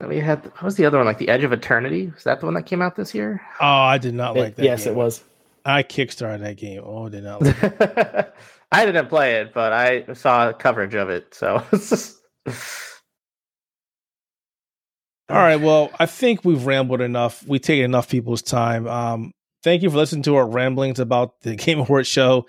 And 0.02 0.10
we 0.10 0.18
had 0.18 0.44
what 0.44 0.62
was 0.64 0.74
the 0.74 0.84
other 0.84 0.98
one? 0.98 1.06
Like 1.06 1.18
The 1.18 1.28
Edge 1.28 1.44
of 1.44 1.52
Eternity? 1.52 2.10
Was 2.12 2.24
that 2.24 2.40
the 2.40 2.46
one 2.46 2.54
that 2.54 2.66
came 2.66 2.82
out 2.82 2.96
this 2.96 3.14
year? 3.14 3.40
oh, 3.60 3.66
I 3.66 3.98
did 3.98 4.14
not 4.14 4.36
like 4.36 4.56
that. 4.56 4.64
yes, 4.64 4.84
game. 4.84 4.94
it 4.94 4.96
was. 4.96 5.22
I 5.64 5.84
kickstarted 5.84 6.40
that 6.40 6.56
game. 6.56 6.82
Oh, 6.84 7.06
I 7.06 7.08
did 7.08 7.22
not 7.22 7.40
like. 7.64 8.34
I 8.72 8.84
didn't 8.84 9.08
play 9.08 9.36
it, 9.36 9.54
but 9.54 9.72
I 9.72 10.12
saw 10.14 10.52
coverage 10.52 10.94
of 10.94 11.08
it. 11.08 11.32
So 11.34 11.64
All 15.28 15.36
right. 15.36 15.60
Well, 15.60 15.90
I 16.00 16.06
think 16.06 16.44
we've 16.44 16.66
rambled 16.66 17.00
enough. 17.00 17.46
We've 17.46 17.60
taken 17.60 17.84
enough 17.84 18.08
people's 18.08 18.42
time. 18.42 18.88
Um, 18.88 19.32
thank 19.62 19.82
you 19.82 19.90
for 19.90 19.98
listening 19.98 20.24
to 20.24 20.34
our 20.34 20.46
ramblings 20.46 20.98
about 20.98 21.40
the 21.42 21.54
Game 21.56 21.78
Awards 21.78 22.08
show. 22.08 22.46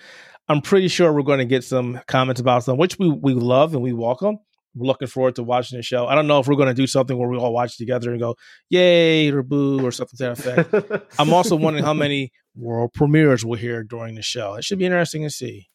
I'm 0.49 0.61
pretty 0.61 0.87
sure 0.87 1.13
we're 1.13 1.21
going 1.21 1.39
to 1.39 1.45
get 1.45 1.63
some 1.63 2.01
comments 2.07 2.41
about 2.41 2.65
them, 2.65 2.77
which 2.77 2.97
we, 2.97 3.09
we 3.09 3.33
love 3.33 3.75
and 3.75 3.83
we 3.83 3.93
welcome. 3.93 4.39
We're 4.75 4.87
looking 4.87 5.07
forward 5.07 5.35
to 5.35 5.43
watching 5.43 5.77
the 5.77 5.83
show. 5.83 6.07
I 6.07 6.15
don't 6.15 6.27
know 6.27 6.39
if 6.39 6.47
we're 6.47 6.55
going 6.55 6.69
to 6.69 6.73
do 6.73 6.87
something 6.87 7.17
where 7.17 7.29
we 7.29 7.37
all 7.37 7.53
watch 7.53 7.77
together 7.77 8.11
and 8.11 8.19
go, 8.19 8.35
yay, 8.69 9.29
or 9.31 9.43
boo, 9.43 9.85
or 9.85 9.91
something 9.91 10.17
to 10.17 10.23
that 10.23 10.67
effect. 10.67 11.13
I'm 11.19 11.33
also 11.33 11.55
wondering 11.55 11.85
how 11.85 11.93
many 11.93 12.31
world 12.55 12.93
premieres 12.93 13.45
we'll 13.45 13.59
hear 13.59 13.83
during 13.83 14.15
the 14.15 14.21
show. 14.21 14.55
It 14.55 14.63
should 14.63 14.79
be 14.79 14.85
interesting 14.85 15.23
to 15.23 15.29
see. 15.29 15.69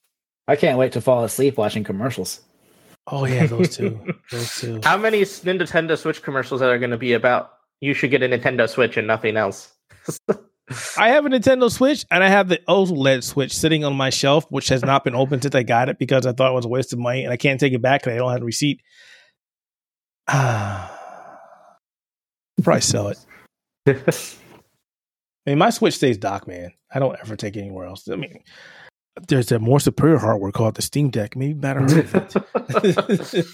I 0.49 0.57
can't 0.57 0.79
wait 0.79 0.93
to 0.93 1.01
fall 1.01 1.25
asleep 1.25 1.59
watching 1.59 1.85
commercials. 1.85 2.41
Oh, 3.07 3.25
yeah, 3.25 3.47
those 3.47 3.77
two. 3.77 4.01
those 4.31 4.61
two. 4.61 4.81
How 4.83 4.97
many 4.97 5.23
Nintendo 5.23 5.97
Switch 5.97 6.23
commercials 6.23 6.61
are 6.63 6.79
going 6.79 6.91
to 6.91 6.99
be 6.99 7.13
about? 7.13 7.53
You 7.81 7.95
should 7.95 8.11
get 8.11 8.23
a 8.23 8.29
Nintendo 8.29 8.69
Switch 8.69 8.97
and 8.97 9.07
nothing 9.07 9.37
else. 9.37 9.73
I 10.97 11.11
have 11.11 11.25
a 11.25 11.29
Nintendo 11.31 11.71
Switch 11.71 12.05
and 12.11 12.23
I 12.23 12.29
have 12.29 12.49
the 12.49 12.61
OLED 12.69 13.25
Switch 13.25 13.57
sitting 13.57 13.85
on 13.85 13.97
my 13.97 14.11
shelf, 14.11 14.47
which 14.51 14.69
has 14.69 14.83
not 14.83 15.05
been 15.05 15.15
opened 15.15 15.43
since 15.43 15.55
I 15.55 15.63
got 15.63 15.89
it 15.89 15.99
because 15.99 16.27
I 16.27 16.33
thought 16.33 16.51
it 16.51 16.55
was 16.55 16.65
a 16.65 16.69
waste 16.69 16.93
of 16.93 16.99
money 16.99 17.25
and 17.25 17.33
I 17.33 17.37
can't 17.37 17.59
take 17.59 17.73
it 17.73 17.83
back 17.83 18.03
because 18.03 18.15
I 18.15 18.19
don't 18.19 18.33
have 18.33 18.43
a 18.43 18.45
receipt. 18.45 18.81
Uh 20.27 20.89
probably 22.63 22.81
sell 22.81 23.09
it. 23.09 23.19
I 25.47 25.51
mean, 25.51 25.59
my 25.59 25.71
Switch 25.71 25.95
stays 25.95 26.19
dock, 26.19 26.47
man. 26.47 26.73
I 26.93 26.99
don't 26.99 27.17
ever 27.21 27.37
take 27.37 27.57
it 27.57 27.61
anywhere 27.61 27.87
else. 27.87 28.09
I 28.09 28.17
mean, 28.17 28.43
there's 29.29 29.51
a 29.51 29.59
more 29.59 29.81
superior 29.81 30.19
hardware 30.19 30.53
called 30.53 30.75
the 30.75 30.83
Steam 30.83 31.11
Deck. 31.11 31.37
Maybe 31.37 31.55
better. 31.55 31.87
it. 31.87 32.35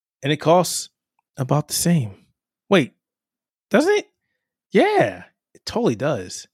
and 0.22 0.32
it 0.32 0.36
costs 0.36 0.90
about 1.36 1.68
the 1.68 1.74
same. 1.74 2.14
Wait, 2.70 2.92
doesn't 3.70 3.92
it? 3.92 4.08
Yeah, 4.72 5.24
it 5.64 5.70
totally 5.70 5.94
does. 5.96 6.46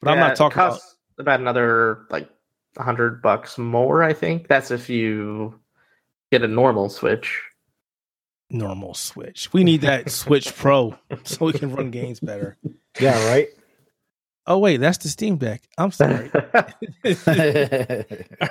But 0.00 0.10
I'm 0.10 0.18
not 0.18 0.36
talking 0.36 0.58
about 0.58 0.72
costs 0.72 0.96
about 1.18 1.40
another 1.40 2.06
like 2.10 2.28
a 2.76 2.82
hundred 2.82 3.22
bucks 3.22 3.56
more. 3.58 4.02
I 4.02 4.12
think 4.12 4.48
that's 4.48 4.70
if 4.70 4.88
you 4.90 5.58
get 6.30 6.42
a 6.42 6.48
normal 6.48 6.88
Switch. 6.88 7.40
normal 8.50 8.94
Switch. 8.94 9.52
We 9.52 9.64
need 9.64 9.80
that 9.82 10.10
Switch 10.10 10.54
Pro 10.54 10.96
so 11.24 11.46
we 11.46 11.52
can 11.52 11.74
run 11.74 11.90
games 11.90 12.20
better. 12.20 12.56
Yeah, 12.98 13.28
right. 13.28 13.48
Oh 14.46 14.56
wait, 14.56 14.78
that's 14.78 14.96
the 14.96 15.10
Steam 15.10 15.36
Deck. 15.36 15.62
I'm 15.76 15.90
sorry. 15.90 16.30
All 16.54 16.62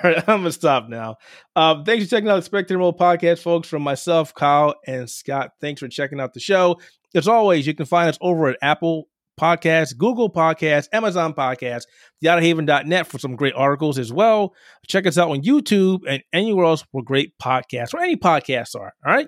right, 0.04 0.24
I'm 0.30 0.42
gonna 0.42 0.52
stop 0.52 0.88
now. 0.88 1.16
Um, 1.56 1.84
thanks 1.84 2.06
for 2.06 2.10
checking 2.12 2.30
out 2.30 2.36
the 2.36 2.42
Spectator 2.44 2.78
Mode 2.78 2.96
podcast, 2.96 3.40
folks. 3.42 3.68
From 3.68 3.82
myself, 3.82 4.36
Kyle, 4.36 4.76
and 4.86 5.10
Scott. 5.10 5.54
Thanks 5.60 5.80
for 5.80 5.88
checking 5.88 6.20
out 6.20 6.36
the 6.36 6.40
show. 6.40 6.80
As 7.16 7.28
always, 7.28 7.66
you 7.66 7.74
can 7.74 7.88
find 7.88 8.08
us 8.08 8.20
over 8.22 8.50
at 8.50 8.58
Apple 8.62 9.08
Podcasts, 9.40 9.98
Google 9.98 10.32
Podcasts, 10.32 10.88
Amazon 10.94 11.34
Podcasts, 11.34 11.84
theouterhaven.net 12.24 13.08
for 13.08 13.20
some 13.20 13.36
great 13.36 13.54
articles 13.56 13.98
as 14.00 14.12
well. 14.12 14.54
Check 14.88 15.06
us 15.06 15.18
out 15.18 15.30
on 15.30 15.42
YouTube 15.42 16.02
and 16.08 16.24
anywhere 16.34 16.66
else 16.66 16.84
where 16.92 17.04
great 17.04 17.34
podcasts 17.42 17.94
or 17.94 18.02
any 18.02 18.16
podcasts 18.16 18.76
are. 18.76 18.94
All 19.06 19.14
right. 19.14 19.28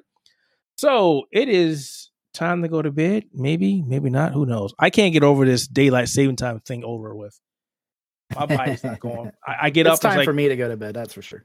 So 0.77 1.23
it 1.31 1.49
is 1.49 2.11
time 2.33 2.61
to 2.61 2.67
go 2.67 2.81
to 2.81 2.91
bed. 2.91 3.25
Maybe, 3.33 3.81
maybe 3.81 4.09
not. 4.09 4.33
Who 4.33 4.45
knows? 4.45 4.73
I 4.79 4.89
can't 4.89 5.13
get 5.13 5.23
over 5.23 5.45
this 5.45 5.67
daylight 5.67 6.07
saving 6.07 6.35
time 6.35 6.59
thing 6.59 6.83
over 6.83 7.15
with. 7.15 7.39
My 8.35 8.45
body's 8.45 8.83
not 8.83 8.99
going. 9.01 9.31
I, 9.45 9.55
I 9.63 9.69
get 9.69 9.87
it's 9.87 9.95
up. 9.95 10.01
time 10.01 10.17
like, 10.17 10.25
for 10.25 10.33
me 10.33 10.49
to 10.49 10.55
go 10.55 10.69
to 10.69 10.77
bed. 10.77 10.93
That's 10.93 11.13
for 11.13 11.21
sure. 11.21 11.43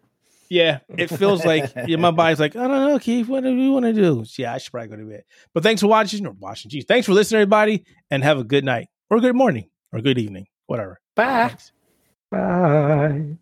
Yeah, 0.53 0.81
it 0.89 1.09
feels 1.09 1.45
like 1.47 1.73
yeah, 1.87 1.97
my 1.97 2.11
body's 2.11 2.39
like, 2.39 2.55
I 2.55 2.69
don't 2.69 2.91
know, 2.91 2.99
Keith, 2.99 3.27
what 3.27 3.43
do 3.43 3.51
you 3.51 3.73
want 3.73 3.87
to 3.87 3.93
do? 3.95 4.25
Yeah, 4.37 4.53
I 4.53 4.59
should 4.59 4.71
probably 4.71 4.89
go 4.89 4.97
to 4.97 5.09
bed. 5.09 5.23
But 5.55 5.63
thanks 5.63 5.81
for 5.81 5.89
watching 5.89 6.27
or 6.27 6.33
watching. 6.33 6.71
Geez, 6.71 6.85
thanks 6.87 7.07
for 7.07 7.15
listening, 7.15 7.41
everybody, 7.41 7.85
and 8.11 8.23
have 8.23 8.39
a 8.39 8.45
good 8.45 8.65
night 8.65 8.89
or 9.09 9.19
good 9.21 9.35
morning 9.35 9.71
or 9.93 10.03
good 10.03 10.19
evening, 10.19 10.47
whatever. 10.67 11.01
Bye. 11.17 11.49
Thanks. 11.49 11.73
Bye. 12.31 13.39